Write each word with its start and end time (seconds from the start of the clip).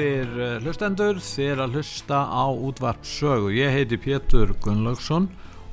Góðir 0.00 0.38
eh, 0.40 0.52
hlustendur, 0.64 1.18
þér 1.20 1.58
að 1.60 1.74
hlusta 1.76 2.18
á 2.24 2.48
útvarpsögu. 2.48 3.50
Ég 3.52 3.74
heiti 3.74 3.98
Pétur 4.00 4.54
Gunnlaugsson 4.64 5.26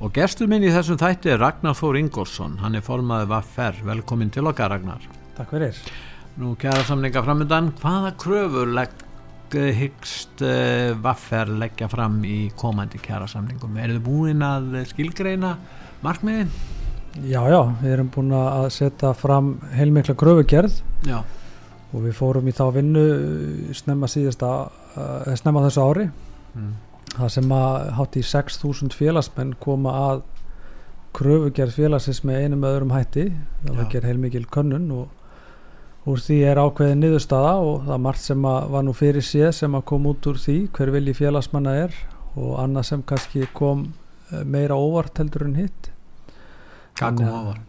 og 0.04 0.10
gestur 0.12 0.50
minn 0.52 0.66
í 0.68 0.72
þessum 0.74 0.98
þætti 1.00 1.30
er 1.32 1.40
Ragnar 1.40 1.78
Þór 1.78 1.96
Ingolson. 2.02 2.58
Hann 2.60 2.76
er 2.76 2.84
formaðið 2.84 3.30
Vaffer. 3.30 3.78
Velkomin 3.88 4.28
til 4.34 4.44
okkar 4.50 4.74
Ragnar. 4.74 5.06
Takk 5.38 5.54
fyrir. 5.54 5.80
Nú 6.36 6.52
kæra 6.60 6.84
samninga 6.84 7.22
framöndan, 7.24 7.72
hvaða 7.80 8.12
kröfur 8.20 8.68
legg 8.76 9.56
hyggst 9.78 10.44
uh, 10.44 10.92
Vaffer 11.00 11.48
leggja 11.64 11.88
fram 11.88 12.20
í 12.28 12.50
komandi 12.52 13.00
kæra 13.00 13.30
samningum? 13.32 13.80
Er 13.80 13.96
þið 13.96 14.04
búin 14.10 14.44
að 14.44 14.82
skilgreina 14.92 15.56
markmiðin? 16.04 16.52
Já, 17.24 17.40
já, 17.48 17.62
við 17.80 17.96
erum 17.96 18.12
búin 18.12 18.36
að 18.36 18.68
setja 18.76 19.16
fram 19.16 19.54
heilmikla 19.72 20.20
kröfugerð 20.20 20.82
Já. 21.08 21.22
Og 21.92 22.02
við 22.04 22.16
fórum 22.18 22.48
í 22.50 22.52
þá 22.52 22.64
vinnu 22.74 23.04
snemma 23.76 24.08
síðasta, 24.10 24.50
uh, 24.96 25.34
snemma 25.38 25.64
þessu 25.68 25.84
ári 25.84 26.08
Mm. 26.56 26.72
það 27.12 27.28
sem 27.30 27.50
að 27.52 27.90
hátt 27.98 28.16
í 28.16 28.22
6.000 28.24 28.94
félagsmenn 28.96 29.50
koma 29.60 29.92
að 30.08 30.22
kröfugerð 31.16 31.74
félagsins 31.76 32.22
með 32.24 32.38
einum 32.46 32.64
öðrum 32.66 32.94
hætti 32.96 33.26
það 33.66 33.88
gerð 33.92 34.08
heilmikil 34.08 34.46
könnun 34.52 34.88
og 34.96 36.08
úr 36.08 36.22
því 36.24 36.38
er 36.48 36.60
ákveðin 36.62 37.02
niðurstaða 37.04 37.52
og 37.60 37.84
það 37.84 37.94
er 37.98 38.02
margt 38.06 38.24
sem 38.24 38.48
að 38.48 38.68
var 38.74 38.86
nú 38.88 38.94
fyrir 38.96 39.26
séð 39.28 39.52
sem 39.58 39.76
að 39.76 39.84
kom 39.92 40.08
út 40.08 40.28
úr 40.32 40.40
því 40.40 40.56
hver 40.78 40.92
vilji 40.96 41.14
félagsmanna 41.20 41.76
er 41.84 41.94
og 42.34 42.52
annað 42.64 42.88
sem 42.90 43.02
kannski 43.12 43.46
kom 43.52 43.84
eh, 44.32 44.42
meira 44.44 44.74
óvart 44.80 45.20
heldur 45.20 45.46
en 45.48 45.56
hitt 45.60 45.90
Hvað 46.98 47.20
kom 47.20 47.28
ofar? 47.28 47.60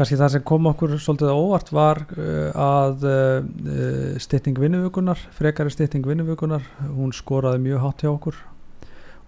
Kannski 0.00 0.16
það 0.16 0.32
sem 0.32 0.44
kom 0.48 0.68
okkur 0.70 0.94
svolítið 0.96 1.32
óvart 1.34 1.72
var 1.76 1.98
uh, 2.16 2.52
að 2.56 3.04
uh, 3.04 4.14
stytting 4.22 4.56
vinnuvökunar, 4.56 5.20
frekari 5.36 5.72
stytting 5.72 6.06
vinnuvökunar, 6.08 6.64
hún 6.88 7.12
skoraði 7.12 7.60
mjög 7.66 7.84
hátt 7.84 8.06
hjá 8.06 8.14
okkur 8.14 8.38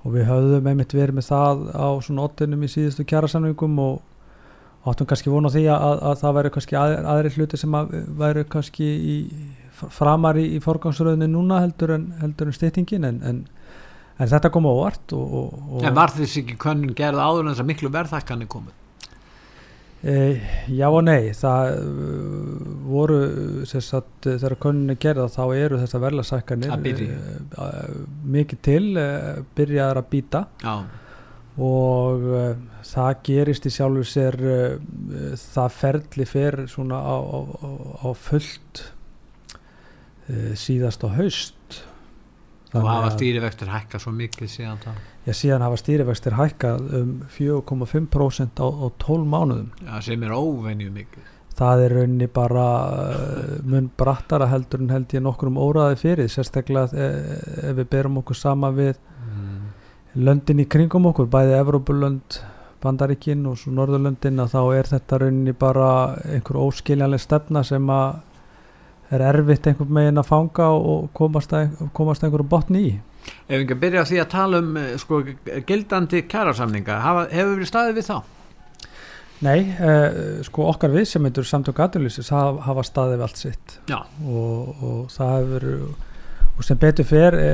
og 0.02 0.16
við 0.16 0.26
höfðum 0.30 0.70
einmitt 0.70 0.94
verið 0.96 1.18
með 1.18 1.28
það 1.28 1.66
á 1.76 1.88
svona 2.02 2.24
ottinum 2.24 2.64
í 2.64 2.70
síðustu 2.72 3.04
kjærasamningum 3.06 3.76
og 3.84 4.00
áttum 4.88 5.06
kannski 5.06 5.30
vona 5.30 5.50
því 5.52 5.66
að, 5.70 6.00
að 6.10 6.20
það 6.24 6.36
væri 6.38 6.52
kannski 6.56 6.78
að, 6.78 6.96
aðri 7.12 7.34
hluti 7.36 7.60
sem 7.60 7.76
að 7.78 7.92
væri 8.18 8.44
kannski 8.50 8.88
í, 8.88 9.16
framar 9.94 10.40
í, 10.40 10.48
í 10.56 10.62
forgangsröðinu 10.64 11.28
núna 11.30 11.60
heldur 11.62 11.94
en, 11.98 12.08
en 12.24 12.54
styttingin 12.56 13.06
en, 13.06 13.20
en, 13.28 13.42
en 14.18 14.32
þetta 14.32 14.50
kom 14.54 14.66
á 14.66 14.72
óvart 14.72 15.14
og, 15.14 15.38
og, 15.38 15.58
og 15.76 15.86
En 15.86 16.00
var 16.00 16.16
þess 16.16 16.40
ekki 16.42 16.58
könnun 16.64 16.96
gerð 16.98 17.22
áður 17.22 17.44
en 17.44 17.52
þess 17.52 17.62
að 17.62 17.70
miklu 17.70 17.92
verðhækkanir 17.94 18.50
komið? 18.50 18.78
E, 20.02 20.14
já 20.74 20.88
og 20.90 21.04
nei, 21.06 21.30
það 21.38 21.76
uh, 21.78 22.62
voru 22.90 23.18
sem 23.70 23.82
sagt, 23.84 24.24
þegar 24.26 24.56
könninni 24.64 24.96
gerða 24.98 25.28
þá 25.30 25.44
eru 25.54 25.78
þessar 25.78 26.02
verðlasækkanir 26.02 26.72
mikið 28.34 28.62
til 28.66 28.82
byrjaðar 29.54 30.00
að 30.02 30.08
býta 30.10 30.42
og 31.62 32.26
það 32.88 33.12
gerist 33.28 33.68
í 33.68 33.74
sjálfu 33.76 34.02
sér 34.08 34.38
það 35.38 35.78
ferli 35.78 36.26
fer 36.26 36.62
svona 36.72 36.98
á, 36.98 37.16
á, 37.22 37.38
á, 38.02 38.08
fullt 38.16 38.84
síðast 40.58 41.04
á 41.06 41.08
haust. 41.14 41.82
Og 42.72 42.88
hafa 42.88 43.12
stýrivextir 43.18 43.68
hækka 43.68 44.00
svo 44.00 44.14
mikið 44.16 44.50
síðan 44.50 44.80
það. 44.82 45.11
Já, 45.26 45.32
síðan 45.38 45.62
hafa 45.62 45.76
stýrivextir 45.78 46.34
hækkað 46.34 46.80
um 46.98 47.10
4,5% 47.30 48.58
á, 48.58 48.66
á 48.66 48.86
12 48.98 49.28
mánuðum 49.30 49.68
Já, 49.86 50.00
sem 50.02 50.22
er 50.26 50.32
óvenju 50.34 50.90
mikið. 50.90 51.28
það 51.58 51.82
er 51.84 51.92
rauninni 51.98 52.26
bara 52.32 52.64
uh, 52.90 53.58
mun 53.68 53.90
brattara 53.98 54.48
heldur 54.50 54.80
en 54.82 54.90
held 54.90 55.12
ég 55.14 55.22
nokkur 55.22 55.50
um 55.52 55.58
óraði 55.62 55.98
fyrir 56.00 56.30
sérstaklega 56.32 56.88
eh, 56.96 57.68
ef 57.70 57.76
við 57.78 57.90
berum 57.92 58.18
okkur 58.22 58.36
sama 58.40 58.70
við 58.74 58.96
Mm. 59.22 59.68
löndin 60.26 60.58
í 60.60 60.64
kringum 60.68 61.06
okkur, 61.08 61.28
bæði 61.30 61.54
Evrópulönd 61.60 62.40
Bandaríkin 62.82 63.46
og 63.46 63.54
svo 63.56 63.70
Norðurlöndin 63.72 64.42
að 64.42 64.50
þá 64.56 64.60
er 64.76 64.88
þetta 64.90 65.18
rauninni 65.22 65.52
bara 65.56 65.86
einhver 66.26 66.58
óskiljanleg 66.58 67.20
stefna 67.22 67.62
sem 67.64 67.86
að 67.94 68.18
er 69.14 69.22
erfitt 69.28 69.66
einhvern 69.70 69.94
megin 69.94 70.18
að 70.20 70.26
fanga 70.32 70.66
og 70.74 71.06
komast 71.16 71.54
að, 71.54 71.70
komast 71.94 72.24
að 72.24 72.28
einhverju 72.32 72.48
botni 72.50 72.82
í 72.88 72.92
Ef 73.22 73.56
við 73.56 73.64
ekki 73.64 73.76
að 73.76 73.82
byrja 73.86 74.04
á 74.04 74.10
því 74.10 74.20
að 74.22 74.30
tala 74.34 74.62
um 74.62 74.76
eh, 74.80 74.92
sko, 75.00 75.22
gildandi 75.68 76.22
kærasamninga, 76.30 77.00
hefur 77.32 77.58
við 77.60 77.70
staðið 77.70 77.98
við 78.00 78.08
þá? 78.10 78.16
Nei, 79.42 79.58
eh, 79.74 80.16
sko 80.46 80.68
okkar 80.70 80.94
við 80.94 81.08
sem 81.10 81.26
heitur 81.26 81.46
samtök 81.48 81.82
aðurlýsis 81.82 82.30
hafa, 82.30 82.62
hafa 82.68 82.86
staðið 82.86 83.16
við 83.16 83.26
allt 83.26 83.42
sitt 83.42 83.76
og, 83.90 84.82
og 84.82 85.04
það 85.10 85.36
hefur 85.40 85.68
og 86.52 86.66
sem 86.66 86.78
betur 86.78 87.06
fer 87.08 87.34
e, 87.38 87.46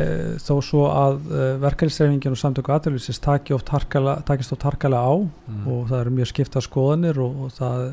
þó 0.42 0.56
svo 0.64 0.86
að 0.90 1.20
e, 1.30 1.44
verkefnisreifingin 1.62 2.34
og 2.34 3.20
taki 3.22 3.54
oft 3.54 3.70
harkala, 3.70 4.16
takist 4.26 4.52
oft 4.52 4.66
harkalega 4.66 5.06
á 5.06 5.14
Mm. 5.48 5.66
og 5.66 5.88
það 5.88 6.00
eru 6.00 6.10
mjög 6.18 6.28
skipta 6.28 6.60
skoðanir 6.60 7.18
og, 7.18 7.38
og 7.46 7.52
það 7.56 7.84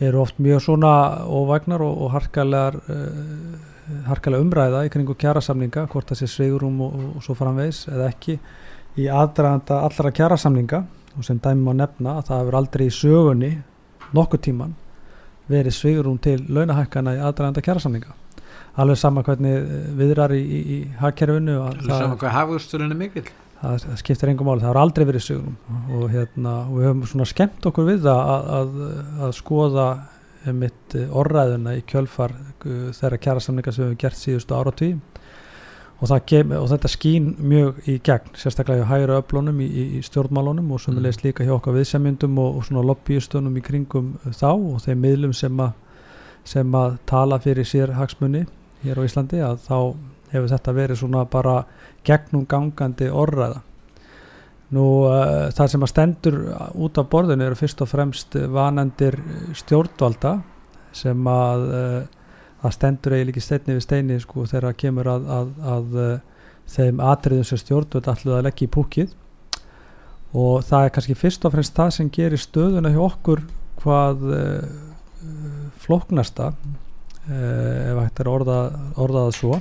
eru 0.00 0.20
oft 0.22 0.40
mjög 0.42 0.64
svona 0.64 0.94
óvægnar 1.30 1.80
og, 1.84 2.00
og 2.02 2.10
harkalegar 2.10 2.74
uh, 2.90 3.71
harkalega 4.06 4.44
umræða 4.44 4.84
í 4.86 4.92
kringu 4.92 5.16
kjærasamninga 5.18 5.86
hvort 5.90 6.12
það 6.12 6.22
sé 6.22 6.28
sveigurum 6.30 6.80
og, 6.84 6.94
og, 7.16 7.22
svo 7.24 7.36
framvegis 7.38 7.84
eða 7.90 8.08
ekki 8.12 8.38
í 9.00 9.08
aðdraðanda 9.10 9.82
allra 9.88 10.12
kjærasamninga 10.14 10.82
og 11.16 11.26
sem 11.26 11.40
dæmi 11.42 11.66
má 11.66 11.74
nefna 11.76 12.16
að 12.20 12.30
það 12.30 12.42
hefur 12.42 12.58
aldrei 12.60 12.86
í 12.86 12.96
sögunni 12.96 13.52
nokkuð 14.16 14.44
tíman 14.48 14.74
verið 15.50 15.76
sveigurum 15.76 16.18
til 16.22 16.38
launahækkana 16.48 17.16
í 17.18 17.22
aðdraðanda 17.22 17.64
kjærasamninga 17.64 18.18
alveg 18.80 19.00
sama 19.00 19.24
hvernig 19.26 19.56
eh, 19.58 19.88
viðrar 19.98 20.34
í, 20.36 20.42
í, 20.42 20.60
í 20.76 20.78
hagkerfinu 21.00 21.58
að 21.60 21.80
Það 21.82 21.90
er 21.90 22.04
saman 22.04 22.20
hvað 22.22 22.36
hafusturinn 22.38 22.94
er 22.94 23.00
mikill. 23.02 23.26
það, 23.60 23.82
það 23.84 23.98
skiptir 24.00 24.32
engum 24.32 24.48
máli, 24.48 24.62
það 24.64 24.72
har 24.72 24.80
aldrei 24.82 25.08
verið 25.10 25.26
sögurum 25.26 25.98
og 25.98 26.06
hérna, 26.12 26.54
og 26.68 26.78
við 26.78 26.88
höfum 26.88 27.04
svona 27.10 27.28
skemmt 27.28 27.68
okkur 27.68 27.90
við 27.90 28.08
að, 28.12 28.48
að, 28.60 28.80
að 29.26 29.36
skoða 29.36 29.88
mitt 30.50 30.96
orðræðuna 30.98 31.76
í 31.78 31.84
kjölfar 31.88 32.34
uh, 32.34 32.90
þeirra 32.96 33.20
kjærasamninga 33.22 33.72
sem 33.72 33.84
við 33.84 33.90
höfum 33.90 34.00
gert 34.02 34.18
síðustu 34.18 34.56
áratví 34.56 34.90
og, 36.02 36.12
kem, 36.26 36.54
og 36.58 36.66
þetta 36.72 36.90
skín 36.90 37.28
mjög 37.38 37.82
í 37.88 37.98
gegn, 38.04 38.32
sérstaklega 38.38 38.82
hjá 38.82 38.90
hægra 38.90 39.20
öflunum 39.22 39.60
í, 39.62 39.68
í, 39.68 39.84
í 39.98 40.02
stjórnmálunum 40.06 40.72
og 40.74 40.82
sömulegis 40.82 41.22
líka 41.22 41.46
hjá 41.46 41.54
okkar 41.56 41.76
viðsemjundum 41.78 42.40
og, 42.42 42.58
og 42.58 42.66
svona 42.66 42.86
lobbyistunum 42.90 43.58
í 43.58 43.64
kringum 43.64 44.14
þá 44.30 44.50
og 44.50 44.80
þeim 44.84 45.04
miðlum 45.06 45.36
sem 45.36 45.62
að, 45.62 45.76
sem 46.54 46.74
að 46.74 46.96
tala 47.06 47.38
fyrir 47.42 47.68
sér 47.68 47.94
hagsmunni 47.98 48.46
hér 48.82 48.98
á 48.98 49.06
Íslandi 49.06 49.42
að 49.46 49.60
þá 49.68 49.76
hefur 50.32 50.50
þetta 50.54 50.74
verið 50.76 51.02
svona 51.02 51.26
bara 51.30 51.60
gegnum 52.06 52.48
gangandi 52.50 53.10
orðræða 53.12 53.62
nú 54.72 54.86
uh, 55.04 55.50
það 55.52 55.70
sem 55.74 55.84
að 55.84 55.92
stendur 55.92 56.38
út 56.80 56.98
af 57.00 57.08
borðinu 57.12 57.46
eru 57.46 57.58
fyrst 57.58 57.82
og 57.84 57.90
fremst 57.90 58.36
vanendir 58.52 59.18
stjórnvalda 59.58 60.38
sem 60.96 61.28
að 61.28 61.64
uh, 61.68 62.02
það 62.62 62.76
stendur 62.76 63.16
eiginlega 63.16 63.34
ekki 63.34 63.44
steinni 63.46 63.76
við 63.76 63.86
steini 63.86 64.20
sko 64.22 64.46
þegar 64.46 64.68
það 64.68 64.78
kemur 64.84 65.10
að, 65.12 65.26
að, 65.38 65.50
að 65.74 65.98
uh, 66.02 66.12
þeim 66.72 67.02
atriðum 67.04 67.48
sem 67.48 67.60
stjórnvöld 67.60 68.08
ætluð 68.12 68.38
að 68.38 68.46
leggja 68.46 68.68
í 68.68 68.72
púkið 68.76 69.18
og 70.32 70.62
það 70.64 70.86
er 70.86 70.94
kannski 70.94 71.18
fyrst 71.18 71.44
og 71.44 71.54
fremst 71.54 71.76
það 71.76 71.90
sem 71.98 72.10
gerir 72.14 72.40
stöðuna 72.40 72.92
hjá 72.94 73.02
okkur 73.04 73.42
hvað 73.82 74.24
uh, 74.30 74.70
flóknasta 75.82 76.52
uh, 76.52 77.32
ef 77.32 78.00
hægt 78.00 78.22
er 78.22 78.30
að 78.30 78.36
orða, 78.38 78.58
orða 78.96 79.26
það 79.26 79.36
svo 79.40 79.60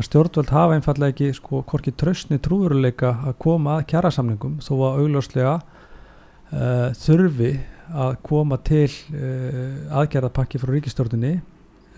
að 0.00 0.06
stjórnvöld 0.08 0.52
hafa 0.54 0.76
einfallega 0.76 1.12
ekki 1.12 1.36
sko 1.36 1.60
hvorki 1.68 1.92
tröstni 1.98 2.38
trúveruleika 2.42 3.12
að 3.28 3.36
koma 3.42 3.78
að 3.78 3.88
kjærasamningum 3.92 4.58
þó 4.64 4.72
að 4.78 5.00
augljóslega 5.02 5.54
uh, 5.60 6.86
þurfi 6.96 7.50
að 7.90 8.14
koma 8.24 8.58
til 8.64 8.88
uh, 8.88 9.98
aðgerðapakki 10.00 10.60
frá 10.62 10.72
ríkistjórninni 10.72 11.34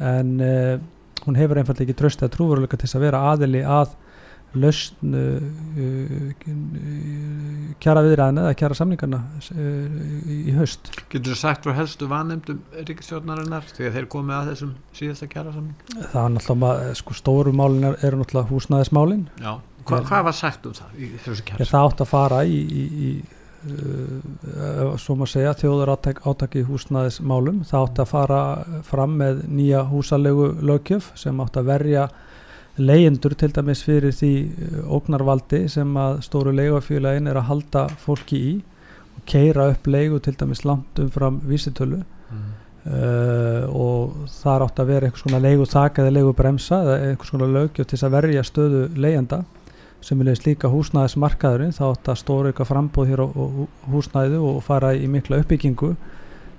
en 0.02 0.32
uh, 0.42 0.74
hún 1.26 1.38
hefur 1.38 1.60
einfallega 1.60 1.86
ekki 1.86 1.98
trösti 2.00 2.26
að 2.26 2.34
trúveruleika 2.36 2.78
til 2.78 2.88
þess 2.88 2.98
að 2.98 3.06
vera 3.06 3.22
aðili 3.30 3.62
að 3.62 3.94
lausn 4.58 5.16
kjara 7.82 8.02
viðræðina 8.04 8.46
eða 8.46 8.56
kjara 8.60 8.76
samningarna 8.76 9.20
í 10.28 10.54
haust 10.56 10.90
Getur 11.12 11.32
þú 11.32 11.36
sagt 11.40 11.66
frá 11.66 11.76
helstu 11.78 12.08
vanemdum 12.10 12.60
ríkistjórnarinnar 12.76 13.68
þegar 13.72 13.96
þeir 13.96 14.08
komið 14.12 14.38
að 14.38 14.50
þessum 14.52 14.72
síðasta 14.96 15.28
kjara 15.32 15.54
samning? 15.54 15.76
Það 16.12 16.22
er 16.22 16.34
náttúrulega, 16.36 16.96
sko 17.00 17.16
stóru 17.16 17.54
málin 17.56 17.92
eru 17.92 18.20
náttúrulega 18.20 18.50
húsnæðismálin 18.52 19.28
Já, 19.40 19.54
Hva, 19.88 20.02
hvað 20.08 20.26
var 20.28 20.36
sagt 20.38 20.66
um 20.68 20.74
það 20.76 20.98
í 20.98 21.12
þessu 21.24 21.46
kjara? 21.48 21.70
Það 21.70 21.86
átt 21.86 22.04
að 22.04 22.10
fara 22.12 22.42
í, 22.44 22.58
í, 22.62 22.84
í 23.08 23.12
uh, 23.72 24.92
svo 25.00 25.16
maður 25.16 25.32
segja 25.36 25.54
þjóður 25.62 25.94
átaki 25.96 26.60
í 26.60 26.66
húsnæðismálum 26.68 27.62
það 27.70 27.86
átt 27.86 28.04
að 28.04 28.12
fara 28.12 28.42
fram 28.86 29.16
með 29.22 29.46
nýja 29.48 29.86
húsalegu 29.88 30.52
lögjöf 30.60 31.12
sem 31.18 31.40
átt 31.42 31.58
að 31.60 31.72
verja 31.72 32.06
leyendur 32.80 33.34
til 33.36 33.52
dæmis 33.52 33.82
fyrir 33.84 34.14
því 34.16 34.32
uh, 34.48 34.96
ógnarvaldi 34.96 35.66
sem 35.68 35.96
að 36.00 36.22
stóru 36.26 36.54
leigafélagin 36.56 37.28
er 37.28 37.40
að 37.40 37.48
halda 37.50 37.86
fólki 38.00 38.40
í 38.40 38.52
og 39.16 39.24
keira 39.28 39.68
upp 39.74 39.86
leigu 39.86 40.20
til 40.24 40.36
dæmis 40.40 40.64
langt 40.64 41.00
umfram 41.02 41.40
vísitölu 41.48 42.00
mm. 42.00 42.44
uh, 42.88 43.66
og 43.68 44.28
það 44.32 44.66
átt 44.66 44.84
að 44.84 44.92
vera 44.94 45.08
einhvers 45.08 45.26
konar 45.26 45.44
leigu 45.44 45.66
þaka 45.68 46.04
eða 46.04 46.14
leigu 46.16 46.36
bremsa 46.38 46.80
eða 46.86 47.10
einhvers 47.10 47.34
konar 47.34 47.52
lögjöf 47.58 47.90
til 47.90 48.00
að 48.00 48.16
verja 48.16 48.46
stöðu 48.48 48.86
leyenda 48.96 49.42
sem 50.02 50.18
vilja 50.18 50.34
slíka 50.34 50.70
húsnæðismarkaðurinn 50.72 51.76
þá 51.76 51.84
átt 51.92 52.08
að 52.10 52.18
stóru 52.22 52.50
eitthvað 52.50 52.72
frambóð 52.72 53.12
hér 53.12 53.22
á, 53.22 53.26
á 53.28 53.44
húsnæðu 53.92 54.40
og 54.48 54.64
fara 54.66 54.96
í 54.96 55.06
mikla 55.10 55.38
uppbyggingu 55.42 55.92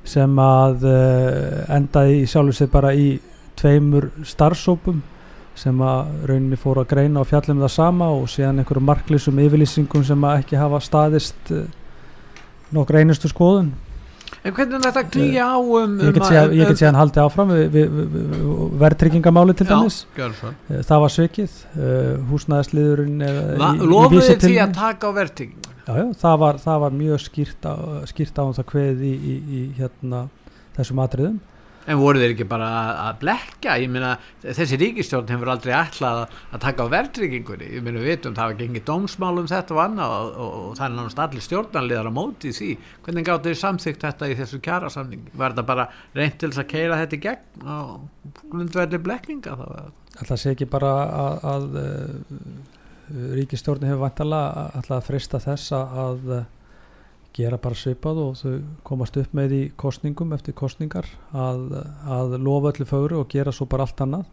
sem 0.08 0.40
að 0.40 0.86
uh, 0.88 1.64
endaði 1.74 2.22
í 2.22 2.30
sjálfur 2.30 2.60
sig 2.60 2.72
bara 2.72 2.94
í 2.96 3.18
tveimur 3.60 4.10
starfsópum 4.28 5.02
sem 5.60 5.82
að 5.86 6.12
rauninni 6.30 6.58
fóru 6.60 6.82
að 6.84 6.92
greina 6.96 7.22
og 7.22 7.30
fjallum 7.30 7.62
það 7.62 7.74
sama 7.76 8.10
og 8.16 8.28
síðan 8.32 8.62
einhverju 8.62 8.84
marklísum 8.88 9.42
yfirlýsingum 9.44 10.06
sem 10.08 10.28
að 10.28 10.40
ekki 10.42 10.60
hafa 10.60 10.80
staðist 10.84 11.52
uh, 11.54 11.66
nokkur 12.74 13.02
einustu 13.02 13.30
skoðun. 13.32 13.74
En 14.44 14.52
hvernig 14.52 14.76
er 14.76 14.88
þetta 14.88 15.04
klíja 15.14 15.46
á 15.46 15.60
um, 15.62 15.94
um 15.94 16.00
Ég 16.04 16.18
get 16.18 16.26
síðan, 16.28 16.56
ég 16.58 16.72
get 16.72 16.82
síðan 16.82 16.98
haldið 17.00 17.22
áfram. 17.24 17.54
Við, 17.54 17.68
við, 17.76 17.94
við, 18.00 18.34
verðtryggingamáli 18.82 19.56
til 19.56 19.70
dæmis. 19.70 20.00
uh, 20.18 20.82
það 20.90 21.06
var 21.06 21.14
svikið. 21.14 21.60
Uh, 21.78 22.10
húsnæðisliðurinn 22.32 23.24
Lofuði 23.86 24.26
því 24.34 24.42
til... 24.42 24.58
að 24.66 24.76
taka 24.82 25.08
á 25.08 25.12
verðtryggingunni? 25.22 25.70
Já, 25.84 25.94
já, 26.00 26.06
það 26.16 26.38
var, 26.40 26.60
það 26.64 26.84
var 26.86 26.94
mjög 26.96 27.24
skýrt 27.26 27.66
á, 27.68 27.74
skýrt 28.08 28.38
á 28.40 28.44
um 28.44 28.54
það 28.56 28.70
hveð 28.72 29.02
í, 29.04 29.14
í, 29.14 29.34
í 29.44 29.64
hérna, 29.76 30.28
þessum 30.78 31.02
atriðum 31.04 31.42
En 31.84 32.00
voru 32.00 32.22
þeir 32.22 32.34
ekki 32.34 32.46
bara 32.48 32.68
að 33.10 33.18
blekka? 33.24 33.76
Ég 33.82 33.92
meina, 33.92 34.14
þessi 34.44 34.78
ríkistjórn 34.80 35.32
hefur 35.34 35.52
aldrei 35.52 35.74
ætlað 35.76 36.22
að 36.24 36.62
taka 36.64 36.86
á 36.88 36.94
verðtryggingunni. 36.94 37.72
Ég 37.76 37.84
meina, 37.84 38.00
við 38.00 38.14
veitum, 38.14 38.36
það 38.38 38.52
var 38.52 38.60
gengið 38.62 38.86
dómsmál 38.88 39.42
um 39.42 39.50
þetta 39.52 39.76
og 39.76 39.82
annað 39.84 40.16
og, 40.16 40.30
og, 40.30 40.54
og 40.60 40.78
það 40.80 40.86
er 40.86 40.96
náttúrulega 40.96 41.26
allir 41.28 41.46
stjórnarliðar 41.48 42.12
á 42.12 42.14
móti 42.16 42.54
því. 42.56 42.70
Hvernig 43.04 43.28
gáttu 43.28 43.52
þið 43.52 43.60
samþygt 43.64 44.08
þetta 44.08 44.32
í 44.32 44.38
þessu 44.40 44.62
kjærasamning? 44.64 45.28
Var 45.34 45.56
þetta 45.56 45.68
bara 45.74 45.88
reynd 46.16 46.40
til 46.40 46.52
þess 46.54 46.64
að 46.64 46.72
keira 46.72 47.02
þetta 47.04 47.20
í 47.20 47.24
gegn 47.28 47.70
og 47.76 48.34
grundverði 48.54 49.04
blekkinga 49.04 49.60
þá? 49.60 49.68
Það 50.24 50.36
sé 50.40 50.56
ekki 50.56 50.70
bara 50.72 50.96
að, 51.04 51.14
að, 51.20 51.48
að 51.54 51.80
uh, 51.84 53.38
ríkistjórn 53.42 53.88
hefur 53.90 54.06
vantalega 54.06 54.84
að 54.88 55.08
frista 55.10 55.42
þess 55.44 55.74
að 55.76 56.36
gera 57.34 57.58
bara 57.58 57.78
svipað 57.78 58.20
og 58.22 58.36
þau 58.38 58.54
komast 58.86 59.18
upp 59.18 59.34
með 59.34 59.56
í 59.58 59.62
kostningum 59.80 60.34
eftir 60.36 60.56
kostningar 60.58 61.08
að, 61.34 61.64
að 62.06 62.36
lofa 62.46 62.74
öllu 62.74 62.88
fögru 62.90 63.22
og 63.24 63.32
gera 63.32 63.54
svo 63.56 63.66
bara 63.70 63.88
allt 63.88 64.04
annað 64.06 64.28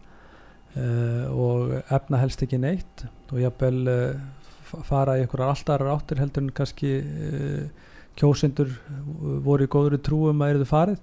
uh, 0.76 1.25
og 1.32 1.73
efna 1.81 2.20
helst 2.20 2.44
ekki 2.44 2.61
neitt 2.61 3.06
og 3.31 3.41
jábel 3.41 3.81
uh, 3.88 3.94
eh, 4.11 4.82
fara 4.87 5.17
í 5.17 5.25
einhverjar 5.25 5.55
alltaf 5.55 5.87
áttir 5.94 6.20
heldur 6.20 6.44
en 6.44 6.52
kannski 6.61 6.93
uh, 7.00 7.88
kjósindur 8.20 8.75
voru 9.47 9.64
í 9.64 9.70
góðri 9.70 10.00
trúum 10.05 10.43
að 10.44 10.56
eruðu 10.56 10.69
farið. 10.69 11.00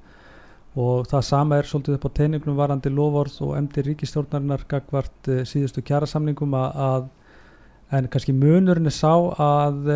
Og 0.78 1.08
það 1.10 1.24
sama 1.26 1.58
er 1.58 1.66
svolítið 1.66 1.96
upp 1.96 2.04
á 2.06 2.18
teiningnum 2.20 2.58
varandi 2.60 2.92
lofórð 2.94 3.40
og 3.48 3.54
emdi 3.58 3.82
ríkistjórnarinnar 3.88 4.68
gagvart 4.70 5.30
síðustu 5.50 5.82
kjærasamningum 5.88 6.54
að, 6.54 6.84
að 6.86 7.98
en 7.98 8.10
kannski 8.14 8.36
munurinn 8.38 8.92
er 8.92 8.94
sá 8.94 9.16
að 9.42 9.90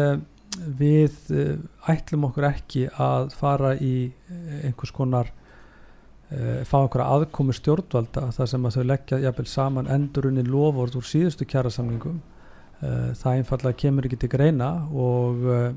við 0.59 1.13
eh, 1.31 1.59
ætlum 1.91 2.27
okkur 2.27 2.47
ekki 2.49 2.87
að 2.99 3.31
fara 3.37 3.75
í 3.79 3.95
eh, 4.09 4.65
einhvers 4.67 4.91
konar 4.95 5.29
uh, 5.31 6.63
fá 6.67 6.81
einhverja 6.81 7.07
aðkomi 7.15 7.55
stjórnvalda 7.55 8.27
þar 8.35 8.49
sem 8.51 8.67
að 8.67 8.77
þau 8.77 8.85
leggja 8.89 9.21
jafnvel 9.25 9.47
saman 9.47 9.91
endurunni 9.91 10.43
loford 10.47 10.97
úr 10.99 11.07
síðustu 11.07 11.47
kjærasamlingum 11.47 12.19
uh, 12.19 13.11
það 13.17 13.37
einfallega 13.37 13.79
kemur 13.85 14.09
ekki 14.09 14.19
til 14.23 14.31
greina 14.33 14.71
og 14.91 15.45
uh, 15.47 15.69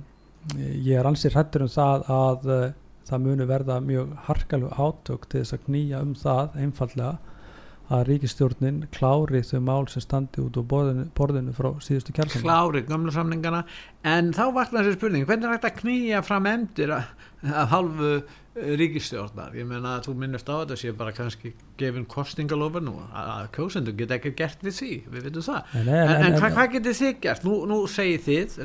ég 0.58 0.98
er 0.98 1.08
ansið 1.08 1.38
hrættur 1.38 1.66
um 1.66 1.72
það 1.72 2.08
að 2.12 2.50
það 3.04 3.22
muni 3.24 3.46
verða 3.48 3.78
mjög 3.84 4.10
harkalug 4.26 4.74
átök 4.80 5.28
til 5.28 5.42
þess 5.42 5.56
að 5.56 5.64
knýja 5.68 6.02
um 6.04 6.12
það 6.18 6.58
einfallega 6.64 7.33
að 7.92 8.06
ríkistjórnin 8.08 8.84
klári 8.94 9.42
þau 9.44 9.58
mál 9.64 9.88
sem 9.92 10.04
standi 10.04 10.40
út 10.40 10.56
á 10.56 10.62
borðinu, 10.64 11.04
borðinu 11.16 11.52
frá 11.56 11.70
síðustu 11.84 12.14
kjærsamling 12.16 12.46
klári 12.46 12.84
gamla 12.88 13.12
samlingana 13.12 13.64
en 14.08 14.32
þá 14.36 14.44
vakna 14.56 14.80
þessi 14.80 14.96
spurning 14.96 15.28
hvernig 15.28 15.50
er 15.50 15.58
þetta 15.58 15.72
að 15.72 15.82
knýja 15.82 16.22
fram 16.24 16.48
endur 16.48 16.94
af 16.96 17.68
halvu 17.74 18.14
ríkistjórnar 18.54 19.54
ég 19.58 19.66
meina 19.66 19.96
að 19.96 20.04
þú 20.06 20.12
minnist 20.20 20.46
á 20.46 20.54
þetta 20.54 20.76
sé 20.78 20.92
bara 20.94 21.12
kannski 21.14 21.50
gefin 21.80 22.04
kostingalofa 22.06 22.78
nú 22.84 22.92
að 23.10 23.48
kjósendur 23.56 23.96
geta 23.98 24.14
ekki 24.20 24.30
gert 24.38 24.62
við 24.62 24.76
því 24.76 24.90
við 25.10 25.26
veitum 25.26 25.46
það, 25.48 25.72
en, 25.80 25.88
en, 25.88 26.12
en, 26.12 26.26
en 26.28 26.38
hvað 26.38 26.54
hva 26.54 26.66
getur 26.76 26.96
þið 27.00 27.18
gert? 27.24 27.48
Nú, 27.48 27.56
nú 27.66 27.80
segir 27.90 28.22
þið 28.28 28.56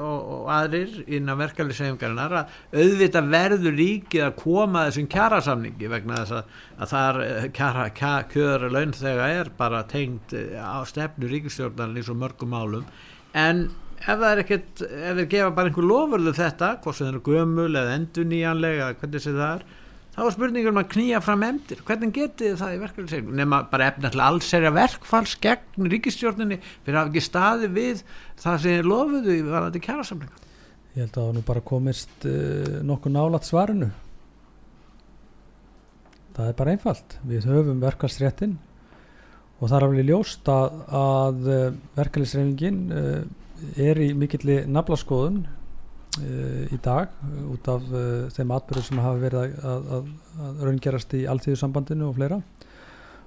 og, 0.00 0.32
og 0.34 0.50
aðrir 0.56 0.98
innan 1.06 1.38
verkefli 1.38 1.78
segjumgarinnar 1.78 2.36
að 2.40 2.58
auðvitað 2.74 3.30
verður 3.36 3.78
ríkið 3.78 4.26
að 4.26 4.36
koma 4.42 4.84
þessum 4.88 5.08
kjærasamningi 5.14 5.94
vegna 5.94 6.20
þess 6.24 6.38
að, 6.40 6.60
að 6.76 6.94
þar 6.96 7.22
eh, 7.28 7.48
kjara, 7.60 7.88
kjöra 8.34 8.72
laun 8.74 8.98
þegar 8.98 9.38
er 9.40 9.54
bara 9.62 9.86
tengt 9.86 10.34
eh, 10.34 10.58
á 10.58 10.82
stefnu 10.90 11.30
ríkistjórnar 11.30 11.94
eins 11.94 12.10
og 12.10 12.18
mörgum 12.18 12.50
málum. 12.50 12.86
En 13.36 13.68
ef 13.96 14.12
það 14.12 14.28
er 14.28 14.42
ekkert, 14.44 14.84
ef 14.86 15.18
þeir 15.18 15.28
gefa 15.32 15.50
bara 15.56 15.72
einhver 15.72 15.88
lofurlu 15.90 16.36
þetta, 16.36 16.70
hvort 16.84 16.98
sem 16.98 17.08
það 17.08 17.12
eru 17.14 17.24
gömul 17.26 17.72
eða 17.72 17.98
endur 17.98 18.30
nýjanlega, 18.30 18.94
hvernig 19.00 19.24
sé 19.24 19.34
það 19.34 19.52
er 19.56 19.66
þá 20.16 20.22
er 20.24 20.32
spurningum 20.32 20.72
um 20.72 20.80
að 20.80 20.90
knýja 20.94 21.20
fram 21.20 21.42
emdir 21.44 21.82
hvernig 21.84 22.14
getið 22.16 22.54
það 22.56 22.72
í 22.72 22.80
verkefnisegnum 22.80 23.36
nema 23.36 23.58
bara 23.68 23.90
efnarlega 23.90 24.30
alls 24.30 24.48
er 24.56 24.64
að 24.64 24.78
verkfalls 24.78 25.34
gegn 25.44 25.90
ríkistjórninni 25.92 26.56
fyrir 26.62 26.96
að 26.96 27.02
hafa 27.02 27.12
ekki 27.12 27.24
staði 27.26 27.68
við 27.76 28.00
það 28.40 28.62
sem 28.62 28.78
er 28.78 28.88
lofuðu 28.88 29.36
í 29.36 29.44
varandi 29.44 29.82
kjærasamlinga 29.84 30.44
Ég 30.96 31.04
held 31.04 31.16
að 31.20 31.26
það 31.26 31.34
nú 31.36 31.40
bara 31.44 31.60
komist 31.68 32.22
uh, 32.24 32.76
nokkuð 32.88 33.12
nálat 33.12 33.44
svarinu. 33.44 33.90
Það 36.36 36.46
er 36.48 36.54
bara 36.56 36.72
einfalt. 36.72 37.16
Við 37.28 37.48
höfum 37.50 37.82
verkfallsréttin 37.82 38.54
og 39.58 39.68
það 39.68 39.76
er 39.76 39.84
alveg 39.86 40.08
ljóst 40.08 40.48
að, 40.48 40.78
að 40.96 41.50
uh, 41.52 41.66
verkefnisegningin 41.98 42.80
uh, 42.88 43.18
er 43.76 44.00
í 44.00 44.10
mikilli 44.16 44.62
naflaskoðun 44.68 45.42
uh, 45.46 46.64
í 46.72 46.78
dag 46.82 47.12
út 47.52 47.68
af 47.70 47.86
uh, 47.90 48.26
þeim 48.34 48.54
atbyrður 48.56 48.88
sem 48.88 49.02
hafa 49.02 49.22
verið 49.22 49.42
að, 49.42 49.92
að, 49.98 50.10
að, 50.46 50.64
raungerast 50.68 51.16
í 51.16 51.22
alltíðusambandinu 51.30 52.08
og 52.08 52.18
fleira. 52.18 52.40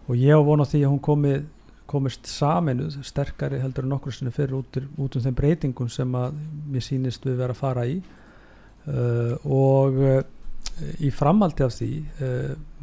Og 0.09 0.17
ég 0.17 0.33
á 0.33 0.41
vona 0.41 0.65
því 0.65 0.83
að 0.83 0.93
hún 0.93 1.03
komi, 1.05 1.35
komist 1.89 2.29
saminuð 2.29 2.99
sterkari 3.05 3.61
heldur 3.61 3.85
en 3.85 3.97
okkur 3.97 4.15
sinni 4.15 4.33
fyrir 4.33 4.57
út, 4.61 4.81
út 4.97 5.17
um 5.17 5.25
þeim 5.25 5.37
breytingum 5.37 5.91
sem 5.93 6.17
að 6.17 6.39
mér 6.69 6.85
sínist 6.85 7.25
við 7.25 7.39
vera 7.43 7.55
að 7.55 7.61
fara 7.61 7.85
í. 7.89 7.99
Uh, 8.89 9.35
og 9.45 10.03
í 11.03 11.09
framaldi 11.11 11.63
af 11.65 11.73
því 11.75 11.89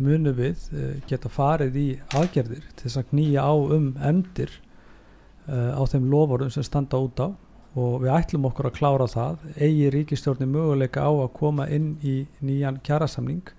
munum 0.04 0.34
við 0.36 0.66
geta 1.08 1.30
farið 1.32 1.78
í 1.80 1.84
aðgerðir 2.18 2.66
til 2.76 2.82
þess 2.82 3.00
að 3.00 3.06
knýja 3.12 3.44
á 3.46 3.54
um 3.56 3.86
emdir 4.04 4.52
uh, 4.52 4.65
á 5.46 5.82
þeim 5.86 6.08
loforum 6.10 6.50
sem 6.50 6.64
standa 6.66 6.98
út 6.98 7.20
á 7.22 7.28
og 7.76 8.00
við 8.04 8.12
ætlum 8.14 8.46
okkur 8.48 8.70
að 8.70 8.76
klára 8.78 9.06
það 9.10 9.42
eigi 9.60 9.90
ríkistjórni 9.92 10.48
möguleika 10.48 11.04
á 11.04 11.12
að 11.12 11.32
koma 11.36 11.66
inn 11.68 11.96
í 12.00 12.22
nýjan 12.40 12.80
kjærasamning 12.86 13.50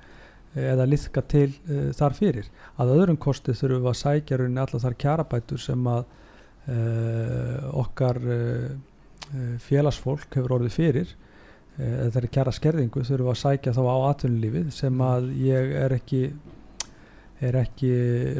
eh, 0.55 0.71
eða 0.71 0.87
liðka 0.89 1.21
til 1.29 1.51
uh, 1.69 1.91
þar 1.97 2.17
fyrir. 2.17 2.49
Að 2.81 2.95
öðrum 2.95 3.19
kosti 3.21 3.53
þurfum 3.53 3.85
við 3.85 3.91
að 3.91 3.99
sækja 4.01 4.39
rauninni 4.41 4.63
allar 4.63 4.83
þar 4.87 4.97
kjærabætur 5.05 5.61
sem 5.61 5.91
að 5.93 6.03
uh, 6.73 7.69
okkar 7.85 8.21
uh, 8.25 8.75
félagsfólk 9.61 10.33
hefur 10.33 10.57
orðið 10.57 10.77
fyrir 10.77 11.15
eða 11.77 12.05
það 12.13 12.21
er 12.21 12.25
kjæra 12.33 12.51
skerðingu 12.55 13.01
þurfum 13.05 13.27
við 13.27 13.31
að 13.33 13.41
sækja 13.41 13.73
þá 13.75 13.81
á 13.85 13.97
atvinnulífið 14.07 14.69
sem 14.73 15.01
að 15.03 15.27
ég 15.43 15.73
er 15.77 15.93
ekki 15.93 16.21
er 17.41 17.57
ekki 17.59 17.91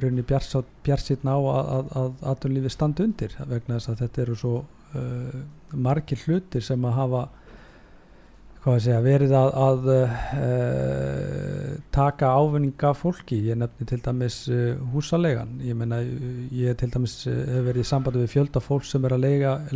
rauninni 0.01 0.25
bjarsitna 0.25 1.35
á 1.37 1.39
að 1.39 2.15
aðtunlífi 2.31 2.71
standi 2.73 3.05
undir 3.05 3.35
vegna 3.45 3.77
þess 3.77 3.91
að 3.93 3.99
þetta 4.03 4.23
eru 4.23 4.37
svo 4.39 4.53
uh, 4.63 5.41
margir 5.73 6.23
hlutir 6.25 6.65
sem 6.65 6.87
að 6.87 6.97
hafa 6.97 7.27
að 8.67 8.81
segja, 8.83 9.01
verið 9.03 9.33
að, 9.37 9.49
að 9.63 9.85
uh, 9.93 11.75
taka 11.95 12.31
ávinninga 12.35 12.91
fólki, 12.97 13.39
ég 13.47 13.59
nefni 13.59 13.87
til 13.87 13.99
dæmis 14.03 14.39
uh, 14.51 14.73
húsalegan, 14.91 15.53
ég 15.63 15.77
menna 15.77 16.01
ég 16.01 16.75
til 16.79 16.89
dæmis 16.91 17.19
uh, 17.29 17.35
hef 17.37 17.67
verið 17.69 17.85
í 17.85 17.87
sambandi 17.87 18.25
við 18.25 18.33
fjölda 18.33 18.63
fólk 18.63 18.87
sem 18.87 19.07
er 19.07 19.15
að 19.15 19.27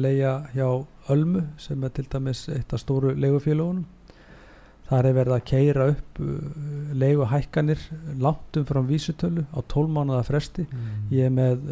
lega 0.01 0.34
hjá 0.56 0.68
Ölmu 1.12 1.42
sem 1.60 1.82
er 1.84 1.94
til 1.96 2.06
dæmis 2.12 2.46
eitt 2.51 2.74
af 2.75 2.82
stóru 2.84 3.16
legufélagunum 3.18 3.86
þar 4.92 5.08
er 5.08 5.16
verið 5.16 5.38
að 5.38 5.44
keira 5.48 5.90
upp 5.94 6.22
legu 7.02 7.28
hækkanir 7.32 7.84
langt 8.20 8.60
um 8.60 8.68
frá 8.68 8.82
vísutölu 8.84 9.46
á 9.56 9.60
12 9.64 9.92
mánuða 9.96 10.24
fresti 10.28 10.68
mm. 10.68 10.96
ég 11.16 11.30
er 11.30 11.36
með 11.36 11.68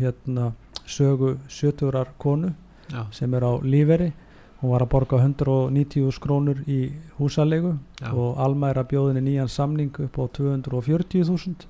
hérna 0.00 0.52
sögu 0.86 1.36
70 1.48 2.14
konu 2.18 2.54
Já. 2.90 3.06
sem 3.12 3.34
er 3.34 3.44
á 3.44 3.52
líferi 3.60 4.12
hún 4.60 4.72
var 4.72 4.84
að 4.84 4.92
borga 4.92 5.20
190 5.20 6.12
skrónur 6.16 6.60
í 6.68 6.92
húsalegu 7.18 7.74
Já. 8.00 8.12
og 8.12 8.40
Alma 8.40 8.70
er 8.72 8.80
að 8.80 8.90
bjóðinni 8.92 9.24
nýjan 9.24 9.52
samning 9.52 9.92
upp 10.06 10.18
á 10.20 10.24
240.000 10.40 11.68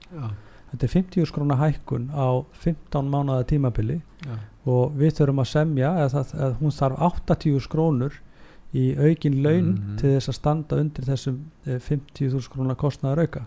þetta 0.71 0.87
er 0.87 0.93
50 0.95 1.31
skróna 1.31 1.59
hækkun 1.59 2.11
á 2.15 2.43
15 2.63 3.11
mánada 3.11 3.47
tímabili 3.47 4.01
Já. 4.27 4.39
og 4.67 4.95
við 4.99 5.19
þurfum 5.19 5.43
að 5.43 5.51
semja 5.53 5.91
að, 6.05 6.19
að, 6.35 6.57
hún 6.61 6.75
þarf 6.75 7.03
80 7.31 7.61
skrónur 7.67 8.21
í 8.75 8.85
aukin 8.99 9.43
laun 9.43 9.65
mm 9.65 9.77
-hmm. 9.77 9.99
til 10.01 10.15
þess 10.17 10.29
að 10.29 10.41
standa 10.41 10.77
undir 10.77 11.05
þessum 11.05 11.41
50.000 11.67 12.35
eh, 12.35 12.41
skróna 12.43 12.75
kostnaður 12.75 13.27
auka 13.27 13.47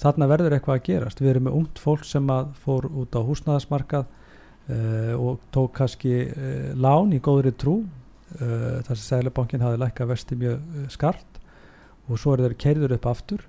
þarna 0.00 0.28
verður 0.30 0.56
eitthvað 0.56 0.78
að 0.78 0.86
gerast. 0.88 1.20
Við 1.20 1.32
erum 1.34 1.46
með 1.48 1.56
ungt 1.60 1.80
fólk 1.82 2.06
sem 2.08 2.32
fór 2.62 2.88
út 2.88 3.16
á 3.16 3.20
húsnaðasmarkað 3.26 4.06
uh, 4.06 5.14
og 5.18 5.40
tók 5.54 5.74
kannski 5.78 6.14
uh, 6.30 6.70
lán 6.78 7.12
í 7.16 7.20
góðri 7.22 7.52
trú 7.58 7.80
uh, 7.82 8.80
þar 8.86 8.94
sem 8.94 9.06
Sælabankin 9.06 9.64
hafi 9.64 9.80
lækka 9.80 10.08
vesti 10.10 10.38
mjög 10.38 10.86
skart 10.92 11.40
og 12.08 12.18
svo 12.18 12.34
er 12.34 12.46
þeir 12.46 12.58
kerður 12.64 12.96
upp 12.98 13.10
aftur. 13.10 13.46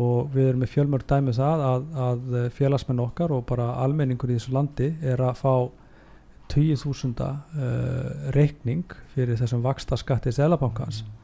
Og 0.00 0.30
við 0.32 0.52
erum 0.52 0.62
með 0.62 0.72
fjölmörg 0.72 1.06
dæmið 1.10 1.34
um 1.34 1.38
það 1.40 1.66
að, 1.66 1.86
að 2.06 2.34
uh, 2.38 2.48
félagsmenn 2.56 3.04
okkar 3.04 3.34
og 3.34 3.46
bara 3.48 3.72
almenningur 3.82 4.30
í 4.30 4.38
þessu 4.38 4.54
landi 4.56 4.92
er 5.02 5.20
að 5.26 5.40
fá 5.42 5.54
20.000 6.50 7.30
uh, 7.30 8.30
reikning 8.36 8.84
fyrir 9.14 9.40
þessum 9.40 9.64
vaksta 9.64 9.98
skatti 10.00 10.32
Sælabankans 10.34 11.02
mm. 11.04 11.16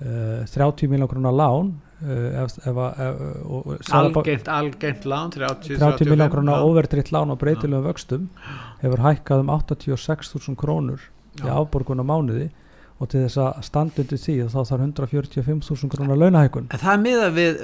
30 0.00 0.88
miljón 0.88 1.08
krónar 1.10 1.34
lán 1.36 1.74
ef, 2.00 2.54
ef, 2.64 2.78
ef, 2.80 3.90
algengt, 3.92 4.48
algengt 4.48 5.04
lán 5.04 5.30
30, 5.30 5.76
30 5.76 6.08
miljón 6.08 6.30
krónar 6.32 6.64
overdritt 6.64 7.10
lán. 7.12 7.28
á 7.28 7.36
breytilegum 7.36 7.84
vöxtum 7.84 8.28
hefur 8.80 9.04
hækkað 9.04 9.44
um 9.44 9.52
86.000 9.52 10.56
krónur 10.56 11.04
í 11.44 11.52
afborgun 11.52 12.00
á 12.00 12.04
mánuði 12.04 12.48
og 13.00 13.08
til 13.08 13.22
þess 13.24 13.40
að 13.40 13.60
standundi 13.64 14.18
því 14.20 14.36
þá 14.52 14.56
þarf 14.68 14.82
145.000 14.84 15.92
krónar 15.94 16.20
launahækkun. 16.20 16.66
En 16.68 16.82
það 16.82 17.04
miða 17.04 17.28
við 17.36 17.62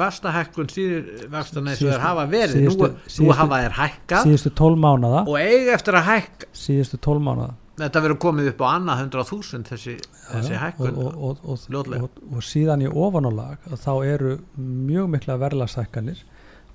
vastahækkun 0.00 0.70
síður 0.74 1.28
það 1.30 2.00
hafa 2.02 2.24
verið. 2.30 2.56
Síðustu, 2.58 2.88
nú, 2.90 3.04
síðustu, 3.06 3.28
nú 3.28 3.36
hafa 3.38 3.60
þær 3.62 3.76
hækkað. 3.78 4.24
síðustu 4.26 4.54
12 4.62 4.80
mánada 4.86 5.20
og 5.22 5.38
eiga 5.38 5.76
eftir 5.78 6.00
að 6.00 6.08
hækka. 6.10 6.50
Síðustu 6.64 7.00
12 7.06 7.28
mánada 7.28 7.54
þetta 7.78 8.02
verður 8.04 8.20
komið 8.22 8.50
upp 8.52 8.60
á 8.62 8.66
annað 8.70 9.00
100.000 9.08 9.66
þessi, 9.70 9.94
þessi 10.28 10.58
hækkun. 10.60 10.98
og, 11.02 11.16
og, 11.18 11.64
og, 11.74 12.20
og 12.30 12.44
síðan 12.46 12.84
í 12.86 12.90
ofanálag 12.90 13.64
þá 13.82 13.92
eru 14.06 14.36
mjög 14.54 15.10
mikla 15.16 15.38
verðlasækkanir 15.42 16.22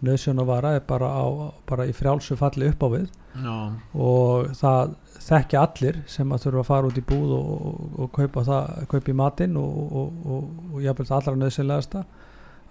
nöðsjón 0.06 0.40
og 0.44 0.48
vara 0.48 0.76
er 0.78 0.84
bara, 0.88 1.10
á, 1.12 1.26
bara 1.68 1.88
í 1.90 1.94
frjálsu 1.96 2.38
falli 2.40 2.70
upp 2.72 2.84
á 2.84 2.88
við 2.94 3.08
no. 3.44 3.58
og 3.94 4.52
það 4.58 4.96
þekkja 5.20 5.64
allir 5.66 6.00
sem 6.10 6.32
að 6.32 6.46
þurfa 6.46 6.64
að 6.64 6.70
fara 6.70 6.90
út 6.90 7.00
í 7.00 7.06
búð 7.10 7.34
og, 7.36 7.50
og, 7.56 7.82
og 8.00 8.12
kaupa, 8.16 8.44
það, 8.48 8.70
kaupa 8.94 9.12
í 9.12 9.18
matinn 9.20 9.58
og, 9.60 9.98
og 10.00 10.80
jáfnveg 10.84 11.10
það 11.10 11.18
allra 11.20 11.42
nöðsynlegasta 11.44 12.04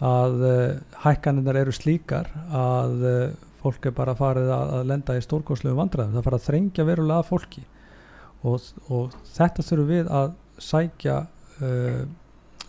að 0.09 0.45
uh, 0.47 0.79
hækkaninnar 1.03 1.59
eru 1.59 1.75
slíkar 1.75 2.31
að 2.55 3.03
uh, 3.03 3.17
fólk 3.59 3.91
er 3.91 3.97
bara 3.97 4.15
farið 4.19 4.53
að, 4.55 4.75
að 4.79 4.87
lenda 4.93 5.17
í 5.19 5.25
stórgóðslegu 5.25 5.75
vandræðum, 5.79 6.15
það 6.15 6.29
fara 6.29 6.39
að 6.39 6.47
þrengja 6.47 6.87
verulega 6.87 7.27
fólki 7.27 7.65
og 8.47 9.17
þetta 9.35 9.65
þurfum 9.67 9.89
við 9.91 10.13
að 10.15 10.31
sækja 10.63 11.17
uh, 11.27 12.05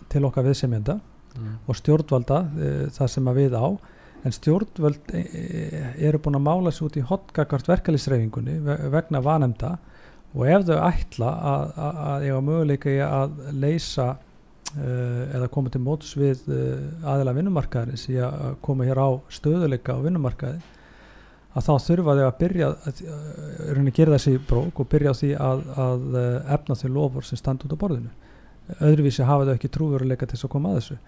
til 0.09 0.23
okkar 0.25 0.47
viðsemjenda 0.47 0.97
mm. 0.97 1.53
og 1.69 1.77
stjórnvalda 1.77 2.39
það 2.95 3.11
sem 3.13 3.29
að 3.29 3.41
við 3.43 3.57
á 3.61 3.67
en 4.27 4.35
stjórnvöld 4.35 5.13
e, 5.15 5.21
e, 5.23 5.83
eru 6.09 6.19
búin 6.19 6.37
að 6.39 6.47
mála 6.47 6.73
sér 6.75 6.89
út 6.89 6.97
í 6.99 7.05
hotgagart 7.07 7.69
verkefliðsreyfingunni 7.69 8.57
vegna 8.91 9.21
vanemda 9.23 9.77
og 10.35 10.49
ef 10.49 10.65
þau 10.67 10.79
ætla 10.85 11.29
að, 11.51 11.69
að, 11.73 12.01
að 12.07 12.25
eiga 12.25 12.41
möguleika 12.45 12.91
í 12.91 12.97
að 13.05 13.37
leysa 13.57 14.07
uh, 14.11 15.23
eða 15.37 15.51
koma 15.53 15.71
til 15.73 15.81
mótus 15.81 16.11
við 16.19 16.43
uh, 16.53 17.13
aðila 17.13 17.33
vinnumarkaðarins 17.39 18.05
í 18.11 18.19
að 18.21 18.59
koma 18.65 18.85
hér 18.85 19.01
á 19.01 19.09
stöðuleika 19.33 19.97
á 19.97 20.03
vinnumarkaði 20.05 20.59
að 21.49 21.65
þá 21.65 21.71
þurfa 21.87 22.17
þau 22.19 22.25
að 22.27 22.37
byrja 22.43 22.69
að 22.69 23.01
uh, 23.07 23.89
gera 23.89 24.17
þessi 24.17 24.35
brók 24.51 24.83
og 24.83 24.91
byrja 24.91 25.15
á 25.15 25.19
því 25.21 25.31
að, 25.47 25.63
að 25.85 26.19
efna 26.59 26.77
þau 26.83 26.89
lofur 26.99 27.25
sem 27.25 27.39
standa 27.39 27.65
út 27.65 27.73
á 27.73 27.81
borðinu. 27.81 28.13
Öðruvísi 28.85 29.25
hafa 29.25 29.47
þau 29.47 29.55
ekki 29.55 29.71
trúveruleika 29.73 30.27
til 30.29 30.37
þess 30.37 30.45
að 30.45 30.53
koma 30.53 30.75
að 30.75 30.83
þessu 30.83 30.99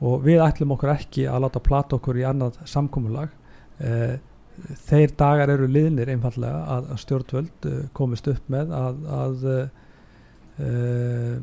og 0.00 0.24
við 0.24 0.42
ætlum 0.44 0.74
okkur 0.76 0.94
ekki 0.94 1.28
að 1.28 1.44
láta 1.44 1.62
plata 1.64 1.98
okkur 1.98 2.20
í 2.20 2.26
annað 2.28 2.60
samkómulag 2.68 3.32
eh, 3.84 4.18
þeir 4.88 5.14
dagar 5.18 5.52
eru 5.54 5.68
liðnir 5.70 6.10
einfallega 6.12 6.64
að, 6.76 6.90
að 6.94 7.02
stjórnvöld 7.04 7.68
eh, 7.70 7.80
komist 7.96 8.28
upp 8.30 8.52
með 8.52 8.74
að, 8.76 9.00
að 9.20 9.46
eh, 9.50 11.36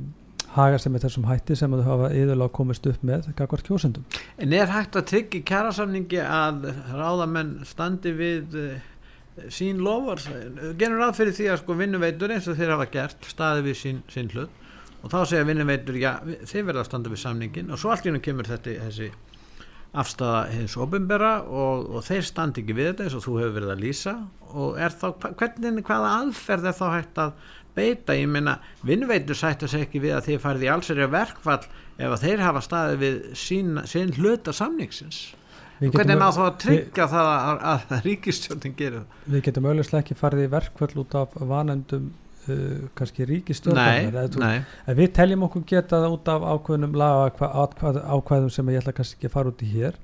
haga 0.57 0.81
sem 0.81 0.95
er 0.95 1.03
þessum 1.05 1.27
hætti 1.29 1.57
sem 1.57 1.73
þau 1.77 1.85
hafa 1.85 2.11
yðurlega 2.17 2.55
komist 2.55 2.85
upp 2.89 3.01
með 3.05 3.31
kakvar 3.37 3.63
kjósendum. 3.65 4.05
En 4.41 4.53
er 4.55 4.69
hægt 4.71 4.97
að 4.97 5.09
tryggja 5.11 5.43
kjærasamningi 5.51 6.21
að 6.23 6.69
ráðamenn 6.97 7.57
standi 7.67 8.13
við 8.17 8.57
eh, 8.61 8.93
sín 9.53 9.83
lofar? 9.85 10.23
Genur 10.79 11.13
fyrir 11.17 11.35
því 11.37 11.51
að 11.53 11.59
sko 11.63 11.77
vinnuveitur 11.77 12.33
eins 12.33 12.49
og 12.49 12.57
þeir 12.59 12.73
hafa 12.75 12.89
gert 12.93 13.29
staði 13.29 13.67
við 13.69 13.83
sín, 13.83 14.01
sín 14.13 14.31
hlut 14.33 14.63
og 15.03 15.13
þá 15.13 15.17
segja 15.29 15.47
vinnumveitur 15.47 15.97
já, 16.01 16.11
þeir 16.49 16.67
verða 16.69 16.83
að 16.83 16.89
standa 16.89 17.13
við 17.13 17.23
samningin 17.23 17.73
og 17.73 17.81
svo 17.81 17.93
allt 17.93 18.07
í 18.07 18.11
húnum 18.11 18.23
kemur 18.25 18.49
þetta 18.49 18.77
þessi 18.87 19.11
afstæða 19.97 20.41
hins 20.51 20.75
ofinbera 20.79 21.31
og, 21.43 21.87
og 21.97 22.03
þeir 22.05 22.25
standi 22.27 22.63
ekki 22.63 22.75
við 22.75 22.91
þetta 22.91 23.05
eins 23.05 23.15
og 23.17 23.23
þú 23.25 23.37
hefur 23.41 23.55
verið 23.55 23.73
að 23.73 23.83
lýsa. 23.85 24.15
Og 24.57 24.81
er 24.81 24.93
þá, 24.93 25.07
hvernig, 25.39 25.81
hvaða 25.87 26.11
aðferð 26.21 26.69
er 26.69 26.77
þá 26.77 26.85
hægt 26.91 27.21
að 27.23 27.33
beita, 27.77 28.17
ég 28.17 28.29
meina 28.31 28.57
vinnveitur 28.85 29.37
sættu 29.37 29.69
sig 29.69 29.85
ekki 29.85 30.01
við 30.03 30.17
að 30.17 30.29
þeir 30.29 30.43
farið 30.43 30.67
í 30.67 30.69
allsverja 30.73 31.09
verkfall 31.13 31.63
ef 31.97 32.13
að 32.13 32.23
þeir 32.23 32.45
hafa 32.45 32.63
staðið 32.65 33.03
við 33.03 33.19
sín, 33.37 33.81
sín 33.89 34.13
hluta 34.17 34.53
samningsins. 34.55 35.21
Hvernig 35.77 36.17
ná 36.17 36.31
þá 36.33 36.41
að 36.41 36.55
tryggja 36.63 37.05
við, 37.05 37.11
það 37.11 37.27
að, 37.31 37.59
að, 37.71 37.83
að 37.93 38.07
ríkistjórnin 38.07 38.77
gerir 38.79 39.03
Við 39.27 39.43
getum 39.45 39.67
auðvitað 39.69 39.99
ekki 39.99 40.17
farið 40.17 40.47
í 40.47 40.53
verkfall 40.55 40.93
út 41.03 41.17
af 41.19 41.35
vanendum 41.37 42.07
uh, 42.53 42.87
kannski 42.97 43.27
ríkistjórnar 43.29 44.07
við 45.01 45.13
teljum 45.17 45.45
okkur 45.47 45.65
geta 45.69 46.01
það 46.01 46.17
út 46.17 46.31
af 46.33 46.47
ákveðnum 46.53 46.97
laga 46.97 47.51
ákveðum 48.17 48.51
sem 48.53 48.73
ég 48.73 48.81
ætla 48.81 48.95
kannski 48.97 49.19
ekki 49.19 49.31
að 49.31 49.37
fara 49.37 49.53
út 49.53 49.63
í 49.63 49.71
hér. 49.71 50.01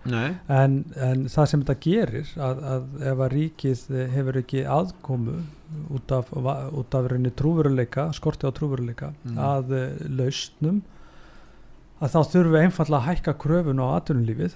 En, 0.52 0.80
en 1.10 1.28
það 1.32 1.52
sem 1.52 1.66
þetta 1.66 1.80
gerir 1.88 2.32
að, 2.50 2.64
að 2.76 3.10
ef 3.12 3.26
að 3.28 3.36
ríkið 3.38 3.86
hefur 4.14 4.42
ekki 4.44 4.66
aðkomu 4.78 5.42
út 5.94 6.12
af, 6.12 6.34
út 6.74 6.96
af 6.96 7.08
trúveruleika, 7.36 8.12
skorti 8.14 8.48
á 8.48 8.52
trúveruleika 8.54 9.14
mm. 9.24 9.38
að 9.40 9.74
uh, 9.74 9.88
lausnum 10.20 10.82
að 12.04 12.14
þá 12.14 12.20
þurfum 12.34 12.54
við 12.54 12.66
einfalla 12.68 13.00
að 13.00 13.08
hækka 13.10 13.34
kröfun 13.42 13.82
á 13.82 13.88
atvinnulífið. 13.96 14.56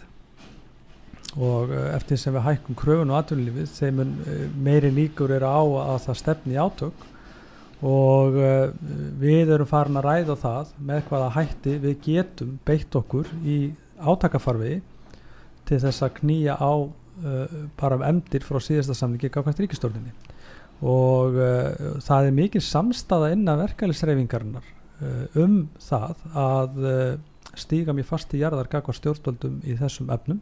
Og 1.38 1.72
uh, 1.72 1.84
eftir 1.96 2.20
sem 2.22 2.36
við 2.36 2.48
hækkum 2.48 2.80
kröfun 2.80 3.14
á 3.14 3.20
atvinnulífið 3.22 3.70
þeim 3.78 4.02
uh, 4.04 4.34
meiri 4.56 4.92
líkur 4.94 5.34
eru 5.38 5.50
á 5.50 5.62
að 5.94 6.02
það 6.08 6.20
stefni 6.24 6.60
átök 6.60 7.06
og 7.86 8.38
uh, 8.42 8.70
við 9.22 9.52
erum 9.54 9.70
farin 9.70 10.00
að 10.00 10.08
ræða 10.08 10.38
það 10.42 10.70
með 10.82 11.02
hvaða 11.12 11.34
hætti 11.36 11.76
við 11.84 12.00
getum 12.08 12.56
beitt 12.66 12.96
okkur 12.98 13.30
í 13.46 13.58
átakafarfi 14.02 14.80
til 15.68 15.80
þess 15.84 16.06
að 16.08 16.16
knýja 16.22 16.58
á 16.58 16.74
uh, 16.74 17.60
bara 17.78 18.00
um 18.00 18.08
emdir 18.08 18.46
frá 18.46 18.58
síðasta 18.64 18.98
samlingi 18.98 19.30
gafkvæmt 19.30 19.62
ríkistórninni 19.62 20.16
og 20.82 21.38
uh, 21.38 22.02
það 22.02 22.32
er 22.32 22.38
mikið 22.42 22.66
samstaða 22.66 23.32
innan 23.36 23.62
verkefælisreifingarnar 23.62 24.74
um 25.38 25.68
það 25.78 26.24
að 26.34 26.78
stíga 27.54 27.94
mér 27.94 28.08
fast 28.10 28.32
í 28.34 28.40
jarðar 28.42 28.66
gafkvæmt 28.72 28.98
stjórnvöldum 28.98 29.60
í 29.62 29.76
þessum 29.78 30.10
efnum. 30.10 30.40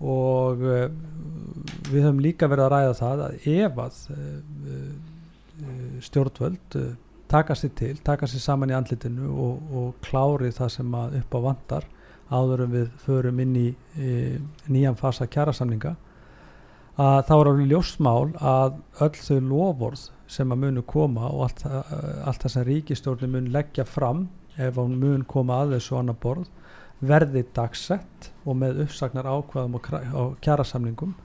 Og 0.00 0.62
við 0.64 1.98
höfum 1.98 2.22
líka 2.24 2.48
verið 2.48 2.64
að 2.64 2.72
ræða 2.72 2.94
það 3.02 3.24
að 3.26 3.44
ef 3.52 3.82
að 3.84 3.98
stjórnvöld 6.00 6.76
eh, 6.76 6.94
taka 7.28 7.54
sér 7.56 7.74
til, 7.76 7.96
taka 8.04 8.28
sér 8.28 8.42
saman 8.44 8.72
í 8.72 8.76
andlitinu 8.76 9.30
og, 9.30 9.72
og 9.72 9.92
klári 10.04 10.52
það 10.52 10.72
sem 10.76 10.94
upp 10.94 11.36
á 11.36 11.40
vandar 11.48 11.88
áður 12.32 12.64
en 12.66 12.72
við 12.72 12.88
förum 13.04 13.40
inn 13.44 13.54
í 13.56 13.66
e, 14.00 14.38
nýjan 14.72 14.96
fasa 14.96 15.26
kjærasamninga 15.28 15.94
að 17.00 17.18
þá 17.28 17.32
er 17.34 17.50
alveg 17.50 17.70
ljósmál 17.70 18.32
að 18.36 18.78
öll 19.04 19.18
þau 19.20 19.38
lofórð 19.48 20.06
sem 20.32 20.52
að 20.52 20.62
munu 20.64 20.84
koma 20.88 21.28
og 21.28 21.46
allt, 21.46 21.64
allt 21.68 22.44
það 22.44 22.54
sem 22.54 22.66
ríkistjórnum 22.68 23.36
mun 23.36 23.52
leggja 23.52 23.84
fram 23.88 24.26
ef 24.56 24.80
hún 24.80 24.98
mun 25.00 25.24
koma 25.28 25.62
að 25.62 25.76
þessu 25.76 25.98
annar 26.00 26.18
borð 26.20 26.48
verði 27.02 27.44
dagsett 27.56 28.30
og 28.44 28.56
með 28.60 28.84
uppsagnar 28.86 29.28
ákvaðum 29.28 29.80
og, 29.80 30.36
kjærasamningum 30.44 31.16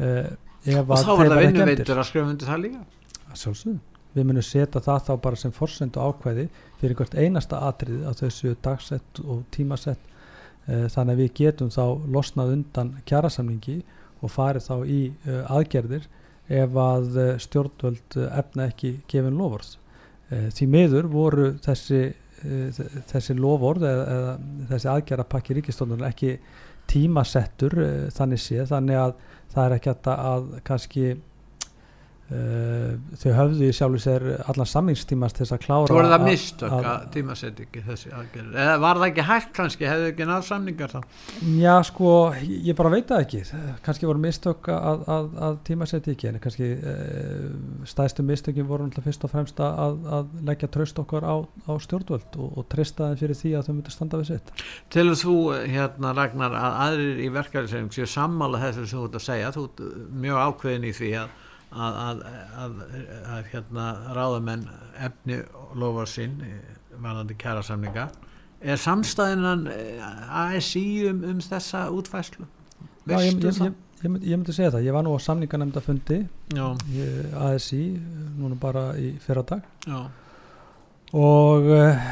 ef 0.00 0.80
og 0.80 0.96
þá 0.96 1.12
var 1.12 1.32
það 1.32 1.44
vinnuveitur 1.46 2.00
að 2.00 2.08
skrifa 2.08 2.32
undir 2.32 2.48
það 2.48 2.64
líka 2.66 2.84
Að 3.32 3.40
sjálfsögðu. 3.40 3.80
Við 4.12 4.26
munum 4.28 4.44
setja 4.44 4.80
það 4.84 5.04
þá 5.06 5.12
bara 5.24 5.40
sem 5.40 5.52
forsendu 5.56 6.00
ákvæði 6.04 6.48
fyrir 6.80 6.98
hvert 6.98 7.14
einasta 7.16 7.62
atrið 7.64 8.02
að 8.08 8.18
þau 8.20 8.34
séu 8.36 8.56
dagsett 8.64 9.20
og 9.24 9.44
tímasett 9.54 10.02
uh, 10.68 10.88
þannig 10.92 11.14
að 11.14 11.22
við 11.22 11.30
getum 11.40 11.70
þá 11.72 11.84
losnað 12.12 12.56
undan 12.58 12.90
kjærasamningi 13.08 13.78
og 14.20 14.34
farið 14.34 14.66
þá 14.66 14.74
í 14.84 14.98
uh, 15.08 15.54
aðgerðir 15.56 16.10
ef 16.52 16.76
að 16.84 17.16
uh, 17.16 17.30
stjórnvöld 17.40 18.18
efna 18.28 18.68
ekki 18.68 18.98
gefin 19.08 19.40
lofórð. 19.40 19.78
Uh, 20.28 20.50
því 20.52 20.68
miður 20.76 21.08
voru 21.12 21.48
þessi, 21.64 22.04
þessi 23.06 23.36
lofórð 23.38 23.84
eða, 23.86 24.06
eða 24.12 24.30
þessi 24.72 24.88
aðgerðapakki 24.92 25.56
ríkistofnun 25.56 26.08
ekki 26.08 26.32
tímasettur 26.90 27.76
þannig 28.10 28.40
séð 28.42 28.72
þannig 28.72 28.98
að 28.98 29.12
það 29.52 29.62
er 29.62 29.74
ekki 29.76 29.92
hægt 29.92 30.08
að 30.10 30.48
kannski 30.66 31.04
Uh, 32.32 32.94
þau 33.20 33.32
höfðu 33.36 33.66
í 33.68 33.72
sjálfu 33.76 33.98
sér 34.00 34.22
allan 34.48 34.68
samlingstímast 34.70 35.36
til 35.36 35.44
þess 35.44 35.52
að 35.52 35.60
klára 35.66 35.88
voru 35.92 36.08
það 36.08 36.14
að- 36.16 36.22
mistök 36.30 36.70
að- 36.72 36.86
að 36.88 37.02
tímasettingi 37.12 37.82
þessi 37.88 38.12
aðgerð 38.16 38.54
eða 38.62 38.76
var 38.80 38.96
það 39.02 39.06
ekki 39.10 39.24
hægt 39.28 39.50
kannski, 39.58 39.84
hefðu 39.90 40.06
ekki 40.12 40.28
náð 40.30 40.46
samningar 40.46 40.94
þá? 40.94 41.00
Já 41.60 41.74
sko, 41.90 42.12
ég 42.40 42.76
bara 42.78 42.92
veit 42.94 43.06
það 43.10 43.20
ekki. 43.26 43.42
Kannski 43.84 44.06
voru 44.08 44.22
mistök 44.24 44.70
að, 44.72 45.04
að, 45.16 45.28
að 45.48 45.58
tímasetja 45.68 46.14
ekki 46.16 46.28
en 46.30 46.40
kannski 46.46 46.70
uh, 46.78 47.84
stæðstu 47.92 48.24
mistökin 48.24 48.66
voru 48.70 48.86
náttúrulega 48.88 49.08
fyrst 49.10 49.24
og 49.28 49.34
fremst 49.34 49.60
að, 49.60 50.00
að 50.18 50.32
leggja 50.48 50.68
tröst 50.72 50.98
okkar 51.04 51.28
á, 51.28 51.36
á 51.68 51.72
stjórnvöld 51.84 52.40
og, 52.40 52.58
og 52.62 52.68
treysta 52.72 53.10
þeim 53.12 53.20
fyrir 53.26 53.36
því 53.42 53.54
að 53.60 53.68
þau 53.68 53.74
myndu 53.76 53.90
standa 53.98 54.22
við 54.22 54.32
sitt. 54.32 54.52
Telur 54.88 55.20
þú 55.20 55.36
hérna 55.68 56.16
Ragnar 56.16 56.56
að 56.56 56.80
aðrir 56.88 57.22
í 57.26 57.28
verkefnisefing 57.36 57.92
séu 57.92 58.06
sammála 58.08 58.62
ert 61.22 61.41
að 61.72 61.98
að 62.06 62.22
að, 62.62 62.80
að, 63.34 63.44
hérna 63.52 63.86
ráðamenn 64.16 64.66
efni 65.00 65.38
lofa 65.78 66.06
sín 66.10 66.38
varðandi 67.02 67.36
kjærasamninga 67.40 68.08
er 68.62 68.78
samstæðinan 68.78 69.66
ASI 70.30 70.84
um, 71.10 71.22
um 71.32 71.40
þessa 71.42 71.86
útfæslu 71.90 72.46
Já, 73.02 73.16
ég, 73.18 73.34
ég, 73.34 73.56
ég, 73.58 73.72
ég, 74.04 74.10
myndi- 74.38 74.54
segja 74.54 74.70
það, 74.70 74.84
ég 74.86 74.94
var 74.94 75.02
nú 75.02 75.14
á 75.16 75.20
samninganemnda 75.24 75.80
fundi 75.82 76.20
Já, 76.54 76.66
ASI, 77.48 77.80
núna 78.38 78.58
bara 78.60 78.92
í 78.94 79.16
fyrradag. 79.22 79.64
Já, 79.88 80.04
og 81.18 81.66
uh, 81.66 82.04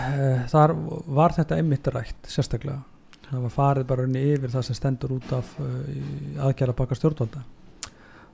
þar 0.50 0.74
var 1.06 1.36
þetta 1.36 1.60
einmitt 1.60 1.86
rætt 1.94 2.28
sérstaklega. 2.28 2.82
Það 3.30 3.44
var 3.46 3.54
farið 3.54 3.86
bara 3.86 4.04
inn 4.08 4.18
yfir 4.18 4.50
það 4.50 4.66
sem 4.66 4.78
stendur 4.80 5.14
út 5.20 5.30
af 5.36 5.54
uh, 5.62 5.68
aðgerða 6.48 6.76
baka 6.82 6.98
stjórnvalda 6.98 7.44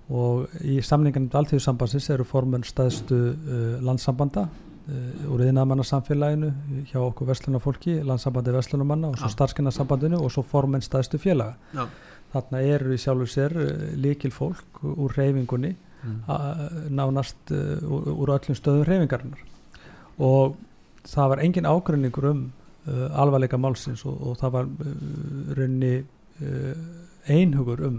og 0.06 0.52
í 0.62 0.78
samningan 0.86 1.26
um 1.26 1.38
alltíðusambansins 1.40 2.08
eru 2.14 2.24
formun 2.26 2.64
staðstu 2.66 3.16
uh, 3.34 3.62
landsambanda 3.82 4.46
uh, 4.46 5.32
úr 5.34 5.46
yðnaðmannarsamfélaginu 5.48 6.50
hjá 6.92 7.00
okkur 7.02 7.30
verslunarfólki, 7.32 7.96
landsambandi 8.06 8.54
verslunumanna 8.54 9.10
og 9.10 9.18
svo 9.18 9.32
starfskennarsambandinu 9.34 10.20
og 10.22 10.30
svo 10.34 10.44
formun 10.46 10.84
staðstu 10.84 11.18
félaga 11.22 11.56
já. 11.74 11.88
þarna 12.34 12.62
eru 12.76 12.94
í 12.94 13.00
sjálfu 13.02 13.26
sér 13.32 13.58
uh, 13.58 13.74
líkil 13.98 14.34
fólk 14.34 14.84
úr 14.94 15.18
reyfingunni 15.18 15.74
Mm. 16.06 16.92
nánast 16.92 17.50
úr, 17.50 18.04
úr 18.12 18.30
öllum 18.30 18.54
stöðum 18.54 18.84
reyfingarinnar 18.86 19.40
og 20.22 20.52
það 21.08 21.30
var 21.32 21.40
engin 21.42 21.66
ágrunningur 21.66 22.28
um 22.30 22.42
alvarleika 23.16 23.58
málsins 23.58 24.04
og, 24.06 24.20
og 24.20 24.36
það 24.38 24.52
var 24.54 24.68
raunni 25.56 26.04
einhugur 27.26 27.82
um 27.88 27.96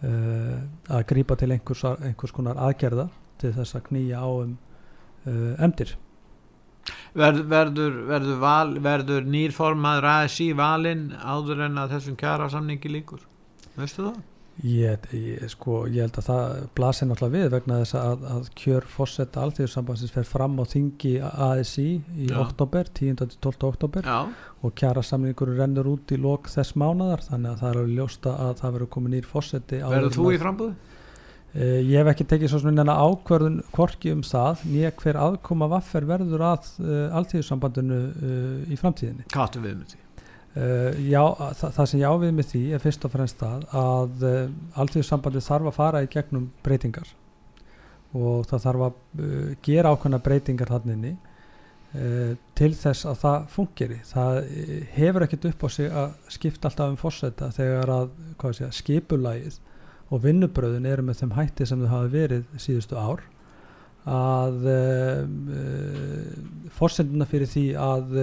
að 0.00 1.02
grípa 1.10 1.36
til 1.36 1.50
einhvers, 1.52 1.84
einhvers 2.00 2.32
konar 2.32 2.56
aðgerða 2.56 3.10
til 3.40 3.52
þess 3.56 3.76
að 3.76 3.88
knýja 3.90 4.22
á 4.24 4.28
um 4.28 4.54
emdir 5.60 5.96
Verð, 7.12 7.42
verður, 7.50 7.96
verður, 8.08 8.36
val, 8.40 8.70
verður 8.80 9.26
nýrformaður 9.28 10.06
ASI 10.12 10.46
valinn 10.56 11.10
áður 11.12 11.66
en 11.66 11.80
að 11.82 11.96
þessum 11.96 12.16
kjara 12.20 12.46
samningi 12.52 12.92
líkur 12.92 13.24
veistu 13.76 14.06
það? 14.06 14.20
Ég, 14.60 15.04
ég, 15.16 15.44
sko, 15.48 15.86
ég 15.88 16.04
held 16.04 16.18
að 16.20 16.26
það 16.26 16.56
blasir 16.76 17.08
náttúrulega 17.08 17.32
við 17.32 17.54
vegna 17.54 17.78
þess 17.80 17.96
að, 17.96 18.24
að 18.34 18.48
kjör 18.60 18.86
fórsetta 18.92 19.44
alþjóðsambansins 19.46 20.12
fer 20.12 20.26
fram 20.28 20.58
á 20.60 20.64
þingi 20.68 21.12
ASI 21.24 21.86
í 21.96 22.28
Já. 22.28 22.36
oktober, 22.42 22.90
10-12 22.98 23.64
oktober 23.70 24.10
Já, 24.10 24.18
og 24.60 24.74
kjara 24.76 25.04
samningur 25.06 25.54
rennur 25.56 25.88
út 25.94 26.12
í 26.12 26.18
lok 26.20 26.50
þess 26.52 26.76
mánadar 26.76 27.24
þannig 27.24 27.54
að 27.54 27.62
það 27.62 27.70
er 27.70 27.80
alveg 27.80 27.96
ljósta 28.02 28.34
að 28.36 28.52
það 28.60 28.76
verður 28.76 28.92
komið 28.98 29.16
nýr 29.16 29.30
fórseti 29.30 29.80
verður 29.86 30.16
þú 30.18 30.28
í 30.34 30.42
frambúði? 30.44 30.76
Uh, 31.50 31.80
ég 31.80 31.96
hef 31.98 32.12
ekki 32.12 32.28
tekið 32.30 32.52
svo 32.52 32.60
svona 32.62 32.94
ákvörðun 32.94 33.56
korki 33.74 34.12
um 34.14 34.20
það, 34.22 34.60
nýja 34.70 34.92
hver 35.00 35.16
aðkoma 35.18 35.66
vaffer 35.72 36.04
verður 36.06 36.44
að 36.52 36.68
uh, 36.84 37.08
alþjóðsambandinu 37.18 38.04
uh, 38.04 38.52
í 38.70 38.78
framtíðinni 38.78 39.26
Hvað 39.32 39.48
áttu 39.48 39.64
við 39.64 39.80
með 39.80 39.96
því? 39.96 40.04
Uh, 40.50 40.96
já, 41.06 41.22
það, 41.54 41.74
það 41.76 41.86
sem 41.86 42.00
ég 42.00 42.10
ávið 42.10 42.30
með 42.34 42.46
því 42.50 42.60
er 42.74 42.80
fyrst 42.82 43.04
og 43.06 43.12
fremst 43.12 43.38
það 43.38 43.66
að 43.78 44.22
uh, 44.26 44.38
alltíðsambandið 44.82 45.44
þarf 45.46 45.68
að 45.70 45.76
fara 45.76 46.00
í 46.02 46.08
gegnum 46.10 46.48
breytingar. 46.66 47.10
Og 48.18 48.48
það 48.50 48.64
þarf 48.64 48.86
að 48.88 48.96
uh, 49.22 49.52
gera 49.62 49.92
ákveðna 49.94 50.18
breytingar 50.24 50.72
þannig 50.72 51.12
uh, 51.14 52.32
til 52.58 52.70
þess 52.80 53.06
að 53.06 53.20
það 53.20 53.44
fungeri 53.54 53.98
það 54.08 54.38
hefur 54.96 55.26
ekkert 55.28 55.46
upp 55.52 55.62
á 55.62 55.68
sig 55.70 55.94
að 56.02 56.16
skipta 56.34 56.70
alltaf 56.72 56.90
um 56.90 56.98
fórseta 56.98 57.50
þegar 57.54 57.92
að 57.94 58.56
sé, 58.58 58.70
skipulægið 58.80 59.60
og 60.10 60.24
vinnubröðin 60.24 60.88
eru 60.90 61.04
með 61.06 61.20
þeim 61.20 61.36
hætti 61.36 61.68
sem 61.70 61.84
þau 61.84 61.92
hafa 61.92 62.10
verið 62.16 62.50
síðustu 62.58 62.98
ár 62.98 63.22
að 64.10 64.66
fórsenduna 66.74 67.28
fyrir 67.28 67.50
því 67.52 67.64
að 67.78 68.16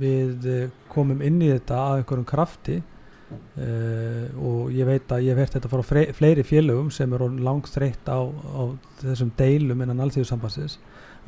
við 0.00 0.48
uh, 0.48 0.62
komum 0.92 1.20
inn 1.24 1.40
í 1.42 1.50
þetta 1.52 1.82
að 1.84 2.00
einhverjum 2.00 2.28
krafti 2.28 2.78
uh, 2.80 4.24
og 4.40 4.72
ég 4.74 4.88
veit 4.88 5.12
að 5.12 5.26
ég 5.28 5.38
hert 5.38 5.56
þetta 5.56 5.70
frá 5.72 5.84
fleiri 6.16 6.46
félögum 6.46 6.90
sem 6.94 7.12
eru 7.16 7.30
langt 7.40 7.70
þreytt 7.70 8.10
á, 8.10 8.20
á 8.26 8.62
þessum 9.02 9.32
deilum 9.38 9.84
innan 9.84 10.02
alþjóðsambansins 10.06 10.78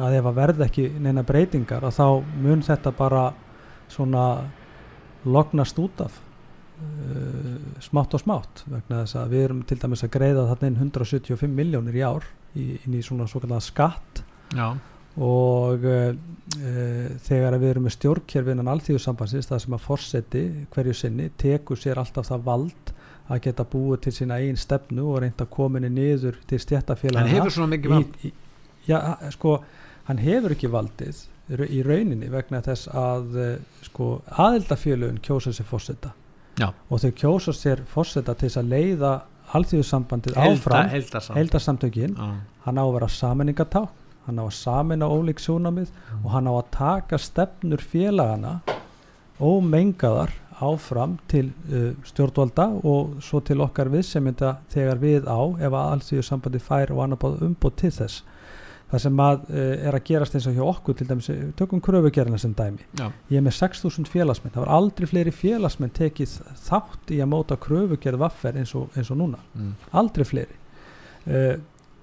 að 0.03 0.19
ef 0.19 0.29
að 0.29 0.39
verða 0.41 0.67
ekki 0.67 0.89
neina 1.05 1.25
breytingar 1.27 1.85
að 1.85 1.99
þá 1.99 2.07
mun 2.43 2.65
þetta 2.65 2.93
bara 2.97 3.25
svona 3.93 4.27
lognast 5.29 5.79
út 5.79 6.01
af 6.03 6.17
uh, 6.17 7.59
smátt 7.85 8.17
og 8.17 8.23
smátt 8.23 8.65
vegna 8.67 9.03
þess 9.03 9.19
að 9.21 9.35
við 9.35 9.45
erum 9.49 9.67
til 9.69 9.79
dæmis 9.83 10.05
að 10.07 10.15
greiða 10.17 10.47
þarna 10.51 10.71
inn 10.71 10.81
175 10.89 11.59
miljónir 11.61 11.99
í 11.99 12.07
ár 12.07 12.27
í, 12.57 12.67
inn 12.83 12.97
í 12.97 13.05
svona 13.05 13.29
svo 13.31 13.43
kallar 13.43 13.63
skatt. 13.65 14.25
Já, 14.53 14.75
og 15.21 15.85
uh, 15.85 16.15
uh, 16.15 17.09
þegar 17.27 17.59
við 17.61 17.69
erum 17.75 17.85
með 17.89 17.97
stjórnkerfinan 17.99 18.71
alþjóðsambansins 18.73 19.51
það 19.51 19.63
sem 19.67 19.77
að 19.77 19.83
forseti 19.87 20.45
hverju 20.73 20.95
sinni 20.97 21.27
tekur 21.41 21.77
sér 21.81 22.01
alltaf 22.01 22.31
það 22.31 22.47
vald 22.47 22.93
að 23.33 23.43
geta 23.45 23.65
búið 23.73 24.01
til 24.07 24.13
sína 24.17 24.39
einn 24.43 24.57
stefnu 24.61 25.05
og 25.13 25.21
reynda 25.23 25.47
kominni 25.53 25.91
niður 25.93 26.39
til 26.51 26.59
stjættafélagana 26.61 27.29
en 27.29 27.37
hefur 27.37 27.55
svona 27.55 27.71
mikið 27.77 27.95
vald? 27.95 28.17
í, 28.25 28.31
í, 28.31 28.33
já, 28.89 28.99
sko, 29.37 29.59
hann 30.09 30.19
hefur 30.25 30.57
ekki 30.57 30.71
valdið 30.73 31.21
í 31.53 31.59
ra- 31.61 31.69
í 31.69 31.83
rauninni 31.87 32.29
vegna 32.33 32.61
þess 32.65 32.89
að 32.89 33.37
uh, 33.37 33.53
sko, 33.87 34.09
aðildafélögin 34.43 35.21
kjósa 35.25 35.53
sér 35.55 35.69
fórseta 35.69 36.13
Já. 36.61 36.69
og 36.89 37.01
þau 37.01 37.13
kjósa 37.17 37.53
sér 37.57 37.81
fórseta 37.89 38.35
til 38.37 38.49
þess 38.51 38.61
að 38.61 38.73
leiða 38.75 39.13
alþjóðsambandið 39.57 40.37
Helda, 40.37 40.53
áfram 40.59 40.91
heldarsamt 40.93 41.39
heldarsamtökin 41.39 42.17
Já, 42.19 42.29
hann 42.67 42.81
á 42.81 42.85
að 42.85 42.93
vera 42.99 43.09
saminningatá 43.13 43.83
hann 44.27 44.39
á 44.39 44.45
að 44.45 44.55
samina 44.59 45.09
ólík 45.11 45.43
sjónamið 45.43 45.91
og 46.23 46.31
hann 46.35 46.51
á 46.51 46.53
að 46.55 46.71
taka 46.77 47.19
stefnur 47.19 47.83
félagana 47.83 48.61
ómengaðar 49.43 50.35
áfram 50.63 51.17
til 51.31 51.51
uh, 51.73 51.93
stjórnvalda 52.07 52.69
og 52.87 53.17
svo 53.25 53.41
til 53.45 53.63
okkar 53.65 53.91
viðsemynda 53.93 54.57
þegar 54.73 55.01
við 55.03 55.27
á 55.27 55.41
ef 55.59 55.73
að 55.73 55.89
allsíðu 55.97 56.27
sambandi 56.27 56.61
fær 56.63 56.93
og 56.95 57.03
annað 57.07 57.43
umbóð 57.49 57.75
til 57.83 57.91
þess. 57.97 58.23
Það 58.93 59.03
sem 59.07 59.21
að 59.25 59.45
uh, 59.49 59.75
er 59.89 59.97
að 59.97 60.07
gerast 60.11 60.37
eins 60.37 60.47
og 60.51 60.57
hjá 60.59 60.65
okkur 60.69 60.99
til 60.99 61.09
dæmis, 61.09 61.31
við 61.33 61.53
tökum 61.59 61.83
kröfugerðina 61.83 62.39
sem 62.39 62.55
dæmi. 62.55 62.87
Já, 63.01 63.07
ég 63.33 63.41
er 63.41 63.47
með 63.47 63.59
6.000 63.59 64.11
félagsmenn. 64.13 64.55
Það 64.55 64.67
var 64.67 64.75
aldrei 64.79 65.09
fleiri 65.11 65.35
félagsmenn 65.35 65.95
tekið 65.97 66.39
þátt 66.69 67.15
í 67.17 67.23
að 67.25 67.33
móta 67.33 67.59
kröfugerð 67.59 68.23
vaffer 68.23 68.61
eins 68.61 68.75
og, 68.79 68.93
eins 68.95 69.11
og 69.11 69.19
núna. 69.23 69.43
Mm. 69.57 69.75
aldrei 70.03 70.29
fleiri. 70.29 70.59
Uh, 71.23 71.57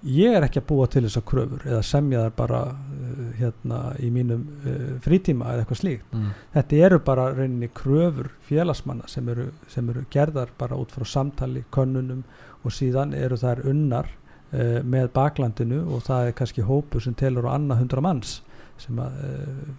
ég 0.03 0.35
er 0.37 0.45
ekki 0.47 0.61
að 0.61 0.67
búa 0.69 0.85
til 0.87 1.03
þessar 1.05 1.23
kröfur 1.27 1.65
eða 1.67 1.81
semja 1.83 2.21
þar 2.25 2.35
bara 2.37 2.59
uh, 2.71 3.23
hérna 3.39 3.79
í 3.99 4.09
mínum 4.15 4.45
uh, 4.63 4.93
frítíma 5.03 5.49
eða 5.53 5.63
eitthvað 5.65 5.81
slíkt 5.81 6.13
Mm. 6.15 6.29
þetta 6.53 6.75
eru 6.85 6.99
bara 7.05 7.25
rauninni 7.33 7.67
kröfur 7.75 8.29
félagsmanna 8.47 9.07
sem 9.07 9.27
eru, 9.29 9.49
sem 9.67 9.89
eru 9.89 10.05
gerðar 10.11 10.49
bara 10.57 10.75
út 10.79 10.91
frá 10.91 11.03
samtali, 11.05 11.63
könnunum 11.71 12.23
og 12.63 12.71
síðan 12.71 13.13
eru 13.13 13.35
þær 13.37 13.65
unnar 13.69 14.07
uh, 14.53 14.79
með 14.83 15.11
baklandinu 15.13 15.81
og 15.95 16.03
það 16.07 16.27
er 16.27 16.37
kannski 16.39 16.61
hópu 16.67 17.01
sem 17.03 17.13
telur 17.13 17.45
á 17.51 17.55
annað 17.57 17.83
hundra 17.83 18.01
manns 18.01 18.41
sem 18.79 18.95
að, 19.03 19.11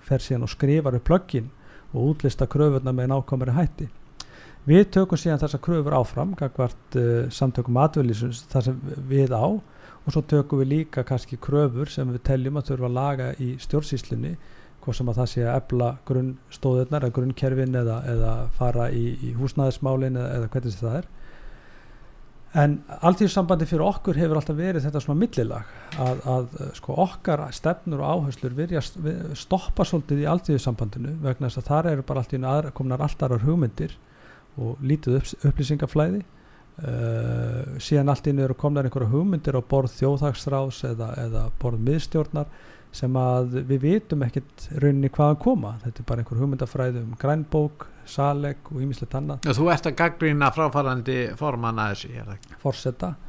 fer 0.05 0.21
síðan 0.21 0.45
og 0.45 0.51
skrifar 0.53 0.95
upp 0.99 1.07
plöggin 1.09 1.49
og 1.95 2.13
útlista 2.13 2.47
kröfurna 2.47 2.93
með 2.93 3.09
nákvæmari 3.15 3.55
hætti 3.57 3.89
við 4.69 4.87
tökum 4.95 5.21
síðan 5.21 5.41
þessa 5.43 5.61
kröfur 5.63 5.97
áfram 5.97 6.35
gagvart 6.39 6.97
uh, 6.99 7.29
samtökum 7.33 7.79
atvinnlýsins 7.81 8.45
þar 8.53 8.69
sem 8.69 8.81
við 9.09 9.35
á 9.37 9.45
og 10.01 10.15
svo 10.15 10.23
tökum 10.25 10.63
við 10.63 10.73
líka 10.75 11.05
kannski 11.07 11.39
kröfur 11.41 11.91
sem 11.93 12.09
við 12.13 12.25
teljum 12.29 12.59
að 12.61 12.73
þurfa 12.73 12.91
að 12.91 12.99
laga 12.99 13.31
í 13.41 13.53
stjórnsýslunni 13.61 14.35
hvort 14.81 14.97
sem 14.97 15.09
að 15.13 15.19
það 15.21 15.31
sé 15.35 15.45
að 15.45 15.57
ebla 15.59 15.89
grunnstóðurnar 16.09 17.07
eða 17.07 17.17
grunnkerfin 17.19 17.81
eða, 17.83 17.97
eða 18.09 18.35
fara 18.57 18.91
í, 18.97 19.07
í 19.21 19.33
húsnæðismálin 19.37 20.17
eða, 20.17 20.31
eða 20.39 20.53
hvernig 20.55 20.79
það 20.79 21.01
er. 21.01 21.09
En 22.61 22.73
alltíðsambandi 23.07 23.67
fyrir 23.71 23.85
okkur 23.87 24.19
hefur 24.19 24.41
alltaf 24.41 24.57
verið 24.59 24.87
þetta 24.87 25.03
svona 25.05 25.21
millilag 25.21 25.69
að, 26.03 26.23
að 26.33 26.57
sko 26.81 26.97
okkar 27.05 27.45
stefnur 27.55 28.01
og 28.03 28.25
áherslur 28.25 28.57
virja 28.57 28.83
stoppa 29.39 29.87
svolítið 29.87 30.25
í 30.25 30.31
alltíðsambandinu 30.33 31.13
vegna 31.23 31.47
þess 31.47 31.61
að 31.61 31.69
þar 31.69 31.91
eru 31.93 32.07
bara 32.09 32.25
alltaf 32.25 32.73
komnar 32.81 33.05
alltaf 33.07 33.45
hugmyndir 33.45 33.95
og 34.61 34.85
lítið 34.85 35.21
upp, 35.21 35.33
upplýsingaflæði. 35.51 36.25
Uh, 36.81 37.77
síðan 37.83 38.09
alltaf 38.09 38.39
eru 38.41 38.57
komnar 38.57 38.87
einhverja 38.89 39.11
hugmyndir 39.13 39.59
á 39.59 39.61
borð 39.61 39.99
þjóðhagsráðs 39.99 40.85
eða, 40.89 41.11
eða 41.27 41.43
borð 41.61 41.83
miðstjórnar 41.85 42.49
sem 42.95 43.17
að 43.21 43.61
við 43.69 43.85
vitum 43.85 44.25
ekkert 44.27 44.67
rauninni 44.83 45.11
hvaðan 45.15 45.39
koma. 45.43 45.75
Þetta 45.85 46.03
er 46.03 46.09
bara 46.09 46.25
einhver 46.25 46.41
hugmyndafræði 46.41 47.03
um 47.05 47.13
grænbók 47.21 47.87
saleg 48.11 48.73
og 48.73 48.81
ímislegt 48.83 49.15
annað. 49.15 49.47
Þú 49.55 49.69
ert 49.71 49.87
að 49.87 49.97
gaggrýna 50.01 50.51
fráfærandi 50.55 51.19
forman 51.39 51.79
að 51.79 51.93
þessi 51.93 52.11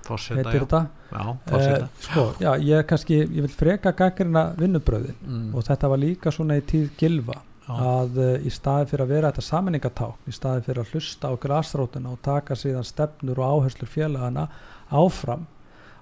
Forsetta 0.07 0.39
heitir 0.39 0.63
þetta. 0.63 0.81
Já, 1.11 1.23
eh, 1.59 1.85
sko, 2.07 2.25
já, 2.41 2.51
ég, 2.65 2.87
kannski, 2.89 3.21
ég 3.21 3.45
vil 3.45 3.53
freka 3.53 3.93
gaggrýna 3.97 4.47
vinnubröðin 4.57 5.17
mm. 5.21 5.47
og 5.53 5.67
þetta 5.67 5.91
var 5.91 6.01
líka 6.01 6.33
svona 6.33 6.57
í 6.57 6.65
tíð 6.65 6.91
gilva 6.97 7.37
já. 7.37 7.50
Að 7.79 8.19
uh, 8.19 8.33
í 8.43 8.51
staði 8.53 8.89
fyrir 8.91 9.05
að 9.05 9.13
vera 9.15 9.31
þetta 9.31 9.47
saminningaták 9.47 10.27
í 10.27 10.35
staði 10.35 10.65
fyrir 10.65 10.83
að 10.83 10.93
hlusta 10.95 11.31
á 11.31 11.33
græsrótuna 11.45 12.13
og 12.13 12.21
taka 12.25 12.57
síðan 12.57 12.87
stefnur 12.87 13.39
og 13.41 13.55
áherslur 13.55 13.91
félagana 13.91 14.47
áfram 14.91 15.47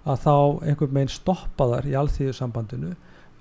að 0.09 0.23
þá 0.25 0.35
einhver 0.69 0.93
meginn 0.95 1.13
stoppaðar 1.13 1.87
í 1.89 1.95
alþýðusambandinu 1.99 2.93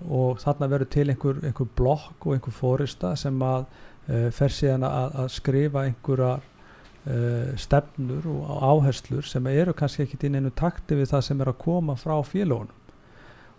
og 0.08 0.38
þarna 0.42 0.68
verður 0.70 0.90
til 0.94 1.06
einhver, 1.08 1.40
einhver 1.42 1.70
blokk 1.78 2.26
og 2.26 2.36
einhver 2.36 2.54
fórista 2.54 3.14
sem 3.18 3.42
að 3.42 3.66
uh, 3.66 4.28
fer 4.34 4.54
síðan 4.54 4.86
að, 4.88 5.20
að 5.24 5.30
skrifa 5.34 5.84
einhverja 5.88 6.32
uh, 6.38 7.54
stefnur 7.58 8.28
og 8.34 8.66
áherslur 8.72 9.26
sem 9.26 9.52
eru 9.52 9.74
kannski 9.76 10.06
ekki 10.06 10.20
inn 10.28 10.40
einu 10.42 10.54
takti 10.54 10.98
við 10.98 11.14
það 11.14 11.24
sem 11.30 11.40
er 11.42 11.52
að 11.52 11.62
koma 11.64 11.98
frá 11.98 12.16
félagunum 12.26 12.77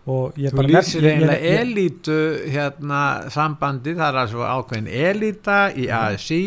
Þú 0.09 0.65
lýsir 0.65 1.05
eiginlega 1.05 1.55
elítu 1.61 2.19
hérna 2.49 3.01
sambandi 3.33 3.93
það 3.97 4.07
er 4.07 4.21
altså 4.23 4.45
ákveðin 4.45 4.93
elíta 5.09 5.57
í 5.77 5.89
ASI 5.93 6.43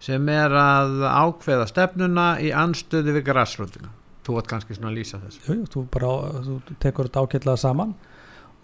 sem 0.00 0.28
er 0.32 0.54
að 0.56 1.00
ákveða 1.08 1.66
stefnuna 1.70 2.28
í 2.40 2.52
anstöðu 2.56 3.16
við 3.18 3.26
græsröndina 3.32 3.90
þú 4.30 4.36
vart 4.38 4.50
kannski 4.50 4.76
svona 4.76 4.92
að 4.92 4.98
lýsa 5.00 5.20
þessu. 5.22 5.42
Jú, 5.48 5.66
þú, 5.72 5.82
bara, 5.92 6.12
þú 6.46 6.56
tekur 6.82 7.08
þetta 7.08 7.24
ákveðlega 7.24 7.62
saman. 7.64 7.94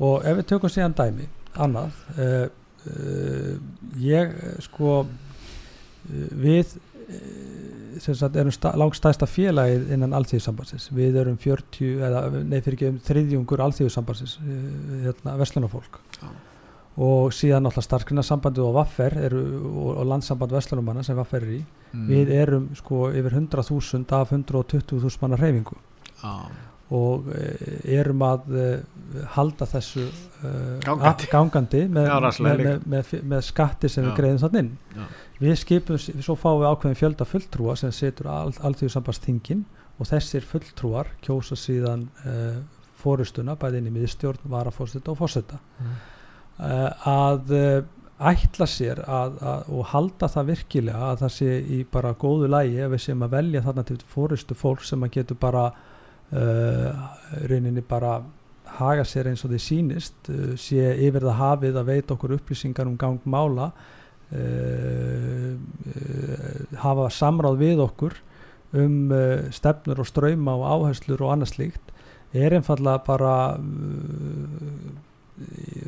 Og 0.06 0.26
ef 0.28 0.38
við 0.40 0.48
tökum 0.52 0.72
síðan 0.72 0.96
dæmi 0.96 1.28
annað 1.64 2.00
uh, 2.20 2.48
uh, 2.90 3.52
ég 4.02 4.34
sko 4.66 4.98
uh, 5.02 5.08
við 6.36 6.76
sagt, 8.02 8.36
erum 8.36 8.52
langstæsta 8.80 9.28
félagið 9.30 9.92
innan 9.94 10.16
allþjóðsambansins 10.16 10.90
við 10.94 11.20
erum 11.22 11.38
40 11.40 12.02
eða 12.08 12.24
nei 12.42 12.58
fyrir 12.60 12.76
ekki 12.76 12.90
um 12.90 13.00
þriðjungur 13.06 13.62
allþjóðsambansins 13.66 14.36
hérna 15.06 15.36
Vestlunarfólk 15.40 15.98
ja. 16.20 16.30
og 17.08 17.34
síðan 17.36 17.68
alltaf 17.70 17.86
starfgrunarsambandið 17.86 18.68
og 18.68 18.78
Vaffer 18.80 19.18
eru, 19.28 19.42
og, 19.70 19.90
og 19.96 20.08
landsamband 20.12 20.56
Vestlunumanna 20.56 21.04
sem 21.06 21.18
Vaffer 21.18 21.46
er 21.46 21.58
í. 21.58 21.64
Mm. 21.92 22.06
við 22.10 22.32
erum 22.34 22.70
sko 22.76 23.10
yfir 23.14 23.38
100.000 23.38 24.16
af 24.18 24.32
120.000 24.34 25.22
manna 25.22 25.38
reyfingu 25.40 25.78
ja 26.22 26.38
og 26.94 27.30
eh, 27.34 27.96
erum 27.98 28.20
að 28.22 28.44
uh, 28.54 29.22
halda 29.34 29.66
þessu 29.66 30.04
uh, 30.06 30.76
gangandi, 30.84 31.26
gangandi 31.32 31.80
með, 31.90 32.12
með, 32.46 32.60
með, 32.86 33.10
með 33.26 33.40
skatti 33.48 33.90
sem 33.90 34.04
Já. 34.04 34.10
við 34.10 34.20
greiðum 34.20 34.42
þann 34.44 34.60
inn 34.60 34.68
Já. 34.94 35.08
við 35.40 35.56
skipum, 35.64 35.98
svo 35.98 36.36
fáum 36.38 36.60
við 36.62 36.68
ákveðin 36.70 37.00
fjölda 37.00 37.26
fulltrúa 37.26 37.74
sem 37.80 37.94
setur 37.94 38.30
allþjóðu 38.30 38.92
sambastingin 38.94 39.64
og 39.96 40.10
þessir 40.12 40.46
fulltrúar 40.46 41.10
kjósa 41.26 41.58
síðan 41.58 42.06
uh, 42.22 42.62
fórustuna 43.02 43.58
bæði 43.58 43.82
inn 43.82 43.90
í 43.90 43.96
miðstjórn, 43.96 44.46
varafórsetta 44.50 45.10
og 45.12 45.18
fórsetta 45.18 45.58
mm. 45.58 45.98
að 47.06 47.52
ætla 48.16 48.66
sér 48.70 49.02
að, 49.04 49.36
að, 49.44 49.66
og 49.76 49.90
halda 49.90 50.28
það 50.32 50.48
virkilega 50.52 51.10
að 51.10 51.18
það 51.24 51.34
sé 51.34 51.58
í 51.60 51.82
bara 51.92 52.14
góðu 52.16 52.48
lægi 52.48 52.80
ef 52.80 52.94
við 52.94 53.02
séum 53.04 53.26
að 53.26 53.34
velja 53.36 53.62
þarna 53.66 53.84
til 53.90 53.98
fórustu 54.14 54.56
fólk 54.56 54.86
sem 54.88 55.04
að 55.04 55.12
getur 55.18 55.38
bara 55.42 55.66
uh, 56.32 56.90
rauninni 57.46 57.82
bara 57.86 58.22
haga 58.76 59.04
sér 59.06 59.30
eins 59.30 59.44
og 59.46 59.52
því 59.52 59.60
sínist 59.62 60.30
uh, 60.32 60.54
sé 60.58 60.94
yfir 61.06 61.22
það 61.26 61.40
hafið 61.40 61.80
að 61.80 61.90
veita 61.90 62.14
okkur 62.16 62.36
upplýsingar 62.38 62.88
um 62.90 62.98
gangmála 63.00 63.70
uh, 64.34 65.52
hafa 66.82 67.10
samráð 67.14 67.60
við 67.62 67.84
okkur 67.86 68.14
um 68.76 69.12
stefnur 69.54 70.02
og 70.02 70.08
ströyma 70.08 70.56
og 70.58 70.64
áherslur 70.74 71.22
og 71.22 71.32
annað 71.32 71.52
slíkt 71.54 71.92
er 72.36 72.52
einfallega 72.56 72.98
bara 73.06 73.34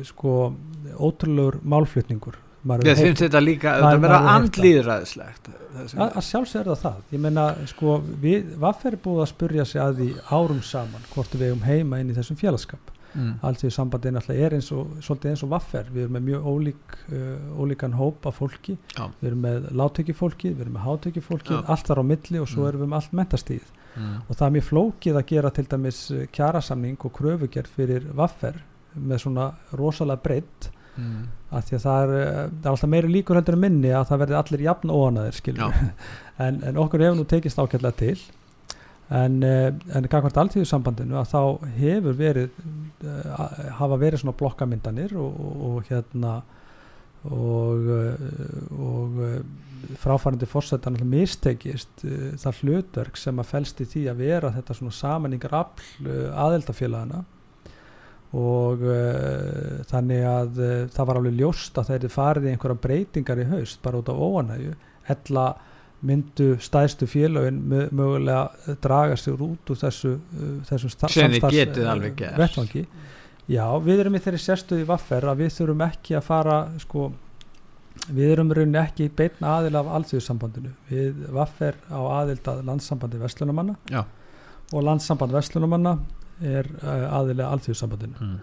sko 0.07 0.53
ótrúlegur 0.95 1.59
málflutningur 1.61 2.39
Ég 2.59 2.99
finnst 2.99 3.23
þetta 3.23 3.39
líka 3.43 3.73
að 3.79 4.01
vera 4.03 4.19
andlýðræðislegt 4.35 5.51
að 5.79 6.21
sjálfsverða 6.27 6.75
það 6.79 7.15
ég 7.15 7.21
menna 7.23 7.49
sko 7.69 7.99
við 8.19 8.55
Vaffer 8.59 8.95
er 8.95 9.03
búið 9.03 9.23
að 9.23 9.29
spurja 9.31 9.65
sig 9.67 9.81
að 9.83 9.99
því 10.01 10.07
árum 10.27 10.63
saman 10.65 11.05
hvort 11.13 11.35
við 11.35 11.51
hefum 11.51 11.67
heima 11.67 11.99
inn 12.01 12.11
í 12.11 12.17
þessum 12.17 12.39
félagskap. 12.39 12.95
Mm. 13.09 13.39
allt 13.41 13.63
því 13.63 13.69
sambandin 13.73 14.19
alltaf 14.19 14.37
er 14.37 14.53
eins 14.53 14.67
og 14.69 14.89
svolítið 15.01 15.31
eins 15.31 15.41
og 15.41 15.49
Vaffer, 15.49 15.87
við 15.89 16.03
erum 16.03 16.13
með 16.13 16.25
mjög 16.27 16.43
ólík 16.45 16.97
uh, 17.09 17.55
ólíkan 17.57 17.95
hóp 17.97 18.27
af 18.29 18.37
fólki. 18.37 18.75
Já. 18.93 19.07
við 19.21 19.29
erum 19.31 19.41
með 19.47 19.65
láttökifólki, 19.79 20.51
við 20.53 20.61
erum 20.67 20.75
með 20.77 20.85
hátökifólki 20.85 21.57
allt 21.57 21.89
þar 21.89 22.03
á 22.05 22.09
milli 22.11 22.43
og 22.43 22.51
svo 22.51 22.61
mm. 22.61 22.67
erum 22.69 22.83
við 22.83 22.91
með 22.91 22.99
allt 22.99 23.15
mentastíð 23.17 23.71
mm. 23.95 24.13
og 24.27 24.35
það 24.35 24.45
er 24.45 24.55
mjög 24.59 24.67
flókið 24.67 25.17
að 25.17 25.27
gera 25.33 25.53
til 25.57 25.65
dæmis 25.73 26.03
uh, 26.13 26.25
kjærasamning 26.37 26.99
og 27.01 27.15
kröfugerð 27.17 27.73
fyrir 27.79 28.05
Vaffer 28.13 28.61
með 28.93 29.23
svona 29.25 29.49
rosalega 29.73 30.25
breytt 30.27 30.69
mm. 30.99 31.21
að 31.55 31.69
því 31.69 31.77
að 31.77 31.85
það 31.85 32.01
er, 32.01 32.11
eh, 32.15 32.41
það 32.49 32.67
er 32.67 32.73
alltaf 32.73 32.91
meiri 32.93 33.13
líkur 33.13 33.39
heldur 33.39 33.57
en 33.57 33.63
minni 33.63 33.93
að 33.93 34.09
það 34.09 34.21
verði 34.23 34.37
allir 34.39 34.65
jafn 34.65 34.93
óanaðir 34.93 35.39
en, 36.45 36.59
en 36.69 36.83
okkur 36.83 37.05
hefur 37.05 37.17
nú 37.19 37.25
tekist 37.29 37.61
ákveðlega 37.61 37.99
til. 38.03 38.19
En, 39.09 39.39
eh, 39.41 39.71
en 39.97 40.05
gangvart 40.05 40.37
alltíðusambandinu 40.37 41.17
að 41.17 41.31
þá 41.31 41.41
hefur 41.79 42.19
verið 42.19 42.59
eh, 43.01 43.71
hafa 43.79 43.97
verið 43.97 44.23
svona 44.23 44.37
blokkamyndanir 44.37 45.15
og, 45.17 45.39
og, 45.47 45.63
og 45.69 45.89
hérna 45.89 46.35
og, 47.29 47.89
og 48.79 49.17
fráfærandi 49.99 50.47
fórsetan 50.47 50.95
mistekist 51.03 52.05
það 52.39 52.61
hlutverk 52.61 53.19
sem 53.19 53.41
að 53.41 53.49
fælst 53.49 53.81
í 53.83 53.87
því 53.91 54.03
að 54.07 54.21
vera 54.23 54.51
þetta 54.55 54.77
svona 54.77 54.95
samanningar 54.95 55.57
afl 55.59 56.07
aðeldafélagana 56.45 57.19
og 58.37 58.83
uh, 58.85 59.79
þannig 59.89 60.25
að 60.29 60.59
uh, 60.61 60.73
það 60.93 61.07
var 61.09 61.19
alveg 61.19 61.39
ljóst 61.39 61.79
að 61.81 61.87
þeir 61.89 62.11
farið 62.13 62.45
í 62.45 62.51
einhverja 62.53 62.81
breytingar 62.83 63.41
í 63.41 63.47
haust 63.49 63.81
bara 63.81 64.01
út 64.03 64.11
af 64.11 64.19
óanægu 64.21 64.75
hella 65.09 65.45
myndu 66.05 66.51
stæðstu 66.61 67.07
félagin 67.09 67.57
mögulega 67.67 68.75
draga 68.83 69.17
sér 69.19 69.41
út 69.43 69.73
úr 69.73 69.79
þessu, 69.81 70.13
uh, 70.19 70.51
þessu 70.69 70.91
samstagsvettvangi 70.93 72.85
já, 73.49 73.65
við 73.81 74.03
erum 74.03 74.19
í 74.19 74.21
þeirri 74.21 74.43
sérstuði 74.43 74.85
vaffer 74.87 75.25
að 75.25 75.41
við 75.41 75.51
þurfum 75.57 75.83
ekki 75.87 76.19
að 76.19 76.29
fara 76.29 76.59
sko, 76.85 77.09
við 78.13 78.35
erum 78.35 78.53
rauninni 78.53 78.81
ekki 78.83 79.09
beitna 79.09 79.57
aðil 79.57 79.73
af 79.81 79.89
allþjóðsambandinu 79.97 80.75
við 80.91 81.25
vaffer 81.33 81.81
á 81.89 81.99
aðild 82.21 82.53
að 82.53 82.61
landsambandi 82.69 83.25
Vestlunumanna 83.25 83.75
og 84.69 84.85
landssamband 84.85 85.33
Vestlunumanna 85.33 85.97
er 86.41 86.69
uh, 86.81 87.07
aðilega 87.19 87.49
alþjóðsambandinu 87.55 88.19
mm. 88.25 88.35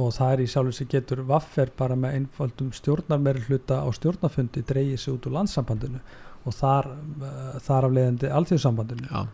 og 0.00 0.14
það 0.16 0.32
er 0.34 0.44
í 0.44 0.48
sjálf 0.50 0.76
sem 0.76 0.88
getur 0.90 1.24
vaffer 1.28 1.72
bara 1.76 1.98
með 1.98 2.20
einfaldum 2.20 2.72
stjórnarmeri 2.76 3.44
hluta 3.48 3.82
á 3.84 3.88
stjórnafundi 3.96 4.64
dreyið 4.66 4.96
sér 5.02 5.18
út 5.18 5.28
úr 5.28 5.36
landsambandinu 5.38 6.00
og 6.46 6.56
þar, 6.56 6.94
uh, 7.20 7.52
þar 7.62 7.88
af 7.88 7.94
leiðandi 7.96 8.32
alþjóðsambandinu 8.38 9.08
ja. 9.10 9.24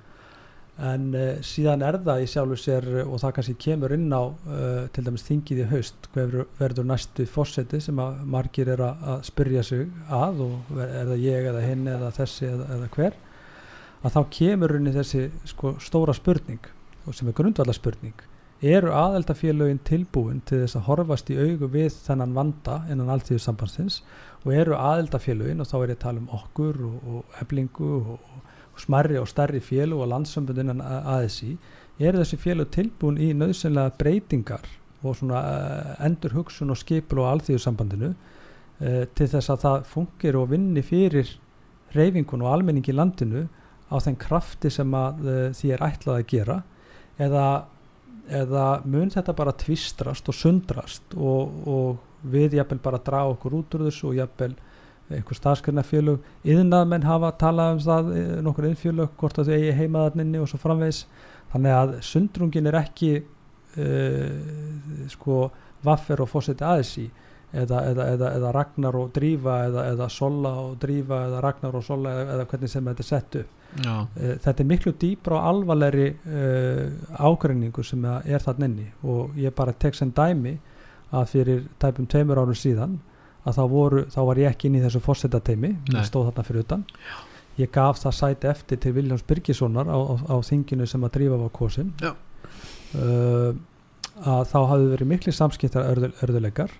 en 0.93 1.09
uh, 1.15 1.27
síðan 1.47 1.85
er 1.87 2.01
það 2.09 2.25
í 2.25 2.31
sjálf 2.35 2.63
sér 2.63 2.89
og 3.05 3.19
það 3.25 3.37
kannski 3.39 3.59
kemur 3.67 3.97
inn 3.97 4.09
á 4.13 4.23
til 4.93 5.07
dæmis 5.07 5.27
þingið 5.29 5.63
í 5.65 5.69
haust 5.73 6.11
hver 6.15 6.43
verður 6.59 6.91
næstu 6.93 7.29
fósetti 7.31 7.81
sem 7.85 8.01
að 8.03 8.25
margir 8.37 8.73
er 8.77 8.85
að 8.89 9.23
spyrja 9.29 9.65
sig 9.67 9.87
að 10.13 10.43
og 10.49 10.81
er 10.83 11.13
það 11.13 11.23
ég 11.25 11.53
eða 11.53 11.69
hinn 11.69 11.87
eða 11.95 12.13
þessi 12.21 12.51
eða, 12.51 12.73
eða 12.79 12.91
hver 12.97 13.23
að 14.07 14.17
þá 14.17 14.23
kemur 14.39 14.75
inn 14.77 14.91
í 14.91 14.95
þessi 14.95 15.29
sko, 15.49 15.77
stóra 15.83 16.15
spurning 16.17 16.76
og 17.07 17.15
sem 17.15 17.29
er 17.29 17.37
grundvallarspurning 17.39 18.27
eru 18.65 18.89
aðeldafélögin 18.97 19.83
tilbúin 19.85 20.41
til 20.49 20.63
þess 20.63 20.79
að 20.79 20.87
horfast 20.87 21.31
í 21.31 21.37
augu 21.37 21.69
við 21.69 21.93
þennan 22.07 22.35
vanda 22.35 22.79
innan 22.91 23.11
alltíðusambansins 23.13 24.01
og 24.45 24.53
eru 24.55 24.77
aðeldafélögin 24.79 25.61
og 25.61 25.69
þá 25.69 25.77
er 25.77 25.91
ég 25.91 25.99
að 25.99 26.05
tala 26.07 26.23
um 26.23 26.31
okkur 26.33 26.79
og, 26.87 26.95
og 27.05 27.41
eblingu 27.43 27.91
og, 27.99 28.31
og 28.73 28.81
smarri 28.81 29.19
og 29.21 29.29
starri 29.29 29.61
félög 29.61 30.01
og 30.01 30.09
landsambund 30.09 30.63
innan 30.63 30.81
ASI 30.81 31.57
eru 31.99 32.23
þessi 32.23 32.39
félög 32.41 32.73
tilbúin 32.73 33.21
í 33.21 33.33
nöðsynlega 33.37 33.93
breytingar 34.01 34.65
og 35.05 35.19
svona 35.19 35.43
uh, 35.43 36.07
endur 36.07 36.33
hugsun 36.39 36.73
og 36.73 36.81
skipul 36.81 37.21
og 37.21 37.35
alltíðusambandinu 37.35 38.15
uh, 38.15 39.05
til 39.13 39.29
þess 39.29 39.53
að 39.53 39.67
það 39.67 39.85
fungir 39.91 40.41
og 40.41 40.49
vinni 40.55 40.85
fyrir 40.85 41.37
reyfingun 41.93 42.45
og 42.45 42.55
almenning 42.55 42.89
í 42.89 42.97
landinu 42.97 43.45
á 43.93 43.97
þenn 44.01 44.17
krafti 44.17 44.73
sem 44.73 44.97
að 44.97 45.21
uh, 45.27 45.37
því 45.53 45.75
er 45.77 45.87
ætlað 45.91 46.23
að 46.23 46.27
gera 46.33 46.59
eða 47.19 47.47
eða 48.27 48.67
mun 48.85 49.11
þetta 49.13 49.35
bara 49.39 49.55
tvistrast 49.55 50.29
og 50.29 50.35
sundrast 50.35 51.15
og, 51.15 51.67
og 51.67 52.31
við 52.33 52.57
jafnvel 52.59 52.81
bara 52.83 53.03
draga 53.03 53.35
okkur 53.37 53.61
út 53.61 53.77
úr 53.77 53.87
þessu 53.87 54.11
og 54.11 54.17
jafnvel 54.19 54.57
einhver 55.07 55.39
staðskernafélug 55.39 56.25
yðnað 56.51 56.89
menn 56.91 57.07
hafa 57.07 57.31
talað 57.39 57.77
um 57.77 57.83
það 57.85 58.09
eh, 58.19 58.33
nokkur 58.43 58.67
innfélug, 58.67 59.13
hvort 59.21 59.39
að 59.39 59.53
þau 59.53 59.59
eigi 59.59 59.77
heimaðarninni 59.79 60.41
og 60.43 60.51
svo 60.51 60.59
framvegs 60.59 61.05
þannig 61.53 61.77
að 61.77 61.95
sundrungin 62.03 62.67
er 62.67 62.79
ekki 62.81 63.13
uh, 63.23 64.33
sko 65.13 65.45
vaffer 65.87 66.25
og 66.25 66.31
fósetti 66.33 66.67
aðeins 66.67 66.91
í 66.99 67.07
eða, 67.63 67.83
eða, 67.91 68.07
eða, 68.15 68.31
eða 68.39 68.53
Ragnar 68.55 68.99
og 69.01 69.13
Drífa 69.17 69.57
eða 69.89 70.09
Sola 70.13 70.53
og 70.63 70.77
Drífa 70.83 71.23
eða 71.29 71.43
Ragnar 71.45 71.79
og 71.79 71.85
Sola 71.85 72.15
eða 72.25 72.47
hvernig 72.51 72.73
sem 72.73 72.91
þetta 72.91 73.05
er 73.05 73.09
sett 73.09 73.39
upp. 73.41 73.53
Já. 73.85 73.95
Eh, 74.17 74.37
þetta 74.45 74.63
er 74.63 74.69
miklu 74.71 74.93
dýbra 74.97 75.37
og 75.37 75.49
alvarlegri 75.51 76.07
uh, 76.15 77.27
ágreiningu 77.29 77.85
sem 77.85 78.05
er 78.07 78.43
þarna 78.45 78.71
inni. 78.71 78.87
Og 79.05 79.37
ég 79.41 79.55
bara 79.57 79.75
tek 79.77 79.99
sem 79.99 80.13
dæmi 80.17 80.57
að 81.15 81.29
fyrir 81.33 81.65
tæpum 81.83 82.09
tveimur 82.11 82.41
árum 82.41 82.57
síðan 82.57 82.99
að 83.47 83.61
þá, 83.61 83.65
voru, 83.71 84.05
þá 84.11 84.21
var 84.27 84.43
ég 84.43 84.51
ekki 84.51 84.69
inn 84.69 84.79
í 84.81 84.83
þessu 84.83 85.01
fórsetateimi, 85.05 85.71
ég 85.95 86.07
stóð 86.09 86.31
þarna 86.31 86.47
fyrir 86.49 86.65
utan. 86.65 86.85
Ég 87.57 87.71
gaf 87.73 88.01
það 88.03 88.17
sæti 88.19 88.49
eftir 88.51 88.81
til 88.83 88.93
Viljáns 88.97 89.23
Byrkissonar 89.29 89.87
á, 89.87 89.97
á, 89.97 90.15
á 90.35 90.37
þinginu 90.45 90.89
sem 90.91 91.05
að 91.07 91.15
drífa 91.15 91.39
var 91.41 91.53
kosin. 91.55 91.93
Uh, 92.97 93.55
að 94.17 94.43
þá 94.51 94.59
hafði 94.73 94.91
verið 94.95 95.11
miklu 95.13 95.33
samskiptar 95.37 95.89
örðu, 95.93 96.11
örðuleikar 96.25 96.73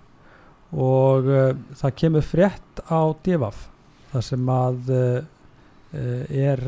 og 0.75 1.27
uh, 1.31 1.55
það 1.79 1.97
kemur 2.01 2.25
frétt 2.25 2.83
á 2.91 3.01
divaf 3.23 3.67
þar 4.11 4.25
sem 4.25 4.49
að 4.51 4.93
Eh, 5.95 6.25
er 6.43 6.59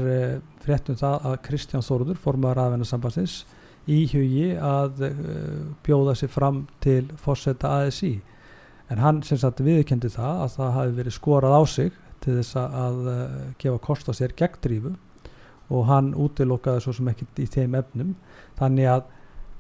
fréttum 0.64 0.96
það 0.96 1.26
að 1.28 1.40
Kristján 1.44 1.84
Þóruður, 1.84 2.20
formar 2.24 2.60
aðvennasambansins 2.62 3.42
í 3.92 4.06
hugi 4.14 4.54
að 4.56 5.02
bjóða 5.84 6.14
sér 6.16 6.32
fram 6.32 6.62
til 6.84 7.10
fórsetta 7.20 7.72
ASI 7.82 8.14
en 8.90 9.02
hann 9.04 9.20
sem 9.28 9.40
sagt 9.42 9.60
viðkendi 9.66 10.12
það 10.14 10.44
að 10.46 10.56
það 10.56 10.72
hafi 10.78 10.96
verið 11.02 11.16
skorað 11.18 11.58
á 11.60 11.64
sig 11.68 11.92
til 12.24 12.38
þess 12.38 12.56
að 12.62 13.02
gefa 13.60 13.82
kost 13.84 14.08
á 14.08 14.14
sér 14.16 14.36
gegndrífu. 14.40 14.96
Og 15.70 15.86
hann 15.86 16.16
útilokkaði 16.18 16.82
svo 16.82 16.96
sem 16.98 17.12
ekkert 17.12 17.40
í 17.44 17.46
þeim 17.46 17.76
efnum. 17.78 18.16
Þannig 18.58 18.88
að 18.90 19.04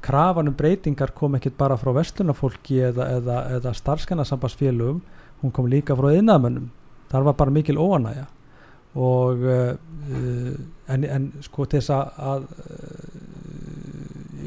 krafanum 0.01 0.55
breytingar 0.55 1.11
kom 1.15 1.35
ekkert 1.35 1.57
bara 1.59 1.77
frá 1.79 1.91
vestunafólki 1.95 2.79
eða, 2.89 3.07
eða, 3.19 3.39
eða 3.57 3.73
starfskanarsambansfélögum 3.77 5.01
hún 5.41 5.55
kom 5.55 5.67
líka 5.71 5.95
frá 5.97 6.13
innamönnum 6.15 6.69
þar 7.11 7.25
var 7.29 7.39
bara 7.39 7.53
mikil 7.53 7.79
óanægja 7.79 8.27
og 8.99 9.43
uh, 9.45 9.73
en, 10.89 11.03
en 11.03 11.27
sko 11.45 11.67
þess 11.69 11.91
að 11.93 12.47
uh, 12.47 13.11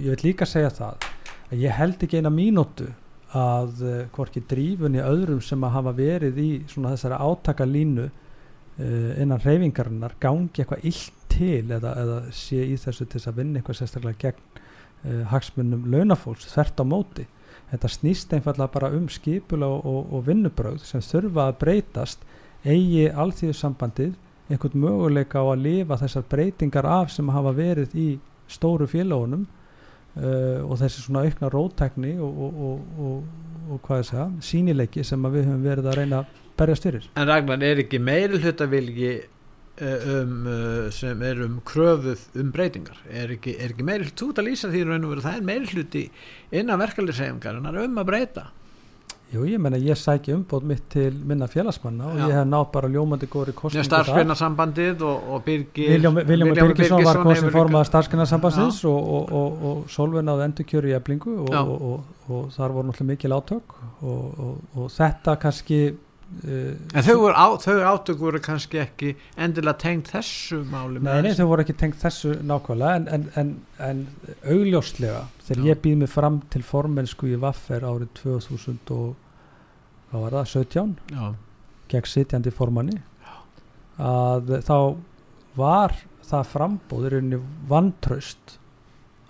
ég 0.03 0.11
vil 0.17 0.25
líka 0.31 0.49
segja 0.49 0.73
það 0.75 1.07
að 1.53 1.63
ég 1.63 1.79
held 1.79 2.03
ekki 2.03 2.19
eina 2.19 2.33
mínútu 2.33 2.89
að 3.39 3.85
uh, 3.87 4.01
hvorki 4.15 4.43
drífunni 4.49 5.03
öðrum 5.05 5.41
sem 5.45 5.63
að 5.63 5.77
hafa 5.77 5.95
verið 6.01 6.43
í 6.43 6.51
svona 6.73 6.97
þessari 6.97 7.21
átakalínu 7.21 8.11
innan 9.21 9.37
reyfingarinnar 9.45 10.15
gangi 10.19 10.63
eitthvað 10.63 10.87
illt 10.89 11.19
til 11.31 11.75
eða, 11.77 11.91
eða 12.03 12.15
sé 12.33 12.63
í 12.65 12.79
þessu 12.81 13.05
til 13.05 13.19
þess 13.19 13.29
að 13.29 13.37
vinna 13.43 13.61
eitthvað 13.61 13.77
sérstaklega 13.79 14.23
gegn 14.23 14.62
hagsmunum 15.31 15.87
launafólks 15.91 16.47
þvert 16.53 16.83
á 16.83 16.85
móti 16.87 17.25
þetta 17.73 17.89
snýst 17.91 18.35
einfallega 18.37 18.73
bara 18.75 18.91
um 18.97 19.09
skipula 19.11 19.67
og, 19.67 19.87
og, 19.89 20.13
og 20.13 20.27
vinnubröð 20.29 20.85
sem 20.87 21.03
þurfa 21.05 21.49
að 21.49 21.59
breytast 21.63 22.27
eigi 22.63 23.09
allþjóðsambandið 23.09 24.13
einhvern 24.53 24.85
möguleika 24.85 25.41
á 25.41 25.47
að 25.55 25.65
lifa 25.65 25.99
þessar 26.03 26.29
breytingar 26.31 26.89
af 26.89 27.13
sem 27.15 27.29
hafa 27.33 27.55
verið 27.57 27.97
í 27.97 28.09
stóru 28.51 28.89
félagunum 28.91 29.47
uh, 29.47 30.61
og 30.67 30.77
þessi 30.83 31.05
svona 31.07 31.25
aukna 31.27 31.51
rótækni 31.53 32.15
og, 32.21 32.43
og, 32.43 33.79
hvað 33.87 34.03
ég 34.03 34.09
segja, 34.11 34.27
sínileiki 34.45 35.05
sem 35.07 35.29
við 35.33 35.47
höfum 35.49 35.65
verið 35.65 35.89
að 35.89 35.99
reyna 36.01 36.23
að 36.23 36.41
berjast 36.59 36.87
fyrir. 36.89 37.07
En 37.17 37.29
Ragnar, 37.31 37.63
er 37.65 37.81
ekki 37.87 38.01
meiri 38.03 38.43
hlutavilgi 38.43 39.13
uh, 39.17 39.29
um, 39.81 40.33
uh, 40.47 40.91
sem 40.93 41.23
er 41.25 41.45
um 41.47 41.61
kröfuð 41.65 42.25
um 42.41 42.51
breytingar? 42.55 42.99
Er 43.11 43.33
ekki, 43.37 43.57
er 43.59 43.73
ekki 43.73 43.87
meiri 43.87 44.11
þú 44.13 44.33
ert 44.33 44.43
að 44.43 44.51
lýsa 44.51 44.73
því 44.73 44.83
raun 44.89 45.07
og 45.07 45.15
verið 45.15 45.29
það 45.29 45.39
er 45.39 45.47
meiri 45.49 45.71
hluti 45.73 46.03
innan 46.51 46.83
verkefliðsegjumgar 46.83 47.57
en 47.57 47.71
það 47.71 47.79
er 47.79 47.89
um 47.89 48.03
að 48.03 48.11
breyta? 48.11 48.51
Jú, 49.33 49.47
ég 49.49 49.61
menna 49.65 49.79
ég 49.81 49.97
sæki 49.97 50.35
umbót 50.35 50.65
mitt 50.69 50.83
til 50.93 51.15
minna 51.25 51.47
félagsmanna 51.49 52.11
og 52.11 52.19
Já. 52.21 52.25
ég 52.29 52.35
hef 52.37 52.49
nátt 52.51 52.73
bara 52.75 52.89
ljómandi 52.93 53.29
góri 53.33 53.55
kostningu. 53.57 53.87
Starfsgrunarsambandið 53.89 55.05
og, 55.09 55.31
og 55.33 55.45
Birgir 55.47 55.95
Viljum, 55.95 56.19
Birgisson 56.59 57.05
var 57.07 57.23
kosin 57.25 57.49
formað 57.55 57.87
starfsgrunarsambandsins 57.89 58.83
og, 58.91 59.09
og, 59.17 59.65
og 59.71 59.87
Solveig 59.89 60.27
náði 60.29 60.45
endur 60.51 60.69
kjöru 60.69 60.93
í 60.93 60.97
eblingu 60.99 61.39
og 61.49 62.53
þar 62.53 62.77
voru 62.77 62.91
náttúrulega 62.91 63.09
mikil 63.15 63.37
átök 63.39 63.77
og 64.05 64.93
þetta 64.99 65.39
kannski 65.41 65.81
Uh, 66.43 66.73
en 66.97 67.05
þau, 67.05 67.29
á, 67.31 67.47
þau 67.61 67.75
átök 67.93 68.19
voru 68.19 68.41
kannski 68.43 68.81
ekki 68.83 69.13
endilega 69.37 69.79
tengt 69.79 70.09
þessu 70.11 70.63
máli 70.67 71.03
Nei, 71.05 71.21
nei 71.27 71.35
þau 71.39 71.45
voru 71.51 71.63
ekki 71.63 71.77
tengt 71.79 72.01
þessu 72.01 72.33
nákvæmlega 72.49 72.97
en, 72.99 73.05
en, 73.13 73.27
en, 73.39 73.53
en 73.85 74.01
augljóslega 74.51 75.21
þegar 75.45 75.61
Já. 75.61 75.69
ég 75.69 75.83
býð 75.85 76.01
mig 76.01 76.11
fram 76.11 76.41
til 76.51 76.65
formensku 76.67 77.29
í 77.31 77.39
Vaffer 77.43 77.85
árið 77.87 78.11
2000 78.23 78.95
og 78.97 79.13
hvað 80.11 80.25
var 80.25 80.39
það, 80.39 80.51
17 80.57 80.97
Já. 81.13 81.29
gegn 81.93 82.11
sitjandi 82.15 82.55
formanni 82.57 82.99
Já. 82.99 83.37
að 84.09 84.57
þá 84.67 84.77
var 85.61 85.99
það 86.27 86.53
frambóðurinn 86.57 87.41
vantraust 87.71 88.59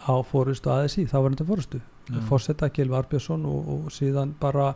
á 0.06 0.14
fórustu 0.26 0.70
aðeins 0.72 0.96
í, 1.02 1.08
þá 1.10 1.18
var 1.18 1.34
þetta 1.34 1.50
fórustu 1.50 1.82
fórsetta 2.28 2.70
Gilvi 2.74 2.96
Arbjörnsson 2.98 3.44
og, 3.46 3.68
og 3.74 3.94
síðan 3.94 4.34
bara 4.40 4.72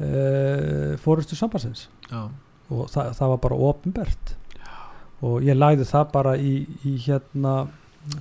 uh, 0.00 0.94
fórustu 1.02 1.36
sambansins 1.38 1.88
Já. 2.10 2.26
og 2.70 2.88
það, 2.90 3.12
það 3.18 3.34
var 3.34 3.44
bara 3.46 3.60
ofinbert 3.70 4.34
og 5.24 5.44
ég 5.44 5.56
læði 5.56 5.86
það 5.88 6.10
bara 6.12 6.34
í, 6.36 6.54
í 6.84 6.96
hérna 7.06 7.54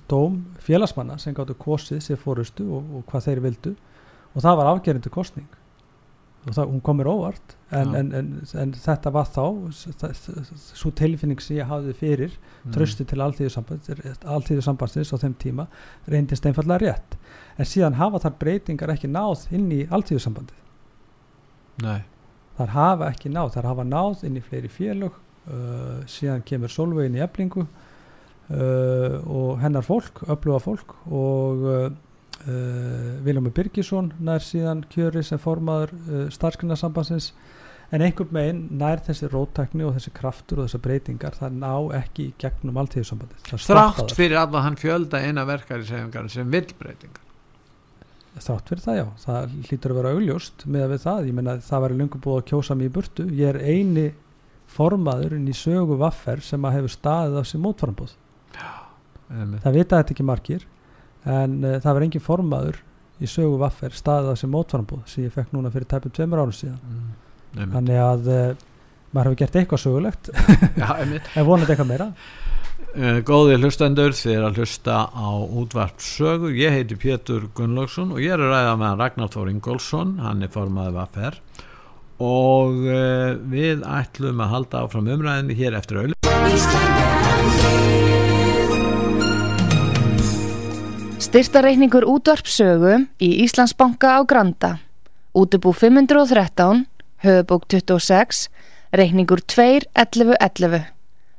dóm 0.09 0.43
félagsmanna 0.63 1.17
sem 1.19 1.35
gáttu 1.35 1.55
kosið 1.59 1.99
sér 2.03 2.21
fórustu 2.21 2.67
og, 2.77 2.95
og 2.99 3.03
hvað 3.09 3.27
þeir 3.27 3.43
vildu. 3.47 3.73
Og 4.33 4.45
það 4.45 4.57
var 4.59 4.71
afgerðindu 4.71 5.11
kostning 5.13 5.59
og 6.43 6.55
það, 6.55 6.71
hún 6.73 6.81
komir 6.83 7.07
óvart. 7.07 7.53
En, 7.73 7.93
en, 7.97 8.09
en, 8.13 8.31
en 8.59 8.73
þetta 8.77 9.11
var 9.15 9.29
þá 9.31 9.45
svo 9.73 10.91
tilfinning 10.95 11.41
sem 11.41 11.57
ég 11.57 11.69
hafði 11.69 11.95
fyrir 11.97 12.33
mm. 12.35 12.73
tröstu 12.75 13.05
til 13.07 13.21
alltíðu 13.23 14.65
sambandsins 14.65 15.13
á 15.15 15.17
þeim 15.21 15.37
tíma 15.41 15.67
reyndist 16.11 16.45
einfallega 16.47 16.83
rétt. 16.83 17.17
En 17.57 17.69
síðan 17.69 17.97
hafa 17.99 18.21
þar 18.25 18.37
breytingar 18.41 18.93
ekki 18.93 19.11
náð 19.11 19.47
inn 19.55 19.71
í 19.73 19.85
alltíðu 19.89 20.23
sambandi 20.23 20.62
Nei. 21.81 22.03
þar 22.57 22.73
hafa 22.75 23.09
ekki 23.09 23.31
náð, 23.33 23.55
þar 23.55 23.69
hafa 23.71 23.85
náð 23.87 24.25
inn 24.27 24.37
í 24.37 24.43
fleiri 24.45 24.69
félög 24.69 25.15
uh, 25.49 26.03
síðan 26.09 26.43
kemur 26.45 26.71
Solveigin 26.71 27.17
í 27.17 27.23
eblingu 27.25 27.65
uh, 27.65 29.17
og 29.25 29.63
hennar 29.63 29.85
fólk, 29.85 30.21
öfluga 30.27 30.61
fólk 30.63 30.97
og 31.09 31.67
uh, 31.67 31.85
uh 32.43 33.23
Viljami 33.23 33.53
Birgisson 33.55 34.11
nær 34.19 34.43
síðan 34.43 34.83
kjöri 34.91 35.23
sem 35.23 35.39
formaður 35.41 35.93
uh, 35.95 36.23
starfsgrunarsambansins 36.33 37.31
en 37.93 38.01
einhvern 38.01 38.33
meginn 38.33 38.61
nær 38.79 39.01
þessi 39.05 39.29
rótækni 39.31 39.85
og 39.87 39.97
þessi 39.97 40.13
kraftur 40.17 40.61
og 40.61 40.67
þessi 40.67 40.81
breytingar 40.83 41.37
það 41.37 41.59
ná 41.61 41.73
ekki 41.99 42.31
gegnum 42.41 42.79
alltíðsambandi 42.81 43.53
Þrátt 43.53 44.15
fyrir 44.17 44.39
alla 44.41 44.63
hann 44.65 44.79
fjölda 44.81 45.21
eina 45.21 45.45
verkar 45.49 45.83
í 45.83 45.89
segjumgar 45.89 46.29
sem 46.33 46.49
vil 46.53 46.65
breytingar 46.79 47.22
þrátt 48.39 48.69
fyrir 48.71 48.83
það 48.83 48.97
já, 48.97 49.05
það 49.23 49.55
hlýtur 49.67 49.93
að 49.93 49.99
vera 49.99 50.11
augljóst 50.15 50.65
með 50.65 50.85
að 50.85 50.93
við 50.93 51.01
það, 51.03 51.27
ég 51.27 51.37
menna 51.37 51.55
það 51.61 51.83
væri 51.85 51.97
lungu 51.99 52.21
búið 52.23 52.39
að 52.39 52.47
kjósa 52.51 52.77
mér 52.77 52.89
í 52.89 52.93
burtu, 52.97 53.25
ég 53.37 53.51
er 53.51 53.59
eini 53.61 54.05
formaðurinn 54.73 55.49
í 55.49 55.55
sögu 55.57 55.97
vaffer 56.01 56.41
sem 56.45 56.65
að 56.65 56.79
hefur 56.79 56.93
staðið 56.95 57.39
af 57.41 57.49
sér 57.49 57.63
mótfarnbóð 57.63 58.15
það 59.63 59.77
vita 59.77 59.99
þetta 59.99 60.15
ekki 60.15 60.25
margir 60.27 60.65
en 61.29 61.59
uh, 61.63 61.77
það 61.83 61.97
var 61.97 62.05
engin 62.07 62.23
formaður 62.23 62.79
í 63.23 63.29
sögu 63.29 63.59
vaffer 63.61 63.95
staðið 63.95 64.33
af 64.33 64.41
sér 64.41 64.51
mótfarnbóð 64.53 65.03
sem 65.11 65.27
ég 65.27 65.33
fekk 65.35 65.53
núna 65.55 65.71
fyrir 65.73 65.89
tæpum 65.89 66.13
tveimur 66.13 66.41
árum 66.43 66.55
síðan. 66.55 66.79
Mm. 67.53 67.75
þannig 67.75 68.01
að 68.01 68.29
uh, 68.33 68.63
maður 69.13 69.29
hefur 69.29 69.39
gert 69.43 69.59
eitthvað 69.61 69.83
sögulegt. 69.83 70.31
En 71.37 71.45
vonandi 71.45 71.69
eitthvað 71.69 71.91
meira 71.91 72.09
góði 73.25 73.57
hlustendur 73.57 74.13
þið 74.13 74.45
að 74.47 74.59
hlusta 74.61 74.97
á 75.09 75.29
útvarp 75.33 76.01
sögu. 76.03 76.51
Ég 76.53 76.73
heiti 76.75 76.97
Pétur 76.99 77.47
Gunnlaugsson 77.57 78.13
og 78.13 78.21
ég 78.21 78.35
er 78.35 78.43
að 78.43 78.53
ræða 78.53 78.73
með 78.81 78.99
Ragnar 79.01 79.31
Þór 79.33 79.51
Ingólfsson. 79.53 80.17
Hann 80.21 80.45
er 80.45 80.51
formaðið 80.53 80.99
vaffer 80.99 81.39
og 82.23 82.83
uh, 82.85 83.33
við 83.49 83.81
ætlum 83.89 84.41
að 84.43 84.51
halda 84.53 84.83
áfram 84.85 85.09
umræðinni 85.15 85.57
hér 85.57 85.77
eftir 85.79 86.03
öll 86.03 86.13
Styrtareikningur 91.23 92.05
útvarp 92.05 92.45
sögu 92.45 93.07
í 93.17 93.29
Íslandsbanka 93.41 94.19
á 94.19 94.21
Granda. 94.21 94.75
Útubú 95.33 95.73
513 95.73 96.85
höfubók 97.25 97.65
26 97.73 98.49
reikningur 98.93 99.41
2.11.11 99.49 100.92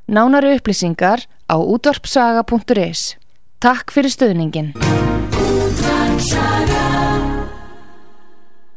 Nánari 0.05 0.53
upplýsingar 0.53 1.25
á 1.49 1.57
útvarpsaga.is 1.57 3.17
Takk 3.57 3.89
fyrir 3.89 4.13
stöðningin. 4.13 4.75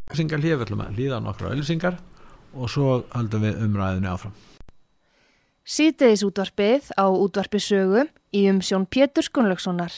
Ölsingar 0.08 0.40
hlifillum 0.40 0.86
að 0.86 0.96
líða 0.96 1.20
nokkra 1.20 1.52
ölsingar 1.52 1.98
og 2.56 2.72
svo 2.72 3.02
höldum 3.12 3.44
við 3.44 3.60
umræðinu 3.66 4.08
áfram. 4.08 4.38
Sýteðis 5.68 6.24
útvarpið 6.24 6.96
á 6.96 7.12
útvarpisögu 7.12 8.08
í 8.32 8.48
umsjón 8.48 8.88
Pétur 8.88 9.28
Skunlökssonar. 9.28 9.92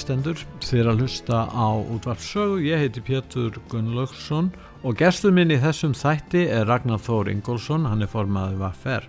Hlustendur, 0.00 0.38
er 0.72 0.88
að 0.88 1.02
hlusta 1.02 1.42
á 1.52 1.68
útvarpsögu, 1.76 2.62
ég 2.64 2.80
heiti 2.80 3.02
Pétur 3.04 3.58
Gunnlaugsson 3.68 4.48
og 4.80 4.96
gestur 4.96 5.32
minn 5.36 5.52
í 5.52 5.58
þessum 5.60 5.92
þætti 5.92 6.46
er 6.48 6.64
Ragnar 6.70 7.02
Þór 7.04 7.28
Ingólfsson, 7.34 7.84
hann 7.84 8.00
er 8.00 8.08
formaðið 8.08 8.62
vaffer. 8.62 9.04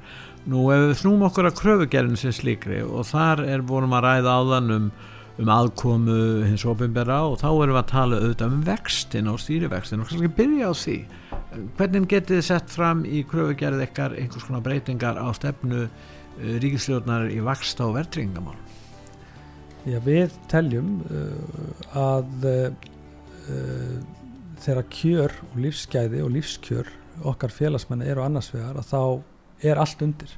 Nú 0.51 0.65
ef 0.73 0.81
við 0.83 0.97
snúm 0.99 1.23
okkur 1.23 1.47
að 1.47 1.59
kröfugerðin 1.61 2.19
sem 2.19 2.35
slíkri 2.35 2.81
og 2.83 3.07
þar 3.07 3.45
er 3.45 3.63
vorum 3.63 3.95
að 3.95 4.03
ræða 4.03 4.33
áðan 4.41 4.75
um, 4.75 4.89
um 5.39 5.51
aðkomu 5.55 6.17
hins 6.49 6.65
ofinbera 6.67 7.21
og 7.29 7.37
þá 7.39 7.47
erum 7.51 7.77
við 7.77 7.81
að 7.83 7.91
tala 7.93 8.19
auðvitað 8.19 8.57
um 8.57 8.65
vextin 8.67 9.31
og 9.31 9.39
stýrivextin 9.45 10.03
og 10.03 10.11
kannski 10.11 10.33
byrja 10.41 10.67
á 10.67 10.73
því. 10.75 10.97
Hvernig 11.79 12.09
getið 12.11 12.41
þið 12.41 12.49
sett 12.49 12.75
fram 12.75 13.05
í 13.07 13.23
kröfugerð 13.31 13.85
ekkar 13.87 14.17
einhvers 14.17 14.49
konar 14.49 14.65
breytingar 14.67 15.23
á 15.23 15.31
stefnu 15.39 15.85
uh, 15.87 16.53
ríkistjórnar 16.59 17.31
í 17.31 17.39
vaksta 17.47 17.87
og 17.87 17.95
verðringamál? 18.01 18.59
Já, 19.81 19.97
við 20.05 20.33
teljum 20.51 20.99
uh, 21.09 21.85
að 21.97 22.43
uh, 22.45 24.01
þegar 24.61 24.85
kjör 24.93 25.33
og 25.47 25.55
lífsgæði 25.63 26.21
og 26.21 26.35
lífskjör 26.35 26.91
okkar 27.31 27.53
félagsmenn 27.53 28.03
eru 28.05 28.21
annars 28.21 28.51
vegar 28.53 28.77
að 28.77 28.91
þá 28.91 29.01
er 29.71 29.81
allt 29.81 30.03
undir. 30.05 30.35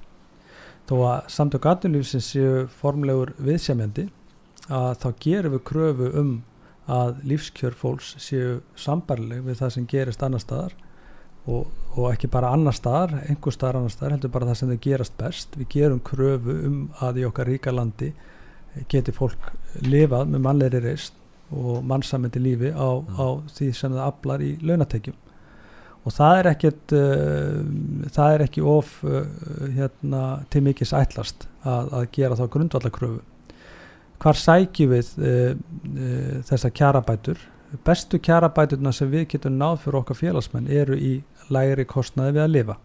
Þó 0.87 0.95
að 1.09 1.27
samtök 1.31 1.67
aðunlífsins 1.71 2.29
séu 2.33 2.63
formlegur 2.79 3.33
viðsefjandi 3.43 4.07
að 4.71 4.89
þá 5.03 5.07
gerum 5.25 5.55
við 5.57 5.63
kröfu 5.67 6.09
um 6.19 6.33
að 6.91 7.21
lífskjör 7.27 7.75
fólks 7.79 8.15
séu 8.23 8.57
sambarleg 8.79 9.43
við 9.43 9.59
það 9.61 9.75
sem 9.75 9.87
gerist 9.91 10.23
annar 10.23 10.43
staðar 10.43 10.75
og, 11.47 11.67
og 11.95 12.09
ekki 12.11 12.29
bara 12.31 12.51
annar 12.55 12.75
staðar, 12.75 13.17
einhver 13.27 13.55
staðar 13.55 13.81
annar 13.81 13.91
staðar, 13.91 14.15
heldur 14.17 14.31
bara 14.31 14.47
það 14.51 14.59
sem 14.59 14.71
þau 14.71 14.83
gerast 14.87 15.17
best. 15.19 15.57
Við 15.59 15.69
gerum 15.75 16.03
kröfu 16.03 16.55
um 16.67 16.77
að 17.03 17.19
í 17.23 17.27
okkar 17.27 17.51
ríka 17.51 17.75
landi 17.75 18.11
geti 18.91 19.13
fólk 19.15 19.51
lifað 19.85 20.31
með 20.33 20.45
mannleiri 20.47 20.81
reist 20.83 21.19
og 21.53 21.83
mannsamöndi 21.85 22.41
lífi 22.41 22.71
á, 22.73 22.89
mm. 22.97 23.19
á 23.19 23.27
því 23.53 23.67
sem 23.77 23.93
það 23.93 24.07
aflar 24.07 24.43
í 24.43 24.53
launatekjum. 24.65 25.19
Og 26.03 26.11
það 26.11 26.39
er 26.39 26.49
ekkert 26.51 26.93
uh, 26.97 27.59
það 28.11 28.33
er 28.35 28.45
ekki 28.47 28.63
of 28.67 28.95
uh, 29.07 29.21
hérna, 29.75 30.23
til 30.51 30.63
mikið 30.65 30.89
sætlast 30.89 31.47
að, 31.63 31.93
að 31.99 32.09
gera 32.17 32.39
þá 32.39 32.47
grundvallakröfu 32.57 33.21
hvar 34.23 34.39
sækjum 34.39 34.91
við 34.93 35.11
uh, 35.19 35.53
þessar 36.47 36.73
kjarabætur? 36.75 37.39
Bestu 37.83 38.19
kjarabæturna 38.23 38.91
sem 38.93 39.09
við 39.11 39.29
getum 39.33 39.55
náð 39.59 39.81
fyrir 39.83 39.99
okkar 40.01 40.19
félagsmenn 40.19 40.69
eru 40.71 40.97
í 40.97 41.13
læri 41.53 41.85
kostnaði 41.89 42.37
við 42.37 42.43
að 42.43 42.53
lifa 42.57 42.77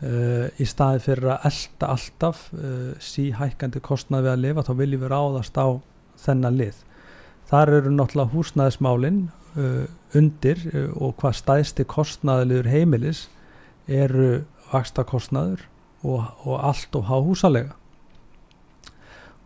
Uh, 0.00 0.46
í 0.56 0.64
staði 0.64 1.02
fyrir 1.04 1.26
að 1.34 1.42
elda 1.50 1.88
alltaf 1.92 2.46
uh, 2.56 2.92
síhækkandi 3.04 3.82
kostnað 3.84 4.22
við 4.24 4.30
að 4.32 4.44
lifa 4.46 4.62
þá 4.64 4.70
viljum 4.78 5.02
við 5.02 5.10
ráðast 5.12 5.58
á 5.60 5.68
þennan 6.22 6.56
lið. 6.56 6.78
Þar 7.50 7.72
eru 7.76 7.90
náttúrulega 7.92 8.32
húsnæðismálin 8.32 9.18
uh, 9.60 9.82
undir 10.16 10.62
og 10.96 11.12
hvað 11.20 11.36
stæðsti 11.42 11.84
kostnaðilegur 11.92 12.70
heimilis 12.72 13.26
eru 13.84 14.30
vaksta 14.70 15.04
kostnaður 15.04 15.66
og, 16.00 16.24
og 16.48 16.56
allt 16.70 16.96
og 16.96 17.04
há 17.10 17.16
húsalega 17.20 17.76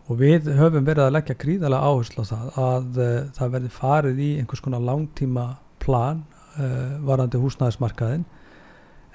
og 0.07 0.21
við 0.21 0.47
höfum 0.55 0.87
verið 0.87 1.09
að 1.09 1.15
leggja 1.17 1.35
gríðalega 1.41 1.91
áherslu 1.91 2.23
á 2.23 2.31
það 2.31 2.63
að 2.63 3.03
það 3.35 3.53
verði 3.57 3.73
farið 3.75 4.23
í 4.23 4.31
einhvers 4.39 4.63
konar 4.63 4.87
langtíma 4.87 5.45
plan 5.83 6.21
varandi 7.03 7.41
húsnæðismarkaðin 7.41 8.27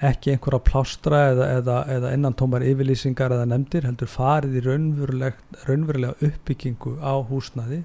ekki 0.01 0.33
einhverja 0.33 0.63
plástra 0.65 1.19
eða, 1.31 1.47
eða, 1.59 1.77
eða 1.95 2.11
innantómar 2.15 2.65
yfirlýsingar 2.65 3.35
eða 3.35 3.49
nefndir 3.51 3.85
heldur 3.85 4.09
farið 4.09 4.57
í 4.57 4.63
raunverulega 4.65 6.15
uppbyggingu 6.27 6.95
á 7.05 7.13
húsnæði 7.29 7.83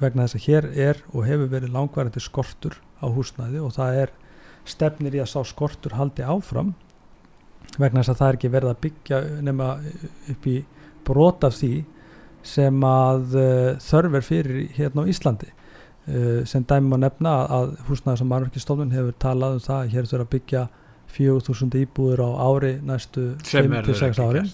vegna 0.00 0.26
þess 0.26 0.36
að 0.36 0.46
hér 0.48 0.68
er 0.88 1.00
og 1.12 1.24
hefur 1.28 1.52
verið 1.52 1.72
langvarandi 1.72 2.20
skortur 2.24 2.76
á 3.00 3.06
húsnæði 3.08 3.62
og 3.64 3.72
það 3.76 4.00
er 4.02 4.12
stefnir 4.68 5.16
í 5.16 5.22
að 5.22 5.30
sá 5.32 5.40
skortur 5.48 5.96
haldi 5.96 6.24
áfram 6.26 6.74
vegna 7.76 8.02
þess 8.02 8.14
að 8.14 8.20
það 8.20 8.28
er 8.28 8.38
ekki 8.38 8.52
verið 8.52 8.72
að 8.72 8.82
byggja 8.86 9.20
nema 9.44 9.68
upp 10.34 10.48
í 10.48 10.56
brot 11.08 11.46
af 11.48 11.56
því 11.58 11.72
sem 12.48 12.84
að 12.86 13.38
uh, 13.38 13.70
þörf 13.82 14.18
er 14.18 14.24
fyrir 14.24 14.60
hérna 14.76 15.04
á 15.04 15.10
Íslandi. 15.10 15.48
Uh, 16.08 16.44
sem 16.48 16.64
dæmi 16.64 16.92
má 16.92 16.96
nefna 17.02 17.34
að 17.52 17.74
húsnæði 17.88 18.22
sem 18.22 18.30
Marverkistofnun 18.32 18.94
hefur 18.94 19.16
talað 19.20 19.58
um 19.58 19.64
það 19.64 19.80
að 19.82 19.94
hér 19.94 20.08
þurfa 20.08 20.26
að 20.26 20.32
byggja 20.36 20.62
4000 21.16 21.78
íbúður 21.82 22.24
á 22.24 22.30
ári 22.48 22.74
næstu 22.84 23.30
5-6 23.44 24.20
ári 24.22 24.44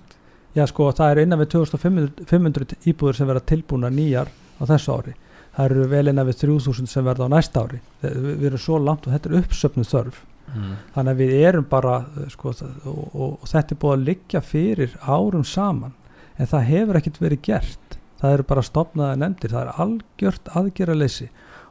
já 0.54 0.66
sko 0.70 0.90
það 0.94 1.14
eru 1.14 1.24
innan 1.26 1.40
við 1.42 1.50
2500 1.56 2.76
íbúður 2.90 3.18
sem 3.18 3.28
verða 3.28 3.46
tilbúna 3.50 3.90
nýjar 3.90 4.30
á 4.60 4.62
þessu 4.70 4.94
ári. 4.94 5.16
Það 5.54 5.66
eru 5.70 5.88
vel 5.90 6.10
innan 6.10 6.26
við 6.26 6.38
3000 6.44 6.90
sem 6.90 7.06
verða 7.06 7.26
á 7.30 7.34
næsta 7.34 7.64
ári. 7.64 7.80
Við, 8.02 8.46
erum 8.50 8.62
svo 8.62 8.78
langt 8.82 9.06
og 9.06 9.14
þetta 9.14 9.30
er 9.30 9.36
uppsöfnuð 9.42 9.90
þörf. 9.90 10.22
Mm. 10.44 10.72
þannig 10.92 11.10
að 11.14 11.20
við 11.22 11.30
erum 11.48 11.64
bara 11.66 11.92
sko, 12.28 12.50
og, 12.52 13.06
og, 13.16 13.30
og 13.42 13.48
þetta 13.48 13.72
er 13.72 13.78
búið 13.80 13.94
að 13.94 14.02
liggja 14.04 14.40
fyrir 14.44 14.92
árum 15.00 15.44
saman 15.48 15.94
en 16.36 16.50
það 16.50 16.66
hefur 16.68 16.98
ekkert 17.00 17.20
verið 17.22 17.40
gert. 17.46 17.96
Það 18.20 18.34
eru 18.36 18.46
bara 18.50 18.64
stopnaða 18.68 19.16
nefndir 19.22 19.54
það 19.54 19.62
er 19.62 19.80
algjört 19.82 20.50
aðgerraleysi 20.60 21.30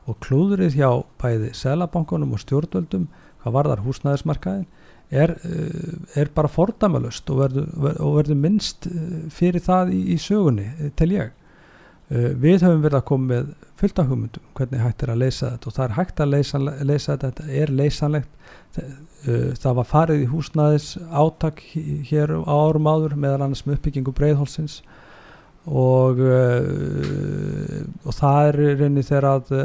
og 0.09 0.17
klúðrið 0.25 0.79
hjá 0.81 0.89
bæði 1.21 1.53
selabankunum 1.55 2.33
og 2.33 2.41
stjórnvöldum 2.41 3.05
hvað 3.43 3.57
varðar 3.59 3.83
húsnæðismarkaðin 3.85 4.67
er, 5.13 5.37
eh, 5.43 6.21
er 6.21 6.31
bara 6.33 6.49
fordamalust 6.49 7.29
og 7.29 7.43
verður, 7.43 7.69
verður 8.17 8.39
minnst 8.39 8.87
eh, 8.89 9.29
fyrir 9.33 9.63
það 9.63 9.93
í, 9.93 10.01
í 10.15 10.17
sögunni 10.21 10.67
eh, 10.73 10.91
til 10.97 11.13
ég. 11.17 11.39
Við 12.13 12.61
höfum 12.61 12.81
verið 12.83 12.97
að 12.99 13.05
koma 13.07 13.25
með 13.31 13.45
fullt 13.79 13.99
af 14.03 14.09
hugmyndum 14.11 14.49
hvernig 14.53 14.81
hægt 14.83 15.01
er 15.01 15.11
að 15.13 15.21
leysa 15.23 15.47
þetta 15.53 15.69
og 15.69 15.73
það 15.73 15.85
er 15.85 15.93
hægt 15.95 16.19
að 16.21 16.27
leysa, 16.29 16.59
leysa 16.59 17.13
þetta 17.13 17.29
þetta 17.31 17.61
er 17.61 17.71
leysanlegt. 17.79 18.35
Það 19.63 19.77
var 19.79 19.87
farið 19.89 20.21
í 20.21 20.27
húsnæðis 20.29 20.89
átak 21.09 21.63
hér 22.11 22.35
á 22.43 22.53
árum 22.53 22.89
áður 22.91 23.15
meðal 23.17 23.47
annars 23.47 23.63
með 23.65 23.79
uppbyggingu 23.79 24.13
breyðhólsins 24.19 24.75
og 25.65 26.21
og 28.03 28.19
það 28.19 28.51
er 28.51 28.59
reynið 28.83 29.09
þegar 29.09 29.29
að 29.31 29.55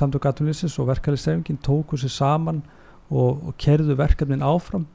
samtök 0.00 0.26
aðtunlýsins 0.32 0.78
og 0.80 0.90
verkefælisefingin 0.90 1.62
tóku 1.62 2.00
sér 2.00 2.16
saman 2.16 2.64
og, 3.10 3.48
og 3.48 3.56
kerðu 3.60 3.96
verkefnin 3.98 4.44
áfram 4.44 4.86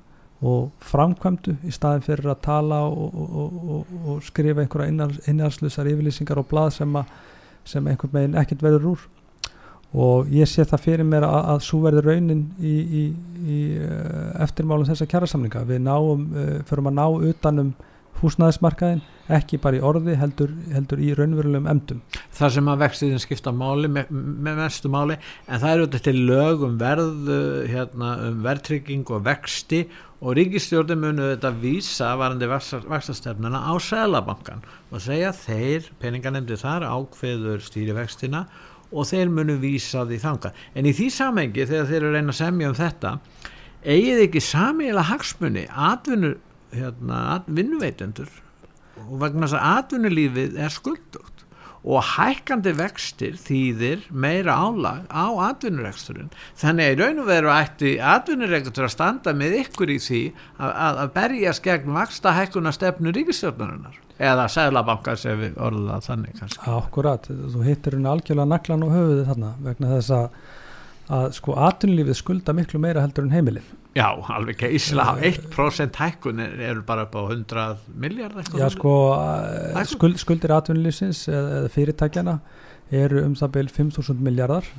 og 0.41 0.71
framkvæmdu 0.81 1.53
í 1.69 1.71
staðin 1.73 2.05
fyrir 2.05 2.31
að 2.31 2.41
tala 2.47 2.81
og, 2.89 3.13
og, 3.13 3.91
og 4.09 4.21
skrifa 4.25 4.63
einhverja 4.63 5.09
innhalslusar 5.29 5.89
yfirlýsingar 5.91 6.41
og 6.41 6.47
blað 6.49 6.71
sem, 6.79 6.95
a, 6.97 7.03
sem 7.67 7.87
einhvern 7.87 8.15
veginn 8.15 8.39
ekkert 8.41 8.65
verður 8.65 8.93
úr. 8.95 9.03
Og 9.91 10.29
ég 10.31 10.47
sé 10.47 10.63
það 10.63 10.83
fyrir 10.85 11.07
mér 11.07 11.27
að, 11.27 11.39
að 11.53 11.63
svo 11.67 11.81
verður 11.83 12.09
raunin 12.09 12.45
í, 12.63 12.73
í, 12.79 13.03
í 13.43 13.61
uh, 13.83 14.43
eftirmálum 14.45 14.87
þessa 14.87 15.07
kjærasamlinga 15.11 15.65
við 15.67 15.81
náum, 15.83 16.29
uh, 16.31 16.53
förum 16.69 16.89
að 16.89 16.97
ná 16.97 17.05
utanum 17.31 17.73
húsnæðismarkaðin 18.21 19.01
ekki 19.31 19.59
bara 19.61 19.79
í 19.79 19.83
orði 19.85 20.15
heldur, 20.19 20.51
heldur 20.73 21.01
í 21.01 21.11
raunverulegum 21.17 21.69
emdum 21.71 22.01
Það 22.35 22.53
sem 22.55 22.69
að 22.71 22.81
vextiðin 22.83 23.23
skipta 23.23 23.53
máli 23.55 23.89
með, 23.91 24.11
með 24.11 24.61
mestu 24.61 24.91
máli 24.91 25.17
en 25.47 25.61
það 25.61 25.73
eru 25.73 25.87
þetta 25.87 26.01
til 26.07 26.23
lög 26.29 26.65
um 26.67 26.79
verð 26.81 27.29
hérna, 27.71 28.13
um 28.29 28.41
verðtrygging 28.45 29.13
og 29.13 29.23
vexti 29.27 29.85
og 30.21 30.35
ríkistjórnum 30.37 31.05
munu 31.05 31.29
þetta 31.31 31.53
vísa 31.61 32.11
varandi 32.19 32.49
vaxtastefnuna 32.51 33.63
á 33.65 33.73
Sælabankan 33.81 34.61
og 34.91 35.01
segja 35.01 35.31
þeir, 35.33 35.87
peninganemdi 36.01 36.59
þar 36.61 36.85
ákveður 36.91 37.63
stýrivextina 37.65 38.45
og 38.91 39.07
þeir 39.07 39.31
munu 39.33 39.57
vísa 39.61 40.05
því 40.05 40.19
þanga 40.21 40.53
en 40.75 40.89
í 40.89 40.93
því 40.93 41.09
samengi 41.15 41.65
þegar 41.65 41.89
þeir 41.89 42.01
eru 42.03 42.13
reyna 42.15 42.35
að 42.35 42.41
semja 42.43 42.69
um 42.69 42.77
þetta 42.77 43.15
eigið 43.81 44.23
ekki 44.27 44.43
samiðilega 44.45 45.09
hagsmunni 45.09 45.65
atvinnu 45.89 46.35
hérna, 46.75 47.41
vinnuveitendur. 47.47 48.31
Og 49.07 49.19
vegna 49.21 49.47
þess 49.47 49.57
að 49.59 49.77
atvinnulífið 49.77 50.57
er 50.61 50.73
skuldugt. 50.73 51.45
Og 51.81 52.03
hækkandi 52.05 52.75
vextir 52.77 53.37
þýðir 53.41 54.03
meira 54.13 54.53
álag 54.53 55.07
á 55.09 55.25
atvinnureksturinn. 55.47 56.29
Þannig 56.61 56.85
að 56.85 56.93
í 56.93 56.99
raun 56.99 57.21
og 57.23 57.29
veru 57.31 57.49
ætti 57.55 57.95
atvinnurekstur 57.97 58.85
að 58.85 58.93
standa 58.93 59.33
með 59.33 59.57
ykkur 59.63 59.89
í 59.89 59.97
því 60.03 60.21
að, 60.59 60.69
að, 60.69 61.01
að 61.01 61.11
berjast 61.15 61.65
gegn 61.65 61.95
vaksta 61.95 62.35
hækkuna 62.37 62.75
stefnu 62.75 63.15
ríkistjórnarinnar 63.17 63.97
eða 64.21 64.45
seglabankar 64.53 65.17
sem 65.17 65.39
við 65.39 65.57
orðum 65.57 65.89
það 65.89 66.07
þannig 66.11 66.37
kannski. 66.37 66.65
Akkurat, 66.69 67.29
þú 67.31 67.65
hittir 67.65 67.97
henni 67.97 68.11
algjörlega 68.11 68.51
naklan 68.51 68.85
og 68.85 68.93
höfuði 68.93 69.27
þarna 69.31 69.53
vegna 69.65 69.93
þess 69.95 70.15
að, 70.19 70.41
að 71.17 71.29
sko 71.39 71.57
atvinnulífið 71.69 72.19
skulda 72.21 72.57
miklu 72.61 72.83
meira 72.83 73.01
heldur 73.01 73.25
en 73.25 73.33
heimilin 73.33 73.77
Já, 73.91 74.07
alveg 74.31 74.61
geysla, 74.61 75.17
1% 75.19 75.97
hækkun 75.99 76.39
er, 76.39 76.53
er 76.69 76.77
bara 76.87 77.03
upp 77.09 77.15
á 77.17 77.21
100 77.27 77.89
miljard 77.99 78.37
Já, 78.55 78.69
sko, 78.71 78.93
eh, 79.19 79.81
skuld, 79.89 80.21
skuldir 80.21 80.53
atvinnulífsins 80.55 81.25
eða 81.27 81.65
fyrirtækjana 81.73 82.37
eru 82.91 83.25
um 83.25 83.35
það 83.35 83.51
beil 83.57 83.73
5.000 83.75 84.23
miljardar 84.23 84.69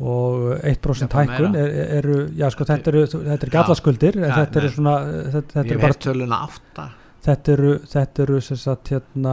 og 0.00 0.56
1% 0.64 1.12
hækkun 1.18 1.60
eru, 1.60 1.84
er, 1.98 2.10
já 2.40 2.48
sko, 2.54 2.64
þetta 2.72 2.92
eru, 2.94 3.04
þetta 3.12 3.38
eru 3.38 3.54
gallaskuldir, 3.58 4.18
ja, 4.24 4.32
þetta 4.40 4.60
eru 4.62 4.72
svona 4.78 4.96
þetta, 5.36 5.46
þetta 5.58 5.74
Ég 5.74 5.84
veit 5.84 6.02
töluna 6.08 6.42
8 6.48 6.88
Þetta 7.22 7.52
eru, 7.52 7.72
þetta 7.86 8.22
eru 8.24 8.40
sagt, 8.42 8.88
hérna, 8.90 9.32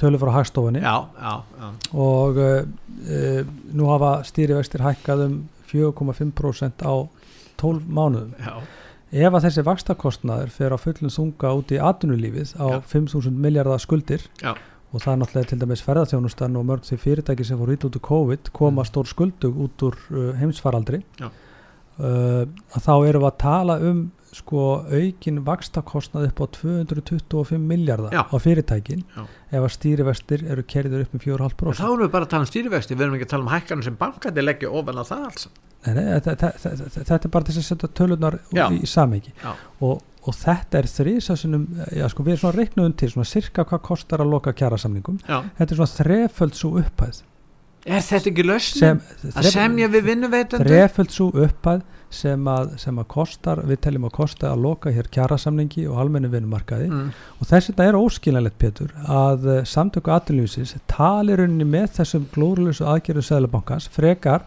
tölur 0.00 0.22
frá 0.22 0.30
hagstofunni. 0.38 0.80
Já, 0.80 0.94
já, 1.20 1.32
já. 1.60 1.66
og 1.92 2.38
uh, 2.40 3.50
nú 3.76 3.90
hafa 3.90 4.12
stýrivextir 4.24 4.80
hækkað 4.80 5.24
um 5.26 5.34
4,5% 5.68 6.86
á 6.88 6.94
12 7.62 7.86
mánuðum 7.98 8.34
Já. 8.38 8.54
ef 9.24 9.36
að 9.36 9.46
þessi 9.46 9.64
vakstakostnaður 9.68 10.52
fer 10.54 10.74
á 10.74 10.78
fullum 10.80 11.14
þunga 11.14 11.54
út 11.60 11.72
í 11.74 11.80
atvinnulífið 11.90 12.54
á 12.60 12.68
5.000 12.80 13.32
miljardar 13.46 13.82
skuldir 13.82 14.26
Já. 14.42 14.54
og 14.92 15.02
það 15.04 15.12
er 15.12 15.20
náttúrulega 15.22 15.52
til 15.52 15.60
dæmis 15.62 15.84
ferðarþjónustan 15.86 16.60
og 16.60 16.68
mörg 16.68 16.86
því 16.88 17.00
fyrirtæki 17.04 17.48
sem 17.48 17.60
fór 17.60 17.74
ít 17.74 17.88
út 17.88 17.98
úr 17.98 18.06
COVID 18.10 18.52
koma 18.52 18.82
mm. 18.82 18.90
stór 18.90 19.10
skuldug 19.10 19.58
út 19.66 19.88
úr 19.88 19.98
uh, 20.12 20.30
heimsfaraldri 20.40 21.02
uh, 21.24 22.44
að 22.46 22.84
þá 22.84 22.94
eru 23.08 23.24
við 23.24 23.30
að 23.32 23.42
tala 23.44 23.80
um 23.90 24.06
sko 24.34 24.64
aukin 24.92 25.40
vakstakostnað 25.46 26.28
upp 26.28 26.42
á 26.44 26.46
225 26.58 27.62
miljardar 27.62 28.12
á 28.12 28.36
fyrirtækin 28.36 29.04
Já. 29.14 29.22
ef 29.24 29.62
að 29.62 29.72
stýrivestir 29.76 30.44
eru 30.52 30.64
kerður 30.68 31.06
upp 31.06 31.16
með 31.16 31.24
4,5% 31.30 31.80
Þá 31.80 31.86
erum 31.86 32.02
við 32.04 32.12
bara 32.12 32.28
að 32.28 32.34
tala 32.34 32.44
um 32.44 32.50
stýrivesti, 32.50 32.98
við 32.98 33.06
erum 33.06 33.16
ekki 33.16 33.28
að 33.28 33.32
tala 33.32 33.46
um 33.46 33.52
hækkanum 33.54 33.86
sem 33.86 33.96
bankandi 33.98 34.44
leggja 34.44 34.72
ofan 34.80 35.00
á 35.00 35.04
það 35.08 35.24
alls 35.30 35.48
þetta 35.96 37.18
er 37.18 37.32
bara 37.32 37.48
þess 37.48 37.60
að 37.62 37.66
setja 37.70 37.90
tölunar 38.00 38.38
í, 38.52 38.82
samhengi. 38.88 39.34
Og, 39.84 40.02
og 40.28 40.36
þetta 40.36 40.82
er 40.82 40.90
þrýsasunum 40.92 41.66
sko, 42.12 42.26
við 42.26 42.36
erum 42.36 42.42
svona 42.44 42.58
reiknuðum 42.58 42.96
til 43.00 43.10
svona 43.14 43.30
cirka 43.30 43.66
hvað 43.68 43.84
kostar 43.88 44.24
að 44.24 44.34
loka 44.34 44.54
kjara 44.56 44.80
samningum 44.80 45.20
þetta 45.24 45.68
er 45.68 45.80
svona 45.80 45.94
þreföld 45.96 46.58
svo 46.58 46.74
upphæð. 46.82 47.22
Er 47.88 48.02
þetta 48.04 48.28
ekki 48.32 48.44
lausnum 48.44 48.98
að 49.32 49.46
semja 49.54 49.86
við 49.92 50.10
vinnuveitundu? 50.10 50.66
Þreföld 50.66 51.14
svo 51.14 51.28
upphæð 51.44 51.86
sem 52.12 52.46
að, 52.48 52.70
sem 52.80 52.98
að 53.00 53.06
kostar, 53.12 53.60
við 53.68 53.80
teljum 53.84 54.06
að 54.08 54.14
kosta 54.16 54.48
að 54.50 54.62
loka 54.64 54.92
hér 54.92 55.10
kjara 55.12 55.36
samningi 55.40 55.84
og 55.88 55.98
almennu 56.02 56.30
vinnumarkaði. 56.32 56.88
Mm. 56.88 57.10
og 57.36 57.50
þess 57.50 57.68
að 57.68 57.68
þetta 57.68 57.88
er 57.88 57.98
óskiljanlegt 57.98 58.58
Petur 58.62 58.94
að 59.04 59.48
samtöku 59.68 60.12
aðlunlýfisins 60.14 60.74
talir 60.90 61.44
unni 61.44 61.66
með 61.68 61.90
þessum 61.98 62.26
glórulegs 62.32 62.80
aðgerðu 62.80 63.26
Sæðlabankans 63.28 63.90
frekar 63.92 64.46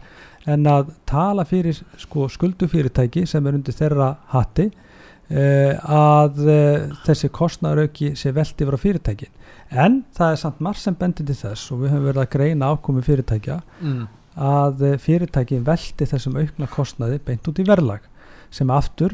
en 0.50 0.70
að 0.70 0.94
tala 1.10 1.46
fyrir 1.46 1.78
sko, 2.02 2.28
skuldufyrirtæki 2.32 3.26
sem 3.30 3.46
er 3.46 3.58
undir 3.58 3.76
þeirra 3.78 4.12
hatti 4.32 4.70
uh, 4.72 5.76
að 5.86 6.40
uh, 6.46 6.96
þessi 7.06 7.30
kostnarauki 7.34 8.14
sé 8.18 8.34
veldi 8.36 8.68
frá 8.68 8.78
fyrirtækin. 8.82 9.34
En 9.72 10.02
það 10.16 10.34
er 10.34 10.40
samt 10.42 10.64
marg 10.64 10.80
sem 10.82 10.98
bendir 10.98 11.28
til 11.30 11.38
þess 11.38 11.72
og 11.72 11.84
við 11.84 11.94
höfum 11.94 12.08
verið 12.10 12.24
að 12.26 12.32
greina 12.34 12.72
ákomi 12.74 13.04
fyrirtækja 13.06 13.60
mm. 13.80 14.00
að 14.48 14.88
uh, 14.88 14.96
fyrirtækin 15.02 15.68
veldi 15.68 16.08
þessum 16.10 16.40
aukna 16.42 16.70
kostnaði 16.72 17.22
beint 17.28 17.52
út 17.52 17.62
í 17.62 17.68
verðlag 17.68 18.08
sem 18.52 18.68
aftur 18.74 19.14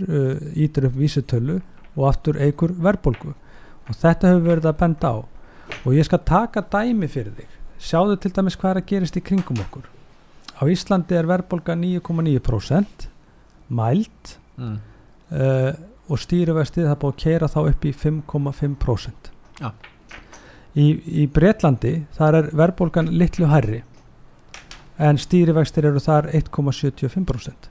ítir 0.57 0.87
upp 0.87 0.95
vísutölu 0.97 1.59
og 1.93 2.07
aftur 2.09 2.39
eigur 2.41 2.71
verðbólgu. 2.73 3.35
Og 3.85 3.99
þetta 3.99 4.31
höfum 4.31 4.47
verið 4.47 4.65
að 4.71 4.79
benda 4.79 5.11
á. 5.13 5.17
Og 5.83 5.93
ég 5.93 6.07
skal 6.07 6.23
taka 6.25 6.63
dæmi 6.65 7.05
fyrir 7.05 7.35
þig. 7.37 7.53
Sjáðu 7.77 8.17
til 8.17 8.33
dæmis 8.33 8.57
hvað 8.57 8.71
er 8.71 8.81
að 8.81 8.89
gerist 8.89 9.21
í 9.21 9.21
kringum 9.21 9.61
okkur 9.61 9.85
á 10.57 10.63
Íslandi 10.65 11.17
er 11.17 11.29
verðbolga 11.29 11.75
9,9% 11.77 13.07
mælt 13.77 14.37
mm. 14.57 14.77
uh, 15.35 15.71
og 16.07 16.21
stýrivestið 16.23 16.87
það 16.87 16.99
búið 17.01 17.13
að 17.13 17.21
keira 17.23 17.51
þá 17.51 17.59
upp 17.61 17.85
í 17.85 17.93
5,5% 18.01 19.31
ja. 19.61 19.71
í, 20.73 20.87
í 21.23 21.27
Breitlandi 21.33 21.93
þar 22.17 22.39
er 22.41 22.51
verðbolgan 22.55 23.11
litlu 23.19 23.49
herri 23.51 23.83
en 24.97 25.19
stýrivextir 25.21 25.89
eru 25.89 26.01
þar 26.01 26.31
1,75% 26.39 27.69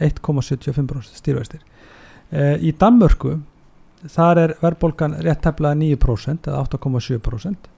1,75% 0.00 1.16
stýrivextir 1.18 1.64
uh, 1.64 2.56
í 2.60 2.74
Danmörku 2.76 3.40
þar 4.08 4.44
er 4.44 4.56
verðbolgan 4.62 5.18
rétt 5.24 5.42
teflaði 5.44 5.94
9% 5.96 6.48
eða 6.48 6.64
8,7% 6.68 7.70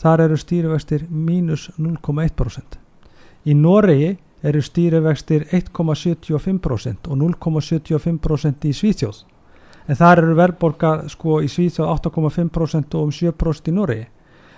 þar 0.00 0.26
eru 0.26 0.38
stýrivextir 0.40 1.06
mínus 1.10 1.68
0,1%. 1.78 2.78
Í 3.44 3.54
Noregi 3.56 4.14
eru 4.42 4.62
stýrivextir 4.64 5.46
1,75% 5.52 7.10
og 7.10 7.20
0,75% 7.20 8.68
í 8.68 8.72
Svíþjóð. 8.76 9.22
En 9.88 9.98
þar 9.98 10.22
eru 10.24 10.36
verðborga 10.38 10.92
sko 11.12 11.40
í 11.44 11.48
Svíþjóð 11.50 11.92
8,5% 11.96 12.96
og 12.96 13.08
um 13.08 13.14
7% 13.14 13.72
í 13.72 13.76
Noregi. 13.76 14.06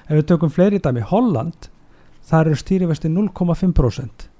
Ef 0.08 0.18
við 0.18 0.28
tökum 0.30 0.50
fleiri 0.50 0.82
dæmi, 0.82 1.02
Holland, 1.08 1.70
þar 2.26 2.50
eru 2.52 2.58
stýrivextir 2.58 3.10
0,5%. 3.10 4.31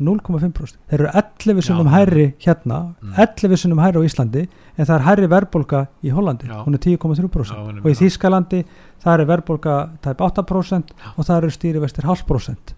0,5% 0.00 0.80
þeir 0.90 1.04
eru 1.04 1.12
11 1.20 1.66
sunnum 1.66 1.90
hærri 1.92 2.26
hérna 2.42 2.80
mm. 2.96 3.14
11 3.26 3.62
sunnum 3.62 3.82
hærri 3.82 4.02
á 4.02 4.08
Íslandi 4.08 4.44
en 4.48 4.88
það 4.88 4.94
er 4.96 5.06
hærri 5.06 5.30
verðbólka 5.30 5.84
í 6.02 6.12
Hollandi. 6.14 6.50
Já. 6.50 6.60
hún 6.64 6.76
er 6.76 6.84
10,3% 6.84 7.80
og 7.84 7.88
í 7.90 7.96
Þýskalandi 8.00 8.64
það 9.04 9.14
er 9.14 9.30
verðbólka 9.30 9.78
tæp 10.04 10.26
8% 10.28 10.92
Já. 10.94 11.14
og 11.16 11.24
það 11.24 11.36
eru 11.38 11.56
stýrivestir 11.56 12.08
halvt 12.08 12.28
prosent 12.28 12.74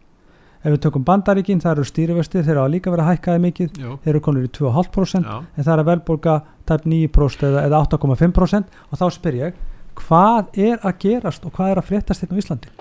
ef 0.62 0.70
við 0.70 0.80
tökum 0.84 1.04
bandaríkin 1.06 1.60
það 1.62 1.76
eru 1.76 1.88
stýrivestir 1.88 2.46
þeir 2.46 2.56
eru 2.56 2.70
líka 2.70 2.92
verið 2.92 3.04
að 3.04 3.16
hækkaði 3.16 3.42
mikið. 3.48 3.70
Já. 3.82 3.90
þeir 4.04 4.14
eru 4.14 4.22
konur 4.22 4.46
í 4.46 4.52
2,5% 4.54 5.32
en 5.32 5.66
það 5.66 5.74
er 5.74 5.88
verðbólka 5.90 6.38
tæp 6.70 6.86
9% 6.86 7.48
eða, 7.48 7.66
eða 7.66 7.82
8,5% 7.88 8.80
og 8.90 9.00
þá 9.00 9.06
spyr 9.16 9.38
ég 9.40 9.60
hvað 9.98 10.62
er 10.62 10.80
að 10.80 10.98
gerast 11.02 11.44
og 11.46 11.54
hvað 11.56 11.72
er 11.72 11.82
að 11.82 11.88
fréttast 11.90 12.24
hérna 12.24 12.38
á 12.38 12.42
Íslandi? 12.42 12.72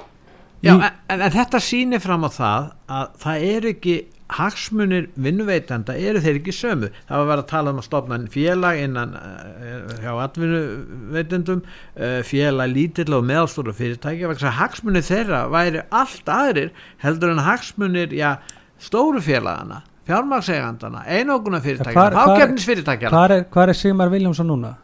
Já, 0.62 0.76
en, 0.78 0.84
en 1.18 1.34
þetta 1.34 1.62
sýnir 1.64 2.02
fram 2.04 2.28
á 2.28 2.30
það 2.30 2.68
að 2.86 3.14
það 3.24 3.46
er 3.50 3.68
ekki 3.72 3.96
hagsmunir 4.38 5.10
vinnuveitanda 5.20 5.96
eru 5.98 6.22
þeir 6.24 6.40
ekki 6.40 6.56
sömu. 6.56 6.90
Það 7.10 7.18
var 7.18 7.26
að 7.26 7.32
vera 7.32 7.44
að 7.44 7.52
tala 7.52 7.74
um 7.74 7.82
að 7.82 7.88
stopna 7.88 8.20
félag 8.32 8.82
innan 8.86 9.14
uh, 9.20 9.94
hjá 10.02 10.12
atvinnuveitendum 10.26 11.62
uh, 11.66 12.18
félag 12.28 12.74
lítill 12.74 13.18
og 13.18 13.28
meðalstóru 13.28 13.76
fyrirtæki 13.76 14.50
hagsmunir 14.62 15.06
þeirra 15.06 15.46
væri 15.52 15.86
allt 15.90 16.32
aðrir 16.32 16.76
heldur 17.04 17.34
en 17.36 17.46
hagsmunir 17.46 18.14
já, 18.16 18.36
stóru 18.82 19.22
félagana 19.24 19.82
fjármagsegandana, 20.10 21.04
einoguna 21.08 21.62
fyrirtækjana 21.62 22.26
ágefnisfyrirtækjana 22.26 23.14
Hvað 23.14 23.36
er, 23.38 23.70
er 23.70 23.78
Sigmar 23.78 24.12
Viljámsson 24.12 24.50
núna? 24.50 24.76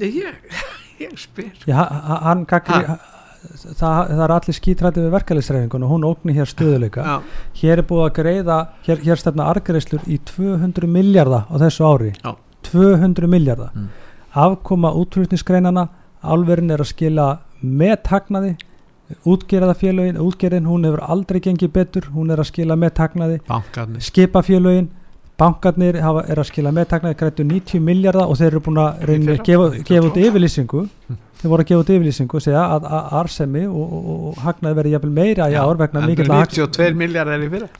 Ég, 0.00 0.38
ég 1.04 1.18
spyr. 1.20 1.52
Já, 1.68 1.82
hann 2.24 2.46
kakri 2.48 2.80
það, 3.42 4.12
það 4.12 4.22
er 4.24 4.34
allir 4.36 4.56
skítrætti 4.58 5.04
við 5.04 5.14
verkefælisreifingun 5.16 5.86
og 5.86 5.92
hún 5.94 6.06
ógni 6.08 6.36
hér 6.36 6.50
stöðuleika 6.50 7.04
Já. 7.06 7.14
hér 7.62 7.82
er 7.82 7.86
búið 7.88 8.04
að 8.06 8.14
greiða 8.18 8.58
hér, 8.86 9.02
hér 9.06 9.20
stefna 9.20 9.48
argreislur 9.52 10.04
í 10.06 10.18
200 10.32 10.90
miljardar 10.90 11.48
á 11.50 11.54
þessu 11.62 11.86
ári. 11.88 12.12
Já. 12.22 12.36
200 12.72 13.30
miljardar 13.30 13.72
mm. 13.74 13.88
afkoma 14.44 14.92
útflutningsgreinana 14.98 15.88
álverin 16.22 16.70
er 16.70 16.82
að 16.84 16.92
skila 16.92 17.26
með 17.62 17.96
taknaði 18.06 18.54
útgerðafélögin 19.28 20.20
útgerðin 20.22 20.68
hún 20.70 20.86
hefur 20.86 21.02
aldrei 21.04 21.40
gengið 21.44 21.72
betur. 21.74 22.08
Hún 22.14 22.32
er 22.32 22.40
að 22.40 22.48
skila 22.52 22.78
með 22.78 22.94
taknaði 23.00 23.40
skipafélögin 24.00 24.88
bankarnir 25.42 25.98
hafa, 26.04 26.24
er 26.30 26.40
að 26.42 26.48
skila 26.52 26.72
meðtaknaði 26.76 27.18
grættu 27.22 27.46
90 27.50 27.82
miljardar 27.90 28.30
og 28.30 28.38
þeir 28.40 28.50
eru 28.52 28.62
búin 28.68 28.82
að 28.82 29.02
reyna 29.10 29.36
að 29.36 29.42
gefa, 29.48 29.70
gefa 29.90 30.10
út 30.10 30.20
yfirlýsingu. 30.26 30.84
Þeir 31.42 31.50
voru 31.50 31.64
að 31.64 31.72
gefa 31.72 31.82
út 31.82 31.90
yfirlýsingu 31.96 32.38
og 32.38 32.44
segja 32.44 32.66
að, 32.76 32.86
að 32.98 33.16
arsemi 33.22 33.64
og, 33.66 33.96
og, 33.98 34.12
og 34.30 34.44
hagnaði 34.46 34.78
verið 34.78 34.94
jafnvel 34.96 35.16
meira 35.18 35.50
í 35.50 35.58
ár 35.58 35.80
vegna 35.80 36.06
mikill 36.06 36.28
að 36.30 36.46
92 36.54 36.94
miljardar 37.02 37.42
í 37.42 37.50
fyrra. 37.56 37.70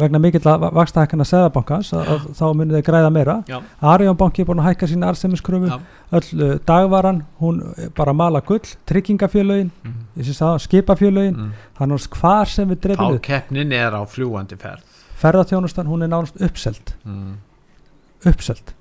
vegna 0.00 0.18
mikill 0.18 0.42
að 0.50 0.64
vaksta 0.74 1.04
segðabankans 1.06 1.92
að, 1.94 2.08
að 2.14 2.24
þá 2.34 2.44
munir 2.58 2.74
þeir 2.80 2.86
græða 2.88 3.12
meira. 3.14 3.36
Arjónbanki 3.92 4.42
er 4.42 4.48
búin 4.48 4.62
að 4.64 4.68
hækka 4.72 4.88
sín 4.90 5.06
arsemiskröfu 5.06 5.70
Já. 5.70 5.76
öll 6.18 6.42
uh, 6.42 6.56
dagvaran 6.66 7.22
hún 7.38 7.62
er 7.76 7.92
bara 7.94 8.12
mala 8.16 8.42
gull, 8.42 8.66
tryggingafjölögin 8.90 9.70
syns 10.18 10.42
það, 10.42 10.58
skipafjölögin 10.66 11.36
Mm. 11.36 11.54
þannig 11.78 12.02
að 12.02 12.18
hvar 12.18 12.50
sem 12.50 12.68
við 12.70 12.82
dreifum 12.82 13.16
Þá 13.18 13.22
keppnin 13.22 13.72
er 13.76 13.94
á 13.94 14.02
fljúandi 14.08 14.58
ferð 14.58 14.95
ferðarþjónustan, 15.20 15.86
hún 15.90 16.02
er 16.06 16.10
nánast 16.12 16.40
uppselt 16.42 16.94
mm. 17.04 17.36
uppselt 18.26 18.74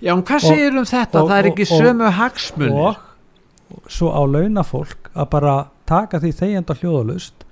Já, 0.00 0.12
en 0.14 0.22
hvað 0.22 0.44
Og- 0.44 0.48
segir 0.54 0.76
um 0.78 0.84
þetta? 0.86 1.22
og- 1.22 1.30
það 1.30 1.38
er 1.38 1.46
og- 1.46 1.52
ekki 1.52 1.66
og- 1.70 1.80
sömu 1.82 2.10
hagsmunir 2.10 2.72
og 2.80 3.86
svo 3.88 4.10
á 4.10 4.22
launafólk 4.26 5.10
að 5.14 5.30
bara 5.30 5.54
taka 5.86 6.18
því 6.18 6.32
þegjanda 6.40 6.74
hljóðalust 6.80 7.46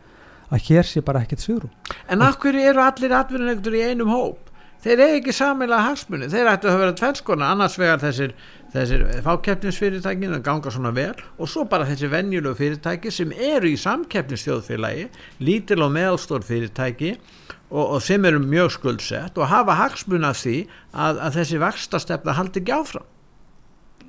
að 0.51 0.63
hér 0.69 0.83
sé 0.87 1.01
bara 1.05 1.21
ekkert 1.21 1.41
sigurum 1.41 1.71
En 2.09 2.19
hverju 2.19 2.61
eru 2.71 2.81
allir 2.81 3.13
atvinnuleikur 3.13 3.75
í 3.75 3.83
einum 3.91 4.09
hóp? 4.09 4.39
Þeir 4.79 5.01
eru 5.03 5.17
ekki 5.19 5.33
samilega 5.35 5.83
hagsmunni. 5.91 6.29
Þeir 6.31 6.47
ættu 6.53 6.69
að 6.71 6.79
vera 6.79 6.93
tvennskona, 6.93 7.49
annars 7.51 7.75
vegar 7.77 7.99
þessir, 7.99 8.33
þessir 8.73 9.01
fákeppnisfyrirtækin 9.27 10.37
að 10.37 10.45
ganga 10.47 10.71
svona 10.71 10.93
vel 10.95 11.17
og 11.39 11.49
svo 11.51 11.65
bara 11.69 11.85
þessi 11.89 12.09
venjulegu 12.13 12.55
fyrirtæki 12.55 13.11
sem 13.11 13.33
eru 13.33 13.67
í 13.67 13.75
samkeppnisþjóðfélagi, 13.77 15.09
lítil 15.41 15.83
og 15.83 15.91
meðalstór 15.97 16.47
fyrirtæki 16.47 17.17
og, 17.71 17.85
og 17.85 18.03
sem 18.03 18.25
eru 18.25 18.41
mjög 18.43 18.73
skuldsett 18.79 19.39
og 19.39 19.51
hafa 19.51 19.77
hagsmunna 19.83 20.33
því 20.37 20.59
að, 20.93 21.23
að 21.27 21.41
þessi 21.41 21.63
vakstastefna 21.63 22.37
haldi 22.39 22.63
ekki 22.63 22.77
áfram. 22.77 23.09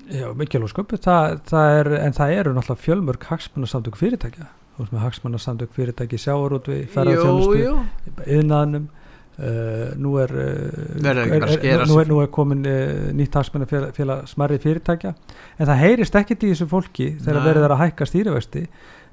Já, 0.10 0.30
mikilvæg 0.34 0.96
það, 1.04 1.42
það 1.50 1.80
er, 1.80 1.92
en 2.00 2.16
það 2.18 2.38
eru 2.40 2.54
náttúrulega 2.56 2.86
fjölmörg 2.86 3.28
hagsmunarsamtök 3.30 4.00
fyrirtækja. 4.00 4.48
Þú 4.76 4.86
veist 4.86 4.96
með 4.96 5.04
hagsmunarsamtök 5.06 5.76
fyrirtæki 5.76 6.18
sjávarútvi, 6.24 6.80
Jú, 6.80 6.88
ferðarþjónustu 6.96 8.32
yðnaðnum 8.38 8.88
uh, 8.90 9.92
nú 10.00 10.16
er, 10.24 10.34
að 10.34 11.10
er, 11.12 11.22
er, 11.60 11.84
nú, 11.86 12.00
er, 12.00 12.10
nú 12.10 12.22
er 12.24 12.32
komin 12.34 12.64
uh, 12.66 13.10
nýtt 13.16 13.38
hagsmunarfélag 13.38 13.92
félag 13.98 14.24
smarri 14.32 14.58
fyrirtækja. 14.64 15.14
En 15.60 15.70
það 15.70 15.84
heyrist 15.84 16.18
ekkit 16.22 16.48
í 16.48 16.54
þessu 16.56 16.70
fólki 16.72 17.12
þegar 17.20 17.46
verið 17.52 17.68
er 17.68 17.76
að 17.76 17.84
hækka 17.84 18.10
stýrivexti 18.10 18.66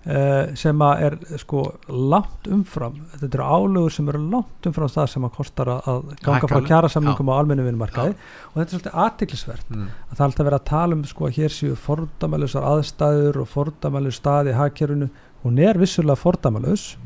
uh, 0.06 0.54
sem 0.54 0.82
er 0.86 1.16
sko 1.42 1.62
langt 1.88 2.46
umfram, 2.52 2.96
þetta 3.16 3.38
eru 3.38 3.46
álögur 3.56 3.92
sem 3.96 4.08
eru 4.12 4.20
langt 4.30 4.68
umfram 4.70 4.88
það 4.94 5.08
sem 5.12 5.26
að 5.28 5.32
kostar 5.36 5.70
að, 5.76 6.12
ganga 6.22 6.46
frá 6.48 6.58
Hækka- 6.60 6.68
kjærasamningum 6.70 7.30
á 7.30 7.34
almennu 7.40 7.66
vinnumarkaði. 7.66 8.14
Og 8.52 8.54
þetta 8.60 8.66
er 8.66 8.74
svolítið 8.76 9.00
aðtiklisvert 9.06 9.70
Mm. 9.70 9.88
að 10.10 10.14
það 10.16 10.20
er 10.20 10.26
alltaf 10.28 10.46
verið 10.46 10.60
að 10.60 10.64
tala 10.70 10.94
um 10.94 11.04
sko 11.04 11.26
að 11.26 11.36
hér 11.40 11.48
séu 11.56 11.74
fordæmalusar 11.76 12.62
aðstæður 12.72 13.40
og 13.42 13.48
fordæmalus 13.48 14.20
staði 14.22 14.50
í 14.54 14.58
hagkerfinu. 14.60 15.10
Hún 15.44 15.58
er 15.62 15.74
vissulega 15.78 16.16
fordæmalus 16.16 16.96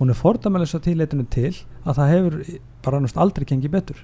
hún 0.00 0.10
er 0.10 0.14
fordæmalus 0.18 0.74
að 0.74 0.82
tíleitinu 0.88 1.26
til 1.30 1.52
að 1.86 1.94
það 2.00 2.08
hefur 2.12 2.34
bara 2.82 2.98
náttúrulega 2.98 3.22
aldrei 3.22 3.44
gengið 3.46 3.70
betur 3.70 4.00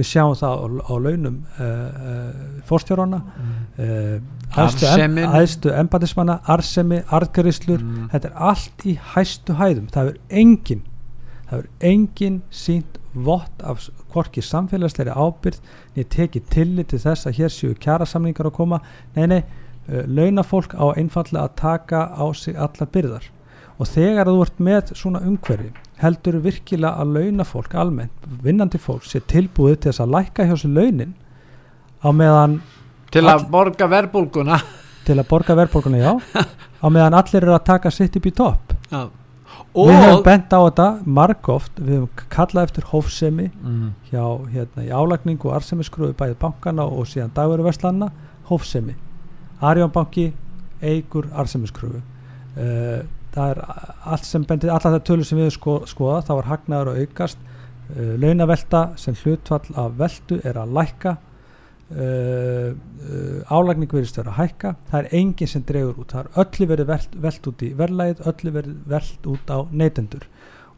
við 0.00 0.08
sjáum 0.10 0.34
það 0.40 0.52
á, 0.56 0.66
á 0.90 0.94
launum 1.04 1.36
fórstjórana 2.68 3.20
uh, 3.20 4.20
æðstu, 4.50 4.86
em, 4.86 5.16
Arðsemin. 5.16 5.34
æðstu 5.40 5.72
embatismanna, 5.78 6.38
arsemi, 6.50 7.02
arðgarislur 7.14 7.80
Mm. 7.84 8.08
þetta 8.12 8.30
er 8.30 8.38
allt 8.50 8.84
í 8.86 8.96
hæstu 9.14 9.54
hæðum. 9.60 9.86
Það 9.94 10.08
hefur 10.10 10.18
engin 10.42 10.82
það 11.50 11.52
hefur 11.56 11.68
engin 11.92 12.40
sínt 12.50 12.98
vott 13.14 13.62
af 13.66 13.88
hvorki 14.12 14.42
samfélagsleiri 14.42 15.10
ábyrð 15.14 15.58
niður 15.96 16.08
tekið 16.14 16.44
tillit 16.50 16.88
til 16.92 16.98
þess 17.02 17.26
að 17.26 17.38
hér 17.40 17.50
séu 17.54 17.74
kjærasamningar 17.74 18.46
að 18.50 18.54
koma. 18.58 18.80
Nei 19.16 19.26
nei, 19.26 19.42
launafólk 20.06 20.74
á 20.78 20.94
einfallega 20.94 21.44
að 21.48 21.54
taka 21.58 22.02
á 22.14 22.24
sig 22.34 22.54
allar 22.56 22.90
byrðar. 22.94 23.24
Og 23.80 23.86
þegar 23.88 24.26
þú 24.28 24.42
ert 24.44 24.58
með 24.60 24.92
svona 24.94 25.22
umhverfi 25.26 25.70
heldur 26.00 26.38
virkilega 26.44 26.94
að 27.02 27.14
launafólk 27.16 27.74
almennt, 27.76 28.26
vinnandi 28.44 28.78
fólk 28.80 29.04
sé 29.04 29.20
tilbúið 29.20 29.78
til 29.82 29.90
þess 29.92 30.00
að 30.04 30.12
lækka 30.16 30.46
hjá 30.48 30.56
sér 30.62 30.74
launin 30.78 31.14
á 32.00 32.08
meðan 32.16 32.60
Til 33.10 33.24
að 33.26 33.48
borga 33.50 33.88
verbulguna. 33.90 34.60
til 35.04 35.16
að 35.18 35.26
borga 35.28 35.56
verðbólkunni 35.58 35.98
já 36.00 36.12
á 36.84 36.86
meðan 36.88 37.16
allir 37.18 37.42
eru 37.42 37.54
að 37.56 37.64
taka 37.72 37.90
sitt 37.90 38.16
upp 38.16 38.26
í 38.26 38.32
topp 38.38 38.72
Já. 38.90 39.00
við 39.74 39.90
höfum 39.96 40.16
Og... 40.20 40.24
bent 40.24 40.52
á 40.54 40.60
þetta 40.62 40.86
margóft, 41.04 41.72
við 41.80 41.98
höfum 41.98 42.24
kallað 42.32 42.68
eftir 42.70 42.86
hófsemi 42.92 43.50
Mm. 43.60 43.90
hjá 44.10 44.24
hérna 44.54 44.84
í 44.86 44.90
álagningu 44.94 45.48
og 45.50 45.56
arsemiskröfu 45.58 46.14
bæði 46.16 46.36
bankana 46.40 46.86
og 46.86 47.04
síðan 47.10 47.32
dagveruverslanna 47.36 48.08
hófsemi 48.48 48.94
Arjónbanki 49.60 50.30
eigur 50.82 51.26
arsemiskröfu 51.36 52.00
uh, 52.00 53.02
það 53.34 53.54
er 53.54 53.62
allt 54.14 54.26
sem 54.26 54.44
bendir 54.48 54.72
allar 54.72 54.96
það 54.96 55.06
tölur 55.08 55.28
sem 55.28 55.40
við 55.40 55.50
sko, 55.54 55.78
skoða 55.88 56.20
þá 56.26 56.32
er 56.36 56.50
hagnaður 56.50 56.92
að 56.92 57.00
aukast. 57.04 57.48
Uh, 57.90 58.14
launavelta 58.22 58.84
sem 59.00 59.16
hlutfall 59.18 59.74
af 59.80 59.98
veltu 59.98 60.38
er 60.46 60.60
að 60.60 60.76
lækka. 60.78 61.16
Uh, 61.90 62.76
uh, 63.02 63.50
álagning 63.50 63.90
verðist 63.90 64.20
vera 64.20 64.34
að 64.34 64.40
hækka. 64.44 64.74
Það 64.92 65.00
er 65.00 65.18
enginn 65.20 65.50
sem 65.50 65.66
dregur 65.66 65.98
út. 65.98 66.14
Það 66.14 66.22
er 66.22 66.44
öllu 66.44 66.70
verið 66.70 66.90
velt, 66.92 67.18
velt 67.26 67.50
út 67.50 67.66
í 67.66 67.72
verðlægið 67.80 68.24
öllu 68.32 68.54
verið 68.58 68.78
velt 68.94 69.28
út 69.34 69.50
á 69.50 69.58
neytendur. 69.70 70.30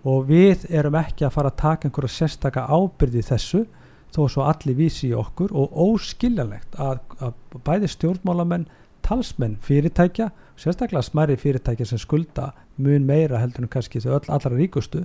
Og 0.09 0.27
við 0.27 0.67
erum 0.73 0.97
ekki 0.99 1.29
að 1.29 1.37
fara 1.37 1.53
að 1.53 1.61
taka 1.63 1.89
einhverja 1.89 2.17
sérstaka 2.17 2.67
ábyrði 2.67 3.23
þessu 3.29 3.67
þó 4.13 4.25
svo 4.29 4.47
allir 4.49 4.77
vísi 4.77 5.11
í 5.11 5.17
okkur. 5.17 5.53
Og 5.53 5.77
óskiljanlegt 5.85 6.81
að, 6.81 7.05
að 7.21 7.61
bæði 7.65 7.93
stjórnmálamenn 7.93 8.67
talsmenn 9.07 9.59
fyrirtækja 9.65 10.31
sérstaklega 10.61 11.03
smæri 11.03 11.37
fyrirtækja 11.41 11.87
sem 11.89 12.01
skulda 12.01 12.53
mun 12.77 13.07
meira 13.07 13.41
heldur 13.43 13.67
en 13.67 13.73
kannski 13.73 14.01
þau 14.01 14.17
öll 14.19 14.33
allra 14.33 14.55
ríkustu 14.57 15.05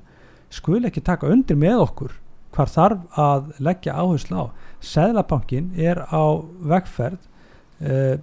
skul 0.54 0.86
ekki 0.88 1.04
taka 1.04 1.30
undir 1.32 1.60
með 1.60 1.84
okkur 1.88 2.16
hvar 2.56 2.72
þarf 2.72 3.20
að 3.20 3.50
leggja 3.62 3.98
áherslu 4.00 4.40
á. 4.40 4.46
Seðlabankin 4.82 5.74
er 5.78 6.00
á 6.08 6.24
vegferð 6.72 7.20
uh, 7.84 8.18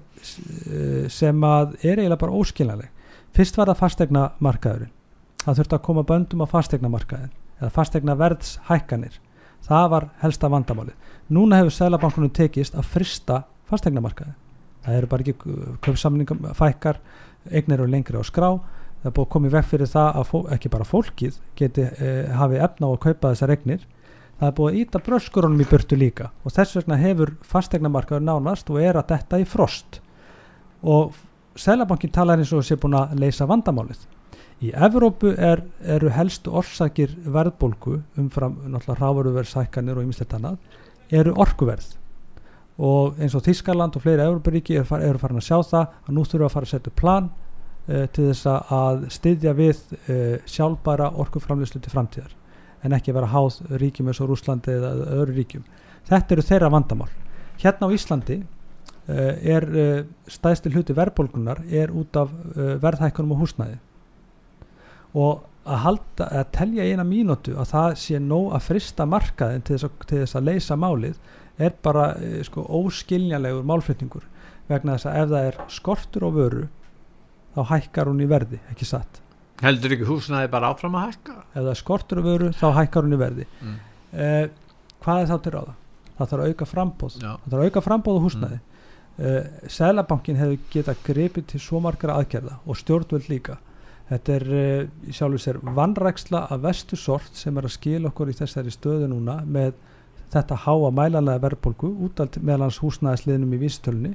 sem 1.13 1.45
að 1.45 1.77
er 1.85 2.01
eiginlega 2.01 2.23
bara 2.25 2.41
óskiljanleg. 2.41 2.91
Fyrst 3.35 3.59
var 3.59 3.71
það 3.71 3.83
fastegna 3.83 4.29
markaðurinn 4.43 4.95
það 5.45 5.59
þurfti 5.61 5.77
að 5.77 5.85
koma 5.85 6.05
böndum 6.09 6.45
á 6.45 6.47
fastegna 6.49 6.91
markaðin 6.93 7.33
eða 7.61 7.73
fastegna 7.75 8.17
verðshækkanir 8.19 9.19
það 9.65 9.91
var 9.93 10.07
helsta 10.21 10.51
vandamálið. 10.53 10.97
Núna 11.33 11.61
hefur 11.61 11.77
Sælabankunum 11.79 12.33
tekist 12.37 12.77
að 12.77 12.89
frista 12.95 13.43
fastegna 13.69 14.03
markaðin 14.05 14.37
það 14.85 14.99
eru 14.99 15.11
bara 15.11 15.25
ekki 15.25 15.59
köpsamningum 15.85 16.47
fækkar 16.57 17.01
eignir 17.51 17.81
eru 17.81 17.91
lengri 17.91 18.21
á 18.21 18.25
skrá. 18.25 18.51
Það 19.03 19.11
er 19.11 19.17
búið 19.17 19.27
að 19.27 19.33
koma 19.35 19.49
í 19.49 19.53
veg 19.53 19.67
fyrir 19.69 19.91
það 19.91 20.19
að 20.21 20.31
fó, 20.31 20.39
ekki 20.55 20.71
bara 20.73 20.87
fólkið 20.89 21.37
geti 21.59 21.85
eh, 21.85 22.31
hafi 22.33 22.61
efna 22.65 22.89
á 22.89 22.91
að 22.93 23.03
kaupa 23.05 23.33
þessar 23.35 23.53
eignir. 23.53 23.85
Það 24.39 24.49
er 24.49 24.57
búið 24.59 24.71
að 24.71 24.81
íta 24.81 25.03
bröskurunum 25.07 25.61
í 25.61 25.69
burtu 25.71 25.99
líka 25.99 26.31
og 26.43 26.55
þess 26.57 26.79
vegna 26.79 26.99
hefur 26.99 27.35
fastegnamarkaður 27.47 28.25
nánast 28.25 28.73
og 28.73 28.81
er 28.83 28.99
að 28.99 29.13
detta 29.13 29.41
í 29.41 29.47
frost. 29.49 30.01
Og 30.83 31.15
Sælabankin 31.55 32.11
talar 32.11 32.41
eins 32.41 32.51
og 32.51 32.65
sé 32.67 32.75
búin 32.81 32.97
að 32.99 33.13
leysa 33.21 33.47
vandamálið. 33.47 34.01
Í 34.65 34.73
Evrópu 34.75 35.35
er, 35.37 35.61
eru 35.85 36.11
helstu 36.11 36.51
orsakir 36.57 37.13
verðbólgu 37.31 38.01
umfram 38.19 38.57
náttúrulega 38.65 39.03
rávaruverðsækkanir 39.03 40.01
og 40.01 40.09
ýmislegt 40.09 40.35
annað 40.39 40.59
eru 41.15 41.35
orkuverð 41.45 41.93
og 42.79 43.21
eins 43.23 43.35
og 43.39 43.45
Þískaland 43.47 43.95
og 43.95 44.03
fleiri 44.03 44.25
Evrópuríki 44.25 44.79
eru, 44.81 44.99
eru 44.99 45.21
farin 45.23 45.39
að 45.39 45.47
sjá 45.47 45.59
það 45.63 45.93
að 46.09 46.17
nú 46.17 46.25
þurfum 46.27 46.49
að 46.49 46.55
fara 46.57 46.69
að 46.69 46.73
setja 46.73 46.95
plan 46.99 47.29
uh, 47.29 48.07
til 48.15 48.27
þess 48.31 48.49
að 48.51 49.05
styðja 49.15 49.55
við 49.59 49.85
uh, 49.95 50.35
sjálfbæra 50.51 51.13
orkuframlýslu 51.23 51.83
til 51.85 51.95
framtíðar 51.95 52.35
en 52.85 52.97
ekki 52.99 53.15
vera 53.17 53.31
háð 53.31 53.63
ríkjum 53.81 54.11
eins 54.11 54.21
og 54.21 54.29
Rúslandi 54.29 54.75
eða 54.75 54.91
öðru 55.15 55.39
ríkjum. 55.39 55.63
Þetta 56.05 56.35
eru 56.35 56.43
þeirra 56.45 56.69
vandamál. 56.75 57.09
Hérna 57.63 57.89
á 57.89 57.95
Íslandi 57.95 58.43
uh, 58.43 59.33
er 59.39 59.71
stæðstil 60.27 60.75
hluti 60.75 60.97
verðbólgunar 60.99 61.63
er 61.71 61.95
út 61.95 62.19
af 62.19 62.35
verðhækkunum 62.55 63.37
og 63.37 63.45
húsnæði 63.45 63.79
og 65.15 65.45
að, 65.65 65.79
halda, 65.85 66.27
að 66.27 66.49
telja 66.55 66.87
eina 66.91 67.05
mínútu 67.07 67.55
að 67.57 67.71
það 67.71 67.97
sé 68.03 68.19
nóg 68.21 68.53
að 68.57 68.67
frista 68.67 69.07
markaðin 69.09 69.63
til 69.65 69.77
þess 69.77 69.87
að, 69.87 70.07
til 70.11 70.21
þess 70.21 70.39
að 70.39 70.49
leysa 70.51 70.77
málið 70.77 71.19
er 71.59 71.75
bara 71.83 72.07
uh, 72.17 72.39
sko, 72.47 72.65
óskiljanlegur 72.83 73.67
málflutningur 73.69 74.25
vegna 74.69 74.97
þess 74.97 75.07
að 75.11 75.19
ef 75.23 75.29
það 75.35 75.49
er 75.51 75.59
skortur 75.71 76.25
á 76.27 76.31
vöru 76.35 76.65
þá 77.55 77.61
hækkar 77.71 78.09
hún 78.11 78.23
í 78.25 78.29
verði, 78.31 78.59
ekki 78.73 78.89
satt 78.89 79.21
Heldur 79.63 79.93
ekki 79.95 80.07
húsnaði 80.09 80.49
bara 80.51 80.73
áfram 80.75 80.97
að 80.99 81.05
hækka? 81.13 81.35
ef 81.55 81.61
það 81.61 81.69
er 81.71 81.79
skortur 81.79 82.19
af 82.21 82.25
vöru 82.27 82.49
þá 82.59 82.65
hækkar 82.81 83.07
hún 83.07 83.15
í 83.15 83.21
verði 83.21 83.47
Mm. 83.63 83.77
eh, 84.13 84.47
hvað 85.05 85.21
er 85.23 85.29
þá 85.31 85.37
til 85.45 85.53
ráða? 85.55 85.75
það 86.19 86.31
þarf 86.31 86.43
að 86.45 86.49
auka 86.55 86.67
frambóð 86.71 87.15
Já. 87.21 87.31
það 87.45 87.51
þarf 87.53 87.61
að 87.61 87.69
auka 87.69 87.81
frambóð 87.85 88.19
á 88.19 88.25
húsnæði 88.25 88.59
mm. 88.59 89.29
eh, 89.29 89.69
Sælabankin 89.77 90.37
hefur 90.43 90.59
getað 90.75 91.05
gripið 91.07 91.47
til 91.53 91.61
svo 91.63 91.81
margar 91.85 92.13
aðgerða 92.17 92.59
og 92.67 92.77
stjórnvöld 92.83 93.29
líka 93.31 93.57
þetta 94.11 94.35
er 94.41 94.45
eh, 94.59 94.87
sjálfur 95.15 95.43
sér 95.47 95.59
vannræksla 95.63 96.47
af 96.51 96.63
vestu 96.67 96.97
sort 96.99 97.35
sem 97.39 97.57
er 97.59 97.69
að 97.71 97.77
skila 97.79 98.11
okkur 98.11 98.31
í 98.35 98.37
þessari 98.41 98.75
stöðu 98.75 99.09
núna 99.15 99.39
með 99.47 99.75
þetta 100.35 100.61
háa 100.67 100.91
mælanlega 100.95 101.43
verðbólgu 101.45 101.91
út 102.07 102.23
af 102.23 102.39
meðal 102.41 102.67
hans 102.67 102.81
húsnæðisliðnum 102.83 103.55
í 103.55 103.61
vísitölunni 103.63 104.15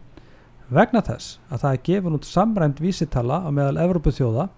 vegna 0.69 1.01
þess 1.05 1.37
að 1.49 1.63
það 1.63 1.75
er 1.75 1.85
gefun 1.89 2.17
út 2.17 2.27
samræmt 2.29 2.81
vísitala 2.83 3.39
á 3.41 3.49
meðal 3.49 3.79
Evrópu 3.85 4.13
þjóða 4.13 4.49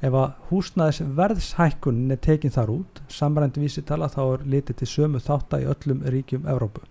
ef 0.00 0.16
að 0.16 0.32
húsnæðis 0.50 1.02
verðshækkunin 1.16 2.14
er 2.14 2.20
tekin 2.24 2.54
þar 2.54 2.72
út 2.78 3.00
samræmt 3.12 3.60
vísitala 3.60 4.08
þá 4.12 4.20
er 4.24 4.46
litið 4.54 4.80
til 4.80 4.88
sömu 4.88 5.20
þátta 5.24 5.60
í 5.62 5.68
öllum 5.70 6.02
ríkjum 6.14 6.48
Evrópu 6.48 6.84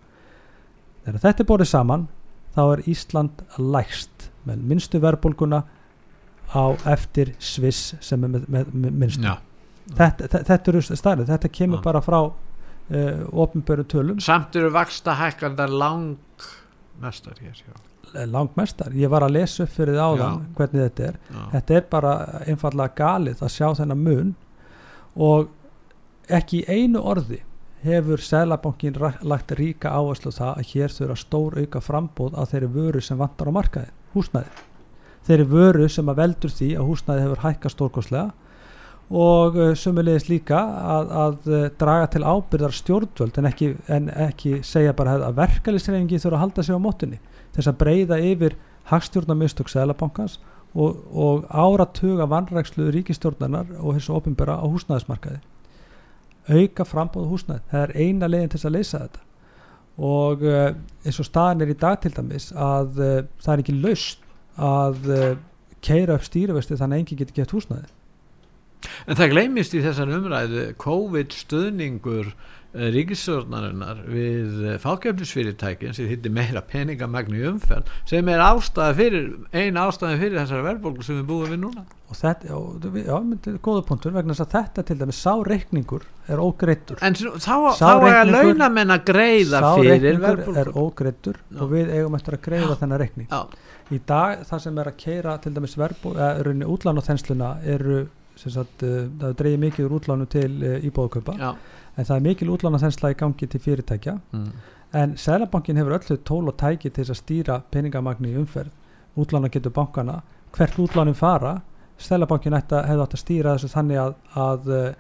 þegar 1.06 1.22
þetta 1.26 1.44
er 1.44 1.50
borðið 1.52 1.72
saman 1.74 2.08
þá 2.56 2.64
er 2.66 2.84
Ísland 2.90 3.44
lægst 3.58 4.30
með 4.50 4.66
minnstu 4.72 5.02
verðbólguna 5.04 5.64
á 6.50 6.64
eftir 6.90 7.36
Sviss 7.38 7.96
sem 8.02 8.24
er 8.26 8.34
með, 8.34 8.46
með, 8.50 8.74
með 8.74 9.00
minnstu 9.04 9.26
Já. 9.28 9.36
þetta, 9.94 10.26
þetta, 10.26 10.46
þetta 10.50 10.72
eru 10.72 10.86
stærlega, 10.88 11.32
þetta 11.34 11.52
kemur 11.60 11.82
Já. 11.82 11.86
bara 11.86 12.02
frá 12.06 12.22
uh, 12.92 13.44
opinböru 13.46 13.86
tölum 13.90 14.20
Samt 14.24 14.56
eru 14.60 14.72
vaksta 14.74 15.16
hækkandar 15.20 15.70
lang 15.70 16.18
mestar 17.02 17.38
hér 17.40 17.56
já. 17.56 17.76
langmestar, 18.28 18.92
ég 18.98 19.10
var 19.12 19.24
að 19.24 19.36
lesa 19.38 19.64
upp 19.64 19.74
fyrir 19.76 19.94
þið 19.96 20.02
áðan 20.04 20.40
Já. 20.40 20.54
hvernig 20.58 20.82
þetta 20.88 21.04
er 21.10 21.20
Já. 21.30 21.42
þetta 21.54 21.76
er 21.78 21.84
bara 21.92 22.14
einfallega 22.48 22.96
galið 22.98 23.44
að 23.46 23.54
sjá 23.54 23.68
þennan 23.78 24.04
mun 24.08 24.32
og 25.16 25.52
ekki 26.40 26.64
í 26.64 26.80
einu 26.82 27.04
orði 27.06 27.40
hefur 27.84 28.20
Sælabankin 28.20 28.98
lagt 29.24 29.54
ríka 29.56 29.94
áherslu 29.96 30.34
það 30.36 30.58
að 30.58 30.72
hér 30.74 30.96
þurfa 30.98 31.20
stór 31.22 31.60
auka 31.62 31.80
frambóð 31.84 32.36
á 32.36 32.44
þeirri 32.50 32.72
vöru 32.74 33.02
sem 33.02 33.18
vantar 33.22 33.48
á 33.48 33.54
markaði, 33.56 33.94
húsnæði 34.16 34.66
þeirri 35.30 35.48
vöru 35.54 35.88
sem 35.90 36.10
að 36.12 36.20
veldur 36.24 36.52
því 36.58 36.70
að 36.76 36.90
húsnæði 36.90 37.26
hefur 37.28 37.44
hækka 37.46 37.72
stórkoslega 37.72 38.49
og 39.10 39.56
uh, 39.58 39.72
sömulegis 39.74 40.28
líka 40.30 40.60
að, 40.62 41.12
að 41.18 41.48
uh, 41.50 41.64
draga 41.82 42.10
til 42.14 42.22
ábyrðar 42.22 42.76
stjórnvöld 42.78 43.40
en 43.42 43.50
ekki, 43.50 43.72
en 43.90 44.10
ekki 44.14 44.60
segja 44.66 44.94
bara 44.94 45.18
að 45.18 45.40
verkalisreifingi 45.40 46.20
þurfa 46.22 46.38
að 46.38 46.44
halda 46.44 46.66
sig 46.66 46.78
á 46.78 46.86
mótunni 46.86 47.18
þess 47.56 47.72
að 47.72 47.80
breyða 47.82 48.20
yfir 48.22 48.58
hagstjórnarmistök 48.92 49.74
Sælabankans 49.74 50.38
og, 50.78 51.02
og 51.10 51.50
áratuga 51.50 52.30
vannrækslu 52.30 52.92
ríkistjórnarinnar 52.94 53.74
og 53.82 53.98
þessu 53.98 54.14
ofinbera 54.14 54.60
á 54.62 54.66
húsnæðismarkaði. 54.70 55.42
Auka 56.50 56.86
frambóð 56.86 57.30
húsnæði 57.34 57.66
það 57.72 57.86
er 57.88 57.96
eina 57.98 58.30
leiðin 58.30 58.54
til 58.54 58.60
þess 58.60 58.70
að 58.70 58.78
leysa 58.78 59.04
þetta. 59.04 59.28
Og 60.10 60.46
uh, 60.46 60.66
eins 61.02 61.18
og 61.18 61.28
staðan 61.28 61.66
er 61.66 61.74
í 61.74 61.82
dag 61.82 61.98
til 62.04 62.14
dæmis 62.14 62.52
að 62.54 62.94
það 63.42 63.54
er 63.56 63.64
ekki 63.66 63.82
laust 63.82 64.28
að 64.60 65.08
keira 65.82 66.20
upp 66.20 66.26
stýrivesti 66.28 66.78
þannig 66.78 67.00
að 67.00 67.02
enginn 67.02 67.20
getur 67.24 67.38
gett 67.40 67.56
húsnæði 67.56 67.88
En 69.08 69.18
það 69.20 69.34
gleymist 69.34 69.74
í 69.76 69.82
þessar 69.84 70.14
umræðu 70.20 70.70
COVID 70.80 71.36
stuðningur 71.36 72.34
ríkisstjórnarinnar 72.70 74.04
við 74.14 74.78
fákjöfnisfyrirtækin 74.84 75.96
sem 75.98 76.06
hittir 76.06 76.30
meira 76.34 76.62
peningamagni 76.62 77.40
í 77.42 77.48
umferð 77.50 77.88
sem 78.10 78.28
er 78.30 78.44
ástæða 78.46 78.94
fyrir 79.00 79.24
ein 79.58 79.80
ástæða 79.82 80.20
fyrir 80.22 80.38
þessar 80.38 80.62
verðbólgu 80.68 81.02
sem 81.08 81.18
við 81.18 81.26
búum 81.32 81.50
við 81.50 81.60
núna. 81.64 81.82
Og 82.10 82.18
þetta, 82.20 82.46
já, 82.46 82.60
þetta 82.84 83.50
er 83.50 83.58
góða 83.66 83.82
punktur 83.90 84.14
vegna 84.14 84.34
þess 84.38 84.46
að 84.46 84.54
þetta 84.54 84.86
til 84.86 84.98
dæmis 85.02 85.22
sá 85.26 85.34
reikningur 85.50 86.06
er 86.30 86.38
ógreittur 86.46 87.02
En 87.06 87.18
þá, 87.18 87.56
þá 87.80 87.90
er 88.06 88.20
að 88.20 88.32
launamenn 88.36 88.94
að 88.94 89.04
greiða 89.10 89.64
fyrir 89.80 90.06
reikningur 90.06 90.30
er 90.30 90.46
verðbólgu. 90.54 90.86
ógreittur 90.86 91.42
Já. 91.42 91.58
og 91.58 91.74
við 91.74 91.86
eigum 91.98 92.20
eftir 92.22 92.38
að 92.38 92.46
greiða 92.46 92.78
þennan 92.84 93.02
reikning. 93.02 93.28
Já, 93.34 93.42
í 93.90 94.00
dag 94.14 94.46
það 94.46 94.64
sem 94.68 94.78
er 94.78 94.88
að 94.94 95.00
keira 95.02 95.38
til 95.42 95.54
dæmis 95.58 95.78
verðbú, 95.78 96.14
eða 96.14 98.06
sagt, 98.40 98.84
uh, 98.88 99.06
það 99.22 99.38
dreigir 99.42 99.64
mikið 99.66 99.88
úr 99.88 99.96
útlánu 100.00 100.28
til 100.32 100.52
íbúðakaupa 100.90 101.36
já. 101.40 101.52
En 102.00 102.08
það 102.08 102.16
er 102.16 102.24
mikil 102.24 102.52
útlán 102.54 102.78
og 102.78 102.84
þensla 102.84 103.12
í 103.12 103.16
gangi 103.20 103.48
til 103.48 103.60
fyrirtækja. 103.60 104.20
Mm. 104.32 104.52
en 105.00 105.18
Sælabankin 105.18 105.78
hefur 105.78 105.98
öllu 106.00 106.16
tól 106.26 106.48
og 106.48 106.56
tæki 106.58 106.90
til 106.90 107.04
að 107.04 107.20
stýra 107.20 107.62
peningamagni 107.72 108.32
í 108.32 108.38
umferð. 108.40 108.72
Útlána 109.18 109.50
getur 109.52 109.72
bankana. 109.72 110.22
Hvert 110.56 110.80
útlánin 110.80 111.14
fara 111.14 111.62
Sælabankin 111.98 112.56
hefði 112.56 113.04
átt 113.04 113.14
að 113.14 113.22
stýra 113.22 113.58
þessu 113.58 113.70
þannig 113.74 114.00
að, 114.00 114.16
að, 114.34 114.72
uh, 114.78 114.94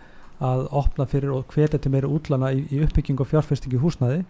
að 0.52 0.66
opna 0.82 1.08
fyrir 1.08 1.32
og 1.34 1.56
hvetja 1.56 1.80
til 1.80 1.92
meira 1.92 2.12
útlána 2.12 2.52
í, 2.52 2.66
í 2.70 2.84
uppbygging 2.84 3.20
og 3.20 3.32
fjárfestingu 3.32 3.80
í 3.80 3.84
húsnæði. 3.86 4.26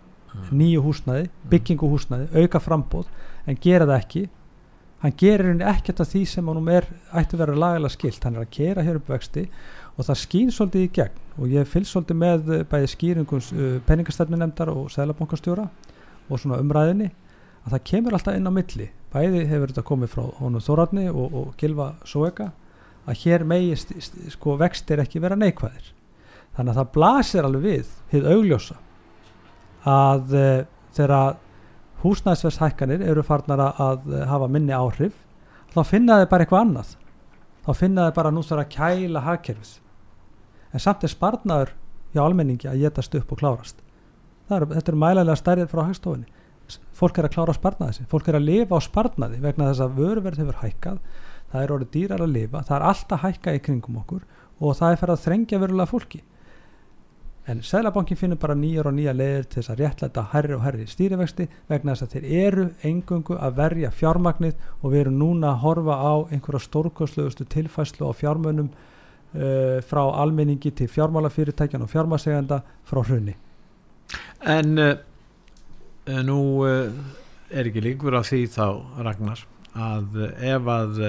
Nýju 0.54 0.84
húsnæði, 0.86 1.30
byggingu 1.50 1.88
húsnæði 1.90 2.44
auka 2.44 2.60
frambóð, 2.62 3.08
en 3.50 3.58
gera 3.58 3.88
það 3.90 3.96
ekki 3.98 4.28
hann 5.04 5.16
gerir 5.20 5.52
henni 5.52 5.68
ekkert 5.68 6.02
af 6.04 6.10
því 6.12 6.24
sem 6.28 6.48
hann 6.52 6.72
er 6.74 6.88
ætti 7.16 7.38
að 7.38 7.44
vera 7.44 7.60
lagalega 7.64 7.94
skilt 7.94 8.26
hann 8.26 8.36
er 8.36 8.46
að 8.46 8.56
kera 8.58 8.84
hér 8.84 9.00
upp 9.00 9.12
vexti 9.14 9.46
og 10.00 10.08
það 10.08 10.20
skýn 10.22 10.52
svolítið 10.56 10.86
í 10.86 10.92
gegn. 10.96 11.18
Og 11.40 11.52
ég 11.52 11.68
fylg 11.68 11.88
svolítið 11.88 12.20
með 12.20 12.52
eh, 12.56 12.64
bæði 12.68 12.90
skýringum 12.94 13.42
uh, 13.44 13.66
peningastefnunemndar 13.88 14.72
og 14.72 14.88
sælabankastjóra 14.94 15.66
og 16.30 16.40
svona 16.40 16.60
umræðinni 16.64 17.10
að 17.66 17.74
það 17.74 17.86
kemur 17.92 18.16
alltaf 18.16 18.38
inn 18.40 18.48
á 18.48 18.54
milli. 18.56 18.90
Bæði 19.12 19.46
hefur 19.50 19.72
þetta 19.74 19.86
komið 19.90 20.12
frá 20.14 20.26
honum 20.40 20.64
Þóratni 20.64 21.08
og, 21.12 21.36
og 21.36 21.54
Gilva 21.60 21.90
Sóeka 22.08 22.52
að 23.10 23.24
hér 23.24 23.46
megi 23.48 23.74
st- 23.80 23.98
st- 24.00 24.28
sko 24.36 24.56
vextir 24.60 25.02
ekki 25.04 25.22
vera 25.24 25.40
neikvæðir. 25.40 25.92
Þannig 26.56 26.74
að 26.76 26.80
það 26.80 26.92
blasir 26.96 27.48
alveg 27.48 27.66
við 27.66 27.94
hið 28.14 28.32
augljósa 28.36 28.80
að 29.90 30.36
uh, 30.36 30.66
þegar 30.96 31.40
húsnæðsverðshækkanir 32.04 33.04
eru 33.12 33.24
farnar 33.26 33.62
að, 33.70 34.08
hafa 34.30 34.48
minni 34.52 34.76
áhrif 34.76 35.18
þá 35.74 35.84
finna 35.86 36.22
þið 36.22 36.32
bara 36.32 36.46
eitthvað 36.46 36.66
annað. 36.66 36.96
Þá 37.66 37.72
finna 37.78 38.08
þið 38.08 38.18
bara 38.18 38.34
nú 38.34 38.44
þarf 38.46 38.66
að 38.66 38.74
kæla 38.76 39.26
hagkerfis 39.28 39.76
en 40.74 40.84
samt 40.84 41.04
er 41.04 41.12
sparnaður 41.14 41.76
hjá 42.14 42.24
almenningi 42.24 42.70
að 42.70 42.84
getast 42.86 43.16
upp 43.18 43.32
og 43.34 43.42
klárast. 43.42 43.82
Er, 44.50 44.66
þetta 44.66 44.92
er 44.94 44.98
mælalega 44.98 45.38
stærðir 45.38 45.70
frá 45.70 45.84
hagstofinni 45.86 46.30
fólk 47.00 47.18
er 47.18 47.28
að 47.28 47.36
klára 47.36 47.56
sparnaði 47.56 47.98
sig. 47.98 48.08
Fólk 48.12 48.28
er 48.30 48.38
að 48.38 48.48
lifa 48.48 48.78
á 48.78 48.80
sparnaði 48.84 49.40
vegna 49.44 49.70
þess 49.70 49.84
að 49.86 50.00
vöruverð 50.00 50.42
hefur 50.44 50.60
hækkað. 50.64 51.00
Það 51.50 51.64
er 51.64 51.74
orðið 51.76 51.92
dýrar 51.96 52.24
að 52.24 52.34
lifa. 52.36 52.64
Það 52.68 52.76
er 52.76 52.88
alltaf 52.90 53.24
hækka 53.24 53.56
í 53.56 53.62
kringum 53.66 54.02
okkur 54.04 54.26
og 54.60 54.76
það 54.78 54.92
er 54.92 55.00
fyrir 55.02 55.16
að 55.16 55.24
þrengja 55.26 55.62
verulega 55.64 55.90
fólki 55.90 56.22
en 57.50 57.64
Sælabankin 57.66 58.18
finnur 58.18 58.38
bara 58.38 58.56
nýjar 58.56 58.90
og 58.90 58.94
nýja 58.94 59.14
leiðir 59.16 59.48
til 59.50 59.62
þess 59.62 59.72
að 59.74 59.82
réttlæta 59.82 60.24
herri 60.34 60.54
og 60.54 60.62
herri 60.64 60.86
stýrivexti 60.90 61.48
vegna 61.70 61.96
þess 61.96 62.06
að 62.06 62.14
þeir 62.14 62.28
eru 62.44 62.66
engungu 62.86 63.38
að 63.40 63.56
verja 63.58 63.92
fjármagnið 63.96 64.68
og 64.82 64.94
við 64.94 65.02
erum 65.02 65.18
núna 65.22 65.54
að 65.54 65.62
horfa 65.64 65.98
á 65.98 66.14
einhverja 66.30 66.66
stórkostlegustu 66.68 67.48
tilfæslu 67.50 68.06
á 68.06 68.14
fjármönum 68.14 68.70
uh, 68.70 69.80
frá 69.82 70.04
almenningi 70.22 70.72
til 70.72 70.90
fjármálafyrirtækjan 70.94 71.86
og 71.88 71.90
fjármálsegenda 71.90 72.62
frá 72.86 73.02
hrunni. 73.02 73.36
En 74.46 74.78
uh, 74.78 74.94
nú 76.26 76.40
uh, 76.68 76.94
er 77.50 77.72
ekki 77.72 77.82
líkur 77.82 78.20
á 78.20 78.22
því 78.22 78.46
þá 78.54 78.66
Ragnar 79.02 79.46
að 79.74 80.22
ef 80.38 80.70
að 80.70 81.04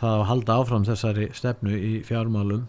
það 0.00 0.14
að 0.16 0.28
halda 0.30 0.60
áfram 0.62 0.84
þessari 0.86 1.26
stefnu 1.36 1.76
í 1.76 1.94
fjármálum 2.06 2.68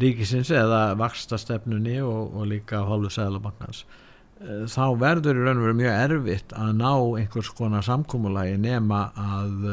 ríkisins 0.00 0.50
eða 0.54 0.94
vaksta 0.98 1.38
stefnunni 1.38 2.00
og, 2.02 2.34
og 2.34 2.48
líka 2.50 2.82
hálfu 2.88 3.12
sæðlabankans 3.14 3.84
uh, 3.84 4.64
þá 4.70 4.84
verður 5.00 5.40
í 5.40 5.46
raun 5.46 5.60
og 5.60 5.66
veru 5.68 5.78
mjög 5.82 5.98
erfitt 6.08 6.54
að 6.58 6.76
ná 6.80 6.92
einhvers 6.92 7.50
konar 7.56 7.86
samkúmulagi 7.86 8.56
nema 8.60 9.06
að 9.14 9.68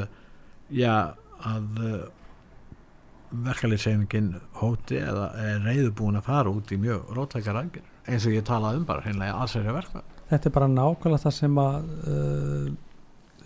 já, 0.72 1.14
að 1.42 1.86
uh, 1.86 2.02
verkefliðsefingin 3.32 4.34
hóti 4.60 5.00
eða 5.00 5.32
er 5.40 5.62
reyðubúin 5.64 6.20
að 6.20 6.28
fara 6.28 6.52
út 6.52 6.72
í 6.74 6.80
mjög 6.82 7.12
rótækar 7.16 7.60
aðgjör 7.62 7.90
eins 8.12 8.26
og 8.28 8.36
ég 8.36 8.46
talaði 8.48 8.82
um 8.82 8.88
bara 8.88 9.06
hreinlega 9.06 9.38
allsæri 9.40 9.76
verkefni 9.76 10.08
Þetta 10.32 10.48
er 10.48 10.54
bara 10.56 10.72
nákvæmlega 10.72 11.24
það 11.26 11.34
sem 11.36 11.60
að 11.60 11.92
uh, 12.08 12.68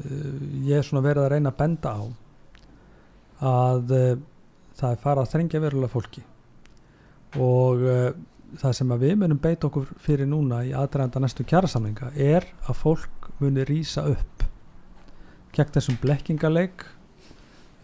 uh, 0.05 0.45
ég 0.67 0.78
er 0.80 0.86
svona 0.86 1.05
verið 1.05 1.26
að 1.26 1.32
reyna 1.34 1.51
að 1.53 1.59
benda 1.61 1.93
á 1.97 2.03
að 3.45 3.93
uh, 3.97 4.23
það 4.78 4.91
er 4.91 5.03
farið 5.03 5.23
að 5.23 5.32
þrengja 5.34 5.63
verulega 5.65 5.93
fólki 5.95 6.26
og 7.41 7.83
uh, 7.83 8.09
það 8.59 8.75
sem 8.77 8.93
við 9.01 9.15
munum 9.21 9.41
beita 9.41 9.67
okkur 9.69 9.89
fyrir 10.01 10.29
núna 10.29 10.63
í 10.67 10.73
aðræðanda 10.75 11.23
næstu 11.23 11.45
kjærasamlinga 11.47 12.11
er 12.15 12.47
að 12.69 12.79
fólk 12.81 13.29
muni 13.41 13.65
rýsa 13.67 14.05
upp 14.11 14.45
gegn 15.55 15.73
þessum 15.75 15.99
blekkingaleik 16.03 16.86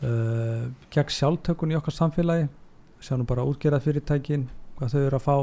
uh, 0.03 0.69
gegn 0.93 1.15
sjálftökun 1.17 1.73
í 1.73 1.79
okkar 1.79 1.97
samfélagi 1.97 2.47
sjáum 3.01 3.27
bara 3.27 3.47
útgerað 3.47 3.87
fyrirtækin 3.87 4.47
hvað 4.77 4.95
þau 4.95 5.01
eru 5.03 5.19
að 5.19 5.27
fá 5.27 5.35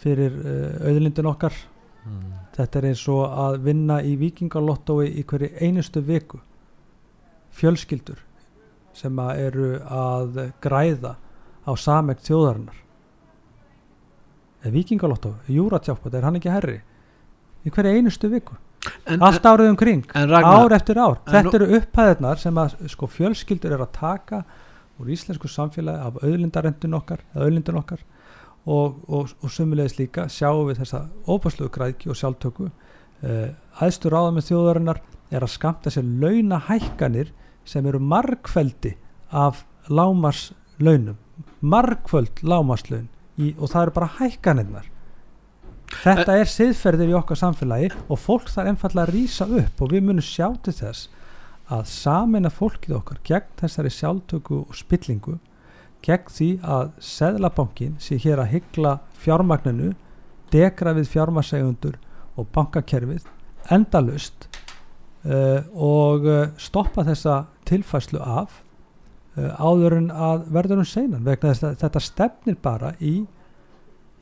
fyrir 0.00 0.38
uh, 0.40 0.88
auðlindin 0.90 1.30
okkar 1.30 1.56
mm. 2.04 2.40
Þetta 2.60 2.80
er 2.80 2.86
eins 2.90 3.02
og 3.08 3.22
að 3.24 3.58
vinna 3.64 4.00
í 4.04 4.16
vikingalottói 4.20 5.06
í 5.16 5.24
hverju 5.24 5.48
einustu 5.64 6.02
viku. 6.04 6.40
Fjölskyldur 7.56 8.20
sem 8.96 9.18
að 9.22 9.42
eru 9.46 9.68
að 9.86 10.40
græða 10.60 11.14
á 11.64 11.72
samegt 11.78 12.26
þjóðarinnar. 12.26 12.76
Eða 14.60 14.72
vikingalottói, 14.74 15.34
júratjápa, 15.56 16.12
er 16.12 16.26
hann 16.26 16.36
ekki 16.40 16.52
herri? 16.52 16.80
Í 17.64 17.72
hverju 17.72 17.96
einustu 17.96 18.28
viku. 18.32 18.56
en, 19.06 19.22
Allt 19.22 19.44
árið 19.44 19.70
um 19.72 19.76
kring, 19.76 20.04
en 20.14 20.28
Ragnar, 20.28 20.64
ár 20.64 20.74
eftir 20.76 20.98
ár. 21.00 21.18
Þetta 21.28 21.56
eru 21.58 21.68
upphæðirnar 21.78 22.40
sem 22.40 22.60
að 22.60 22.76
sko, 22.88 23.08
fjölskyldur 23.08 23.74
eru 23.76 23.84
að 23.84 23.92
taka 23.98 24.44
úr 25.00 25.10
íslensku 25.12 25.48
samfélagi 25.48 26.06
af 26.06 26.22
auðlindarendun 26.24 26.96
okkar, 26.96 27.24
okkar 27.34 28.00
og, 28.64 29.00
og, 29.08 29.32
og 29.40 29.52
sumulegis 29.52 29.96
líka 29.98 30.26
sjáum 30.28 30.68
við 30.68 30.82
þessa 30.82 31.06
óbærsluðu 31.28 31.72
græðki 31.74 32.10
og 32.12 32.18
sjálftöku 32.20 32.68
uh, 32.68 33.48
æðstu 33.80 34.12
ráða 34.12 34.34
með 34.36 34.50
þjóðarinnar 34.50 35.00
er 35.30 35.46
að 35.46 35.54
skamta 35.54 35.92
sér 35.92 36.08
launahækkanir 36.20 37.32
sem 37.64 37.86
eru 37.86 38.00
margfeldi 38.02 38.96
af 39.30 39.64
lámars 39.88 40.50
launum 40.80 41.16
margföld 41.60 42.42
lámarslaun 42.44 43.08
í, 43.40 43.52
og 43.58 43.70
það 43.72 43.86
eru 43.86 43.94
bara 43.96 44.10
hækkanirnar. 44.18 44.90
Þetta 45.90 46.36
er 46.38 46.50
siðferðir 46.50 47.10
í 47.10 47.16
okkar 47.18 47.40
samfélagi 47.40 47.88
og 48.06 48.20
fólk 48.20 48.50
þarf 48.52 48.70
einfallega 48.70 49.08
að 49.08 49.14
rýsa 49.16 49.46
upp 49.60 49.82
og 49.82 49.94
við 49.94 50.04
munum 50.06 50.24
sjá 50.24 50.46
til 50.62 50.76
þess 50.76 51.08
að 51.70 51.86
samina 51.90 52.50
fólkið 52.50 52.96
okkar 52.98 53.18
gegn 53.26 53.56
þessari 53.60 53.90
sjálftöku 53.94 54.60
og 54.64 54.78
spillingu 54.78 55.36
gegn 56.06 56.30
því 56.32 56.50
að 56.76 56.94
Seðlabankin 57.04 57.98
sé 58.02 58.18
hér 58.22 58.42
að 58.42 58.54
hyggla 58.54 58.94
fjármagninu 59.20 59.92
degra 60.54 60.94
við 60.96 61.10
fjármasegundur 61.12 61.98
og 62.38 62.48
bankakerfið 62.54 63.26
endalust 63.70 64.48
uh, 65.26 65.60
og 65.74 66.26
uh, 66.26 66.42
stoppa 66.58 67.04
þessa 67.06 67.44
tilfæslu 67.68 68.22
af 68.22 68.62
áður 69.36 69.98
en 69.98 70.08
að 70.10 70.48
verður 70.56 70.82
um 70.82 70.88
seinan 70.88 71.26
vegna 71.26 71.52
þess 71.52 71.66
að 71.68 71.76
þetta 71.84 72.02
stefnir 72.06 72.56
bara 72.62 72.94
í 72.98 73.14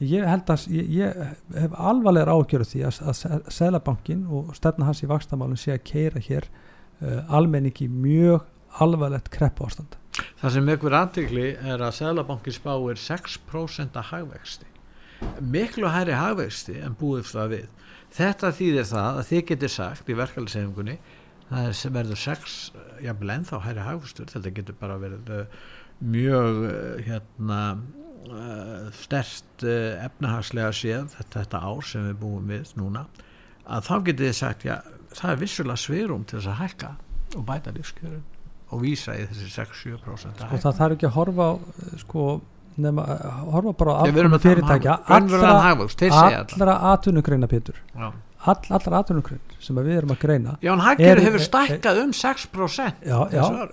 ég 0.05 0.27
held 0.29 0.51
að 0.53 0.67
ég, 0.75 0.91
ég 0.99 1.23
hef 1.59 1.79
alvarlegar 1.79 2.31
ágjörð 2.35 2.73
því 2.73 2.83
að, 2.87 3.01
að 3.11 3.49
Sælabankin 3.55 4.27
og 4.29 4.53
stefna 4.57 4.89
hans 4.89 5.03
í 5.03 5.09
vakstamálun 5.11 5.59
sé 5.59 5.73
að 5.75 5.87
keira 5.89 6.23
hér 6.23 6.47
uh, 6.49 7.25
almenningi 7.35 7.89
mjög 7.91 8.45
alvarlegt 8.85 9.33
krepp 9.35 9.63
ástand 9.65 9.97
Það 10.39 10.55
sem 10.55 10.69
ykkur 10.73 10.95
aðtikli 10.99 11.47
er 11.67 11.83
að 11.83 11.97
Sælabankin 11.99 12.55
spáir 12.55 12.99
6% 12.99 13.99
að 13.99 14.09
hagvexti. 14.13 14.69
Miklu 15.43 15.91
hæri 15.91 16.15
hagvexti 16.15 16.79
en 16.83 16.97
búið 16.99 17.27
það 17.33 17.53
við. 17.55 17.65
Þetta 18.19 18.51
þýðir 18.55 18.89
það 18.89 19.09
að 19.21 19.29
þið 19.31 19.43
getur 19.51 19.73
sagt 19.75 20.11
í 20.11 20.17
verkeflisefingunni 20.19 20.97
það 21.49 21.69
er, 21.71 21.93
verður 21.97 22.23
6 22.25 22.57
jafnvel 23.05 23.35
ennþá 23.37 23.63
hæri 23.65 23.87
hagvextur 23.87 24.31
þetta 24.33 24.55
getur 24.59 24.79
bara 24.81 24.99
verið 25.01 25.33
uh, 25.35 25.65
mjög 26.05 26.61
uh, 26.69 26.75
hérna 27.07 27.61
uh, 28.29 28.89
stert 28.99 29.67
efnahagslega 29.67 30.71
séð 30.77 31.11
þetta, 31.17 31.43
þetta 31.43 31.63
ár 31.65 31.85
sem 31.87 32.09
við 32.11 32.19
búum 32.23 32.53
við 32.53 32.73
núna. 32.79 33.07
Að 33.69 33.89
þá 33.89 33.95
getur 34.07 34.29
þið 34.29 34.37
sagt 34.39 34.67
já, 34.69 34.77
það 35.17 35.33
er 35.33 35.41
vissulega 35.43 35.83
svirum 35.83 36.27
til 36.29 36.39
þess 36.39 36.53
að 36.53 36.61
hækka 36.63 36.93
og 37.37 37.49
bæta 37.49 37.73
lífskjörun 37.75 38.23
og 38.69 38.85
vísa 38.85 39.17
í 39.17 39.25
þessi 39.29 39.51
6-7% 39.55 40.45
sko 40.45 40.61
það 40.61 40.79
þarf 40.79 40.97
ekki 40.97 41.09
að 41.09 41.15
horfa 41.17 41.49
sko 42.03 42.25
nema 42.79 43.05
að 43.09 43.53
horfa 43.55 43.75
bara 43.81 43.95
á 43.99 44.03
Ég, 44.07 44.15
við 44.15 44.23
erum 44.23 44.37
afkomu 44.37 44.39
að 44.39 44.45
tala 44.45 44.53
um 44.53 44.69
fyrirtækja. 44.69 44.97
Raunverulegan 45.09 45.57
allra, 46.15 46.43
allra 46.45 46.77
atvinnugreina 46.93 47.51
Pétur 47.51 47.81
Já. 47.95 48.09
All, 48.47 48.61
allra 48.71 49.01
atvinnugrein 49.03 49.41
sem 49.59 49.79
að 49.81 49.89
við 49.89 49.97
erum 49.99 50.13
að 50.15 50.21
greina 50.23 50.53
Já, 50.63 50.71
en 50.73 50.83
Er- 51.03 51.21
hefur 51.25 51.41
er- 51.41 51.47
stækkað 51.49 52.03
um 52.05 52.13
6% 52.15 53.01
já, 53.03 53.19
já, 53.35 53.43
ári. 53.43 53.73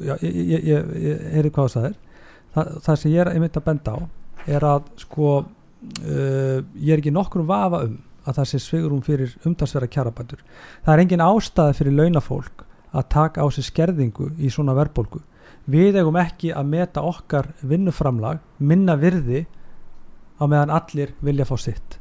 já, 0.00 0.14
ég, 0.22 0.22
ég, 0.22 0.64
ég, 0.70 0.86
ég 1.02 1.26
heyri 1.34 1.50
hvað 1.52 1.74
það 1.76 1.90
er 2.92 2.96
sem 2.96 3.12
ég 3.12 3.20
er 3.20 3.32
einmitt 3.34 3.56
að 3.60 3.66
benda 3.68 3.92
á 3.92 3.98
er 4.46 4.64
að 4.64 4.88
sko 5.04 5.28
uh, 5.42 6.58
ég 6.80 6.92
er 6.94 7.02
ekki 7.02 7.12
nokkur 7.12 7.44
vafa 7.48 7.84
um 7.88 7.98
að 8.22 8.36
það 8.38 8.48
sé 8.52 8.58
svigurum 8.62 9.02
fyrir 9.02 9.32
umtalsverða 9.48 9.90
kjarabændur 9.90 10.42
það 10.86 10.92
er 10.94 11.02
engin 11.04 11.24
ástæði 11.26 11.76
fyrir 11.80 11.96
launafólk 11.98 12.64
að 12.92 13.08
taka 13.08 13.42
á 13.42 13.46
sig 13.50 13.64
skerðingu 13.64 14.26
í 14.36 14.50
svona 14.52 14.74
verðbólgu. 14.76 15.22
Við 15.72 15.96
eigum 15.96 16.16
ekki 16.20 16.50
að 16.52 16.66
meta 16.68 17.00
okkar 17.08 17.46
vinnuframlag 17.64 18.42
minna 18.60 18.96
virði 19.00 19.46
á 20.36 20.44
meðan 20.44 20.72
allir 20.76 21.14
vilja 21.24 21.46
fá 21.48 21.54
sitt 21.56 21.96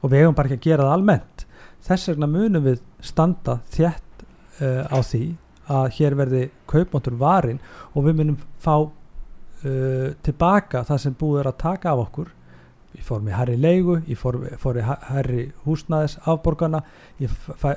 og 0.00 0.10
við 0.10 0.22
eigum 0.24 0.36
bara 0.36 0.50
ekki 0.50 0.60
að 0.60 0.68
gera 0.68 0.88
það 0.88 0.96
almennt. 0.96 1.46
Þess 1.86 2.10
vegna 2.10 2.28
munum 2.30 2.66
við 2.66 2.82
standa 3.04 3.60
þétt 3.72 4.24
uh, 4.60 4.84
á 4.88 4.98
því 5.00 5.24
að 5.70 5.86
hér 5.96 6.16
verði 6.18 6.42
kaupmáttur 6.70 7.16
varin 7.20 7.60
og 7.94 8.08
við 8.08 8.18
munum 8.20 8.42
fá 8.60 8.74
uh, 8.82 10.10
tilbaka 10.26 10.84
það 10.88 11.02
sem 11.04 11.16
búið 11.20 11.42
er 11.42 11.50
að 11.52 11.60
taka 11.62 11.94
af 11.94 12.04
okkur 12.08 12.36
í 12.98 13.04
formi 13.06 13.30
herri 13.30 13.54
leigu, 13.60 14.00
í 14.10 14.16
formi, 14.18 14.50
formi 14.58 14.82
herri 14.82 15.44
húsnæðis 15.64 16.16
afborgana 16.28 16.82
í 17.22 17.28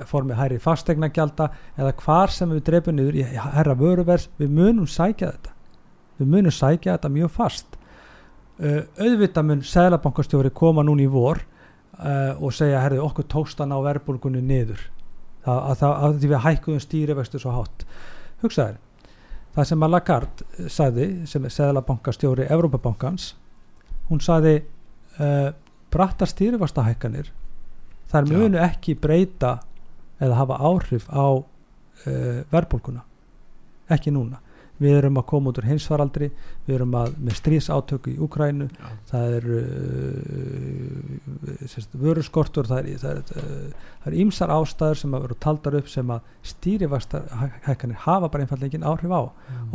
formi 0.09 0.33
herri 0.37 0.57
fastegnagjalda 0.61 1.51
eða 1.77 1.93
hvar 2.01 2.33
sem 2.33 2.49
við 2.49 2.63
dreipum 2.69 2.97
niður 2.97 3.19
í 3.21 3.27
herra 3.27 3.75
vöruvers, 3.77 4.29
við 4.41 4.55
munum 4.57 4.89
sækja 4.89 5.29
þetta. 5.35 5.53
Við 6.17 6.31
munum 6.33 6.53
sækja 6.53 6.97
þetta 6.97 7.13
mjög 7.13 7.33
fast. 7.35 7.77
Uh, 8.57 8.83
auðvitað 8.97 9.47
mun 9.49 9.63
Sælabankastjóri 9.65 10.53
koma 10.53 10.83
núna 10.85 11.05
í 11.05 11.09
vor 11.09 11.41
uh, 11.99 12.33
og 12.39 12.55
segja, 12.55 12.81
herri, 12.83 12.99
okkur 13.01 13.27
tókst 13.31 13.61
að 13.63 13.71
ná 13.73 13.77
verðbólgunni 13.85 14.41
niður. 14.43 14.81
Það, 15.43 15.59
að, 15.59 15.77
það, 15.81 15.93
að 16.07 16.17
því 16.19 16.31
við 16.31 16.43
hækkuðum 16.47 16.83
stýrivextu 16.83 17.41
svo 17.41 17.53
hátt. 17.57 17.85
Hugsaður 18.43 18.81
það 19.53 19.69
sem 19.69 19.85
að 19.85 19.93
Lagarde 19.93 20.69
sagði 20.71 21.07
sem 21.29 21.45
er 21.45 21.53
Sælabankastjóri 21.53 22.47
Evrópabankans 22.51 23.33
hún 24.09 24.21
sagði 24.23 24.55
uh, 25.21 25.51
bratta 25.93 26.27
stýrivastahækkanir 26.29 27.29
þær 28.11 28.29
Já. 28.29 28.33
munu 28.33 28.61
ekki 28.61 28.95
breyta 28.99 29.59
eða 30.21 30.39
hafa 30.41 30.57
áhrif 30.63 31.05
á 31.09 31.27
uh, 31.37 32.39
verðbólguna. 32.53 33.03
Ekki 33.93 34.13
núna 34.15 34.39
við 34.81 34.97
erum 34.97 35.19
að 35.21 35.27
koma 35.29 35.51
út 35.51 35.59
úr 35.61 35.67
heimsfaraldri 35.69 36.29
við 36.65 36.75
erum 36.75 36.95
að 36.97 37.13
með 37.21 37.37
stríðsátöku 37.39 38.13
í 38.13 38.15
Ukrænu 38.25 38.67
Já. 38.71 38.87
það 39.11 39.35
er 39.37 39.45
uh, 39.59 39.67
sérst, 41.69 41.93
vöruskortur 41.99 42.69
það 42.69 42.79
er, 42.81 42.97
það, 43.03 43.19
er, 43.19 43.21
uh, 43.37 43.93
það 44.03 44.09
er 44.11 44.17
ímsar 44.23 44.53
ástæður 44.55 45.01
sem 45.03 45.13
að 45.13 45.27
vera 45.27 45.39
taldar 45.45 45.77
upp 45.79 45.91
sem 45.93 46.15
að 46.15 46.33
stýrivastar 46.53 47.29
hækkanir 47.67 48.01
hafa 48.07 48.31
bara 48.33 48.47
einfallega 48.47 48.71
engin 48.71 48.89
áhrif 48.89 49.13
á. 49.13 49.21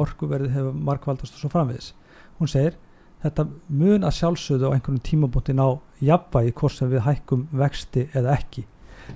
Orkuverðið 0.03 0.57
hefur 0.57 0.83
markvaldast 0.91 1.39
og 1.39 1.45
svo 1.45 1.53
framvegis. 1.53 1.93
Hún 2.41 2.51
segir 2.51 2.77
þetta 3.23 3.47
mun 3.69 4.07
að 4.07 4.19
sjálfsögðu 4.19 4.71
á 4.71 4.75
einhvern 4.75 5.01
tímabúti 5.03 5.55
ná 5.57 5.67
jafnvægi 6.05 6.55
hvort 6.59 6.77
sem 6.77 6.91
við 6.91 7.07
hækkum 7.07 7.47
vexti 7.51 8.07
eða 8.19 8.37
ekki. 8.39 8.67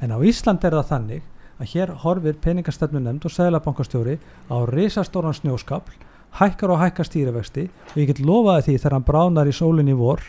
En 0.01 0.15
á 0.15 0.19
Ísland 0.25 0.65
er 0.65 0.79
það 0.79 0.91
þannig 0.91 1.29
að 1.63 1.73
hér 1.73 1.95
horfir 2.03 2.39
peningastefnu 2.43 3.01
nefnd 3.01 3.27
og 3.29 3.35
seglabankastjóri 3.37 4.19
á 4.51 4.57
risastóran 4.69 5.37
snjóskapl 5.39 5.95
hækkar 6.41 6.75
og 6.75 6.83
hækkar 6.83 7.07
stýrivexti 7.09 7.69
og 7.93 7.99
ég 8.03 8.11
get 8.11 8.23
lofaði 8.23 8.67
því 8.67 8.79
þegar 8.79 8.99
hann 8.99 9.09
bránar 9.09 9.51
í 9.51 9.55
sólinni 9.55 9.95
vor 9.97 10.25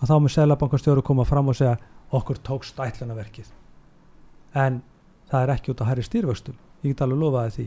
að 0.00 0.12
þá 0.12 0.16
mun 0.18 0.36
seglabankastjóri 0.36 1.04
koma 1.06 1.26
fram 1.26 1.50
og 1.50 1.58
segja 1.58 1.78
okkur 2.12 2.42
tók 2.46 2.68
stætlunarverkið 2.68 3.50
en 4.54 4.82
það 5.30 5.40
er 5.42 5.56
ekki 5.56 5.72
út 5.72 5.82
að 5.82 5.92
hæri 5.92 6.06
stýrivextum 6.06 6.60
ég 6.82 6.92
get 6.92 7.02
alveg 7.04 7.20
lofaði 7.20 7.54
því. 7.56 7.66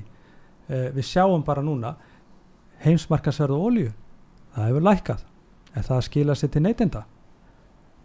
Eh, 0.68 0.88
við 0.96 1.08
sjáum 1.08 1.44
bara 1.46 1.64
núna 1.64 1.96
heimsmarkasverðu 2.84 3.60
olju 3.70 3.92
það 4.56 4.70
hefur 4.70 4.88
lækkað. 4.90 5.24
En 5.76 5.84
það 5.84 6.06
skila 6.08 6.36
sér 6.36 6.52
til 6.52 6.64
neytenda? 6.64 7.04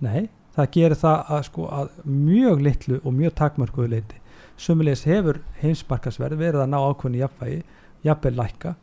Nei, 0.02 0.28
það 0.56 0.70
gerir 0.74 0.98
það 0.98 1.32
að, 1.36 1.42
sko, 1.46 1.66
að 1.70 1.90
mjög 2.04 2.62
litlu 2.66 3.00
og 3.04 3.14
mjög 3.14 3.36
takmörkuðu 3.38 3.92
leiti 3.94 4.19
sumulegis 4.60 5.06
hefur 5.08 5.40
heimsmarkasverð 5.62 6.40
verið 6.40 6.64
að 6.64 6.72
ná 6.72 6.78
ákveðinu 6.80 7.22
jafnvægi 7.24 7.60
jafnvel 8.04 8.34
lækka. 8.36 8.74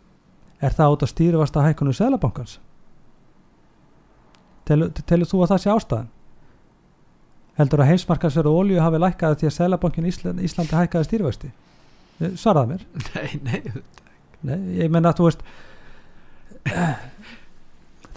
Er 0.61 0.73
það 0.73 0.95
út 0.95 1.05
að 1.05 1.13
stýrifasta 1.13 1.65
hækkunum 1.65 1.95
Sælabankans 1.97 2.57
telur, 4.67 4.91
telur 5.07 5.29
þú 5.29 5.43
að 5.43 5.53
það 5.53 5.63
sé 5.63 5.73
ástæðan? 5.73 6.09
Heldur 7.57 7.81
að 7.83 7.91
heimsmarkasverð 7.91 8.51
og 8.51 8.59
olju 8.63 8.81
hafi 8.83 9.01
lækkað 9.01 9.37
því 9.41 9.49
að 9.49 9.55
Sælabankin 9.55 10.09
Ísland, 10.09 10.43
Íslandi 10.45 10.77
hækkaði 10.77 11.09
stýrifasti 11.09 11.53
svaraði 12.37 12.73
mér. 12.73 12.85
Nei, 13.13 13.29
nei, 13.45 13.83
Nei, 14.45 14.59
ég 14.83 14.91
menna 14.93 15.11
að 15.11 15.19
þú 15.19 15.27
veist 15.27 15.41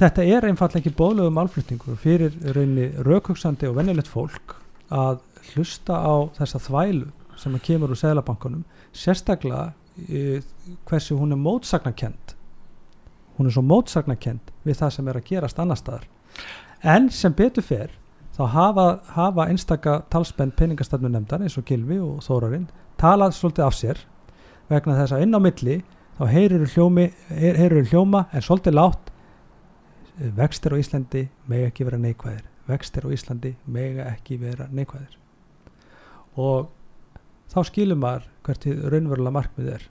þetta 0.00 0.24
er 0.24 0.46
einfallega 0.48 0.82
ekki 0.82 0.92
bóðlegu 0.98 1.32
málflutningur 1.32 1.96
fyrir 2.00 2.34
raunni 2.56 2.90
raukuksandi 3.06 3.68
og 3.70 3.78
venjulegt 3.78 4.10
fólk 4.10 4.56
að 4.92 5.20
hlusta 5.52 5.96
á 5.96 6.28
þessa 6.36 6.60
þvælu 6.66 7.08
sem 7.40 7.56
kemur 7.64 7.94
úr 7.94 7.98
seglabankunum 7.98 8.64
sérstaklega 8.92 9.72
e, 10.08 10.42
hversu 10.88 11.16
hún 11.18 11.32
er 11.32 11.40
mótsagnakend 11.40 12.36
hún 13.40 13.48
er 13.48 13.54
svo 13.56 13.62
mótsagnakend 13.64 14.52
við 14.66 14.76
það 14.82 14.90
sem 14.92 15.06
er 15.08 15.16
að 15.16 15.28
gerast 15.30 15.60
annar 15.62 15.78
staðar. 15.80 16.02
En 16.84 17.08
sem 17.08 17.32
betur 17.32 17.64
fer 17.64 17.94
þá 18.36 18.42
hafa, 18.52 18.84
hafa 19.16 19.46
einstaka 19.48 19.94
talspenn 20.12 20.52
peningastefnu 20.56 21.08
nefndar 21.08 21.40
eins 21.40 21.56
og 21.56 21.64
Gilvi 21.68 21.96
og 22.04 22.20
Þórarinn 22.26 22.68
talað 23.00 23.38
svolítið 23.38 23.64
af 23.64 23.78
sér 23.78 24.02
vegna 24.68 24.98
þess 24.98 25.16
að 25.16 25.24
inn 25.24 25.36
á 25.36 25.40
milli 25.40 25.78
þá 26.18 26.24
heyrir 26.34 26.66
heyrir 27.40 27.88
hljóma 27.88 28.26
en 28.28 28.44
svolítið 28.44 28.76
látt 28.76 29.08
vextir 30.36 30.76
á 30.76 30.80
Íslandi 30.82 31.24
mega 31.48 31.70
ekki 31.70 31.88
vera 31.88 32.00
neikvæðir. 32.00 32.44
Vextir 32.68 33.08
á 33.08 33.12
Íslandi 33.16 33.54
mega 33.64 34.04
ekki 34.12 34.36
vera 34.36 34.68
neikvæðir. 34.68 35.16
Og 36.36 36.68
þá 37.50 37.58
skilum 37.68 38.02
maður 38.04 38.28
hvert 38.46 38.66
þið 38.66 38.84
raunverulega 38.92 39.36
markmið 39.36 39.72
er. 39.76 39.88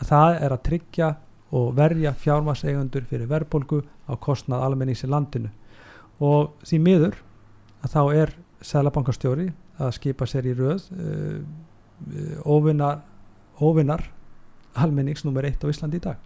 Að 0.00 0.10
það 0.10 0.40
er 0.46 0.54
að 0.56 0.64
tryggja 0.68 1.10
og 1.56 1.68
verja 1.76 2.12
fjármaseigundur 2.18 3.06
fyrir 3.06 3.30
verðbólgu 3.30 3.82
á 4.10 4.12
kostnað 4.18 4.64
almennings 4.66 5.04
í 5.06 5.10
landinu. 5.10 5.52
Og 6.24 6.56
því 6.66 6.80
miður 6.82 7.20
að 7.84 7.94
þá 7.94 8.02
er 8.22 8.34
Sælabankastjóri 8.66 9.50
að 9.76 9.92
skipa 9.98 10.26
sér 10.26 10.48
í 10.48 10.54
röð 10.56 10.86
uh, 10.96 11.42
óvinnar 12.48 13.02
óvinnar 13.60 14.06
almennings 14.76 15.24
nummer 15.24 15.44
eitt 15.48 15.62
á 15.64 15.70
Íslandi 15.70 16.00
í 16.00 16.06
dag. 16.06 16.16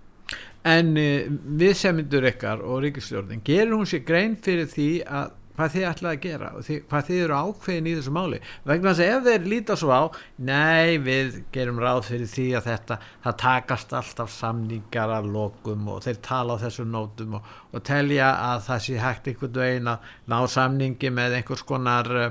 En 0.66 0.94
uh, 0.98 1.26
við 1.60 1.74
semindur 1.78 2.26
ykkar 2.30 2.62
og 2.62 2.84
ríkistjórnin, 2.84 3.42
gerur 3.44 3.80
hún 3.80 3.90
sér 3.90 4.04
grein 4.06 4.38
fyrir 4.40 4.70
því 4.70 4.90
að 5.06 5.36
hvað 5.60 5.74
þið 5.74 5.86
ætlaði 5.90 6.16
að 6.16 6.22
gera 6.24 6.50
og 6.56 6.68
hvað 6.90 7.06
þið 7.08 7.22
eru 7.24 7.38
ákveðin 7.44 7.88
í 7.90 7.94
þessu 7.98 8.12
máli. 8.16 8.40
Vegna 8.70 8.92
þess 8.94 9.04
að 9.04 9.14
ef 9.14 9.26
þeir 9.26 9.48
líta 9.52 9.76
svo 9.76 9.92
á 9.92 10.02
nei 10.50 10.98
við 11.04 11.40
gerum 11.54 11.80
ráð 11.82 12.02
fyrir 12.08 12.30
því 12.34 12.46
að 12.56 12.68
þetta 12.70 12.98
það 13.26 13.38
takast 13.44 13.96
alltaf 14.00 14.32
samningar 14.34 15.14
að 15.18 15.30
lokum 15.34 15.90
og 15.92 16.04
þeir 16.06 16.22
tala 16.24 16.56
á 16.56 16.62
þessu 16.64 16.86
nótum 16.88 17.36
og, 17.38 17.50
og 17.74 17.84
telja 17.86 18.30
að 18.50 18.62
það 18.70 18.84
sé 18.86 19.00
hægt 19.04 19.30
einhvern 19.30 19.58
veginn 19.60 19.92
að 19.92 20.12
ná 20.32 20.38
samningi 20.56 21.12
með 21.14 21.40
einhvers 21.40 21.66
konar 21.68 22.12
uh, 22.16 22.28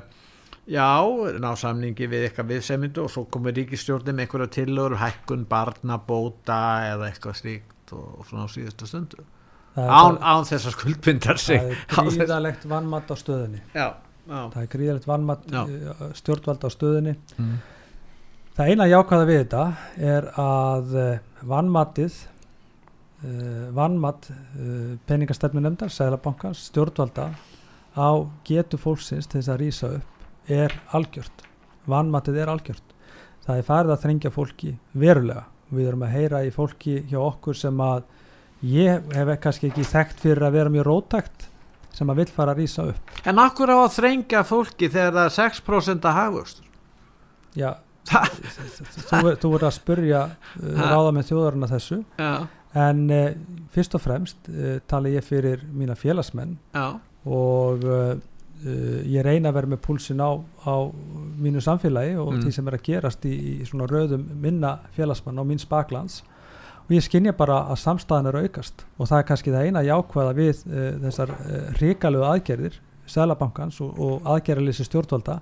já, 0.70 0.90
ná 1.42 1.50
samningi 1.60 2.10
við 2.10 2.28
eitthvað 2.28 2.54
viðsemindu 2.56 3.06
og 3.06 3.14
svo 3.14 3.28
komur 3.32 3.58
ríkistjórnin 3.58 4.18
með 4.18 4.28
einhverja 4.28 4.54
tillögur, 4.60 5.00
hækkun, 5.02 5.46
barnabóta 5.50 6.62
eða 6.90 7.10
eitthvað 7.10 7.44
slíkt 7.44 7.94
og, 7.98 8.08
og 8.22 8.30
svona 8.30 8.50
á 8.50 8.54
síðustu 8.54 8.90
stundu 8.90 9.26
án, 9.88 10.18
án 10.22 10.46
þessar 10.50 10.76
skuldbindar 10.76 11.38
sig 11.42 11.60
það 11.90 12.06
er 12.10 12.14
gríðalegt 12.20 12.66
vannmatt 12.70 13.12
á 13.12 13.16
stöðunni 13.20 13.62
já, 13.74 13.88
já. 14.28 14.40
það 14.54 14.62
er 14.64 14.72
gríðalegt 14.76 15.08
vannmatt 15.10 15.46
Já. 15.52 15.62
stjórnvald 16.20 16.66
á 16.66 16.70
stöðunni 16.74 17.16
Mm. 17.40 17.56
það 18.58 18.70
eina 18.74 18.90
jákvæða 18.92 19.28
við 19.30 19.40
þetta 19.44 19.64
er 20.16 20.30
að 20.36 20.98
vannmattið 21.48 22.18
vannmatt 23.76 24.30
peningastefnu 25.08 25.60
nefndar, 25.64 25.92
sælabankans, 25.92 26.62
stjórnvalda 26.70 27.30
á 28.00 28.10
getu 28.48 28.78
fólksins 28.80 29.28
til 29.28 29.42
þess 29.42 29.52
að 29.52 29.60
rýsa 29.64 29.90
upp 29.98 30.52
er 30.52 30.76
algjört 30.96 31.44
vannmattið 31.90 32.38
er 32.44 32.52
algjört 32.54 32.96
það 33.46 33.58
er 33.60 33.68
farið 33.68 33.94
að 33.96 34.04
þrengja 34.06 34.32
fólki 34.32 34.72
verulega 34.94 35.44
við 35.74 35.88
erum 35.92 36.06
að 36.08 36.14
heyra 36.16 36.44
í 36.48 36.54
fólki 36.54 36.96
hjá 37.10 37.20
okkur 37.22 37.58
sem 37.60 37.82
að 37.84 38.04
ég 38.62 39.14
hef 39.16 39.32
kannski 39.44 39.70
ekki 39.72 39.86
þekkt 39.88 40.20
fyrir 40.24 40.44
að 40.48 40.58
vera 40.60 40.70
mjög 40.74 40.88
rótækt 40.90 41.46
sem 41.96 42.10
að 42.12 42.20
vill 42.22 42.32
fara 42.36 42.54
að 42.54 42.60
rýsa 42.64 42.88
upp. 42.92 43.14
En 43.28 43.40
akkur 43.42 43.72
á 43.72 43.78
að 43.84 43.94
þrengja 43.98 44.44
fólki 44.48 44.90
þegar 44.92 45.14
það 45.16 45.26
er 45.26 45.36
6% 45.38 46.06
að 46.10 46.18
hagvöxtur? 46.20 46.66
já, 47.58 47.72
þú, 49.42 49.50
verður 49.54 49.68
að 49.70 49.76
spurja 49.76 50.22
uh, 50.30 50.72
Ha. 50.80 50.88
ráða 50.94 51.12
með 51.18 51.28
þjóðarinn 51.32 51.66
að 51.68 51.74
þessu. 51.76 51.98
Já, 52.20 52.32
en 52.86 53.04
uh, 53.12 53.30
fyrst 53.74 53.96
og 53.98 54.04
fremst 54.04 54.50
uh, 54.52 54.76
tala 54.90 55.12
ég 55.14 55.26
fyrir 55.26 55.64
mína 55.74 55.96
félagsmenn. 56.00 56.58
Já, 56.76 56.86
og 57.30 57.84
uh, 57.90 58.14
ég 59.08 59.24
reyna 59.24 59.50
að 59.54 59.56
vera 59.60 59.72
með 59.72 59.82
púlsin 59.86 60.20
á, 60.20 60.36
á 60.68 60.74
mínu 61.40 61.62
samfélagi 61.64 62.18
og 62.20 62.34
Mm. 62.34 62.42
því 62.44 62.52
sem 62.54 62.68
er 62.68 62.76
að 62.76 62.84
gerast 62.90 63.26
í, 63.26 63.34
í 63.64 63.66
svona 63.68 63.88
röðum 63.88 64.26
minna 64.44 64.74
félagsmann 64.96 65.40
á 65.40 65.44
mín 65.48 65.60
spaklands 65.64 66.22
og 66.90 66.96
ég 66.98 67.06
skinja 67.06 67.36
bara 67.38 67.60
að 67.70 67.84
samstæðan 67.84 68.32
er 68.32 68.36
að 68.40 68.46
aukast. 68.48 68.84
Og 68.98 69.10
það 69.10 69.20
er 69.20 69.26
kannski 69.30 69.52
það 69.54 69.68
eina 69.68 69.86
jákvæða 69.86 70.36
við 70.40 70.62
uh, 70.66 70.86
þessar 71.04 71.34
uh, 71.36 71.58
ríkalegu 71.78 72.26
aðgerðir 72.26 72.80
Sælabankans 73.10 73.78
og, 73.86 74.00
og 74.02 74.30
aðgerðalýsi 74.34 74.86
stjórnvalda 74.88 75.36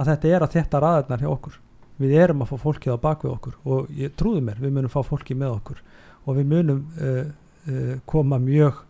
að 0.00 0.10
þetta 0.10 0.32
er 0.34 0.44
að 0.44 0.56
þetta 0.56 0.80
raðarnar 0.82 1.22
hjá 1.22 1.28
okkur. 1.30 1.58
Við 2.00 2.14
erum 2.18 2.42
að 2.42 2.50
fá 2.50 2.64
fólkið 2.64 2.96
á 2.98 3.04
bakvið 3.04 3.34
okkur 3.36 3.56
og 3.70 3.92
ég 3.94 4.14
trúði 4.18 4.42
mér, 4.46 4.58
við 4.58 4.74
munum 4.74 4.90
fá 4.90 5.00
fólkið 5.06 5.38
með 5.42 5.56
okkur. 5.60 5.82
Og 6.26 6.38
við 6.40 6.48
munum 6.50 6.80
uh, 6.98 7.92
koma 8.10 8.40
mjög 8.42 8.80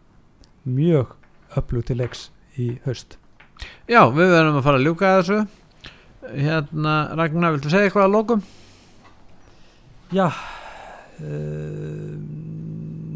mjög 0.65 1.17
öflug 1.59 1.85
til 1.89 1.99
leiks 2.01 2.29
í 2.57 2.71
haust. 2.87 3.19
Já, 3.91 4.07
við 4.09 4.33
verðum 4.33 4.61
að 4.61 4.65
fara 4.65 4.81
að 4.81 4.87
ljúka 4.87 5.11
að 5.11 5.21
þessu. 5.21 5.41
Hérna, 6.31 6.95
Ragnar, 7.19 7.57
viltu 7.57 7.73
segja 7.73 7.91
eitthvað 7.91 8.09
að 8.09 8.17
lokum? 8.17 8.49
Já 10.15 10.29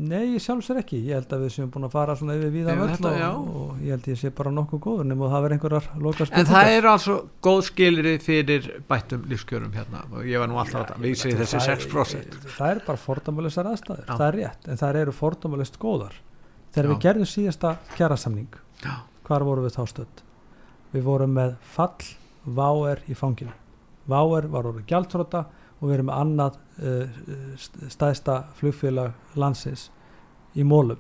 Nei, 0.05 0.37
sjálfsver 0.43 0.81
ekki 0.83 0.99
ég 1.07 1.17
held 1.17 1.31
að 1.33 1.45
við 1.45 1.53
séum 1.55 1.71
búin 1.73 1.87
að 1.87 1.95
fara 1.95 2.15
svona 2.19 2.35
yfir 2.37 2.51
víða 2.53 2.75
Yfir 2.75 2.81
völl 2.83 2.91
þetta, 2.93 3.29
og, 3.39 3.47
og 3.61 3.79
ég 3.85 3.95
held 3.95 4.09
ég 4.11 4.19
sé 4.21 4.31
bara 4.37 4.51
nokkuð 4.55 4.83
góður 4.85 5.09
nema 5.09 5.31
það 5.33 5.45
verður 5.45 5.55
einhverjar 5.57 5.87
loka 6.05 6.27
En 6.29 6.49
það 6.51 6.71
eru 6.75 6.91
altså 6.91 7.17
góð 7.47 7.61
skilri 7.71 8.13
fyrir 8.23 8.69
bættum 8.91 9.25
lífskjörum 9.31 9.73
hérna 9.77 10.05
og 10.11 10.29
ég 10.29 10.43
var 10.43 10.53
nú 10.53 10.61
alltaf 10.61 10.93
að 10.97 11.07
vísa 11.07 11.31
í 11.31 11.39
þessi 11.39 11.63
6% 11.65 12.37
Það 12.59 12.75
er 12.75 12.83
bara 12.91 13.03
fordómulegsar 13.07 13.71
aðstæður, 13.73 14.05
Já. 14.05 14.13
það 14.13 14.27
er 14.29 14.39
rétt 14.43 14.69
en 14.69 14.83
það 14.83 15.01
eru 15.01 15.17
fordómulegt 15.23 15.81
góðar 15.81 16.21
Þegar 16.75 16.91
Já. 16.91 16.93
við 16.93 17.03
gerðum 17.07 17.31
síðasta 17.33 17.75
kjærasamning 17.97 18.61
Já. 18.85 18.95
hvar 19.25 19.49
vorum 19.49 19.69
við 19.69 19.77
þá 19.79 19.85
stödd? 19.95 20.25
Við 20.93 21.09
vorum 21.09 21.37
með 21.41 21.57
fall 21.75 22.13
Váer 22.45 23.01
í 23.09 23.17
fanginu 23.17 23.55
Váer 24.11 24.51
var 24.53 24.69
orðið 24.69 24.91
gjaldþróta 24.91 25.47
og 25.81 25.89
við 25.89 25.95
erum 25.99 26.09
með 26.11 26.21
annað 26.23 26.59
uh, 26.83 27.89
stæðsta 27.93 28.37
flugfélag 28.59 29.13
landsins 29.41 29.89
í 30.55 30.65
mólum 30.65 30.99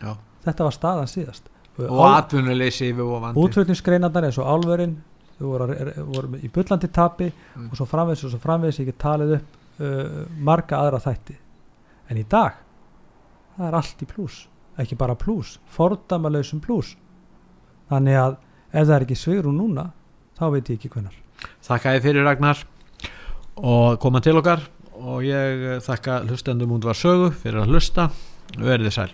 Já. 0.00 0.14
þetta 0.44 0.64
var 0.66 0.74
staðan 0.74 1.10
síðast. 1.10 1.50
Og 1.78 2.00
atvinnuleysi 2.06 2.92
útflutningsgreinarnar 2.94 4.28
eins 4.28 4.38
og 4.38 4.46
álverin 4.50 4.96
þú 5.38 5.50
voru, 5.50 6.38
í 6.38 6.50
bullandi 6.54 6.88
tapi 6.94 7.32
Mm. 7.54 7.68
og 7.70 7.76
svo 7.78 7.86
framvegis 7.86 8.24
og 8.24 8.30
svo 8.30 8.38
framvegis. 8.42 8.78
Ég 8.80 8.86
get 8.90 8.98
talið 8.98 9.32
upp 9.36 9.80
uh, 9.80 10.24
marga 10.38 10.78
aðra 10.82 10.98
þætti. 11.02 11.36
En 12.10 12.16
í 12.18 12.24
dag 12.28 12.56
það 13.56 13.66
er 13.68 13.74
allt 13.78 14.02
í 14.02 14.06
plús. 14.10 14.48
Ekki 14.78 14.96
bara 14.98 15.14
plús, 15.14 15.58
fordamalausum 15.70 16.60
plús. 16.60 16.96
Þannig 17.90 18.18
að 18.18 18.36
ef 18.72 18.86
það 18.88 18.94
er 18.96 19.04
ekki 19.06 19.18
svigrún 19.18 19.58
núna 19.58 19.84
þá 20.38 20.44
veit 20.50 20.70
ég 20.70 20.78
ekki 20.80 20.88
hvenar 20.90 21.14
Þakka 21.62 21.92
ég 21.94 22.02
fyrir 22.02 22.24
Ragnar 22.26 22.62
og 23.56 23.98
koma 24.02 24.22
til 24.24 24.40
okkar. 24.40 24.64
Og 25.04 25.26
ég 25.26 25.82
þakka 25.84 26.22
hlustendum 26.28 26.72
út 26.76 26.86
var 26.86 26.98
sögu 26.98 27.32
fyrir 27.34 27.64
að 27.64 27.74
hlusta. 27.74 28.08
Verðið 28.54 28.94
sæl 28.94 29.12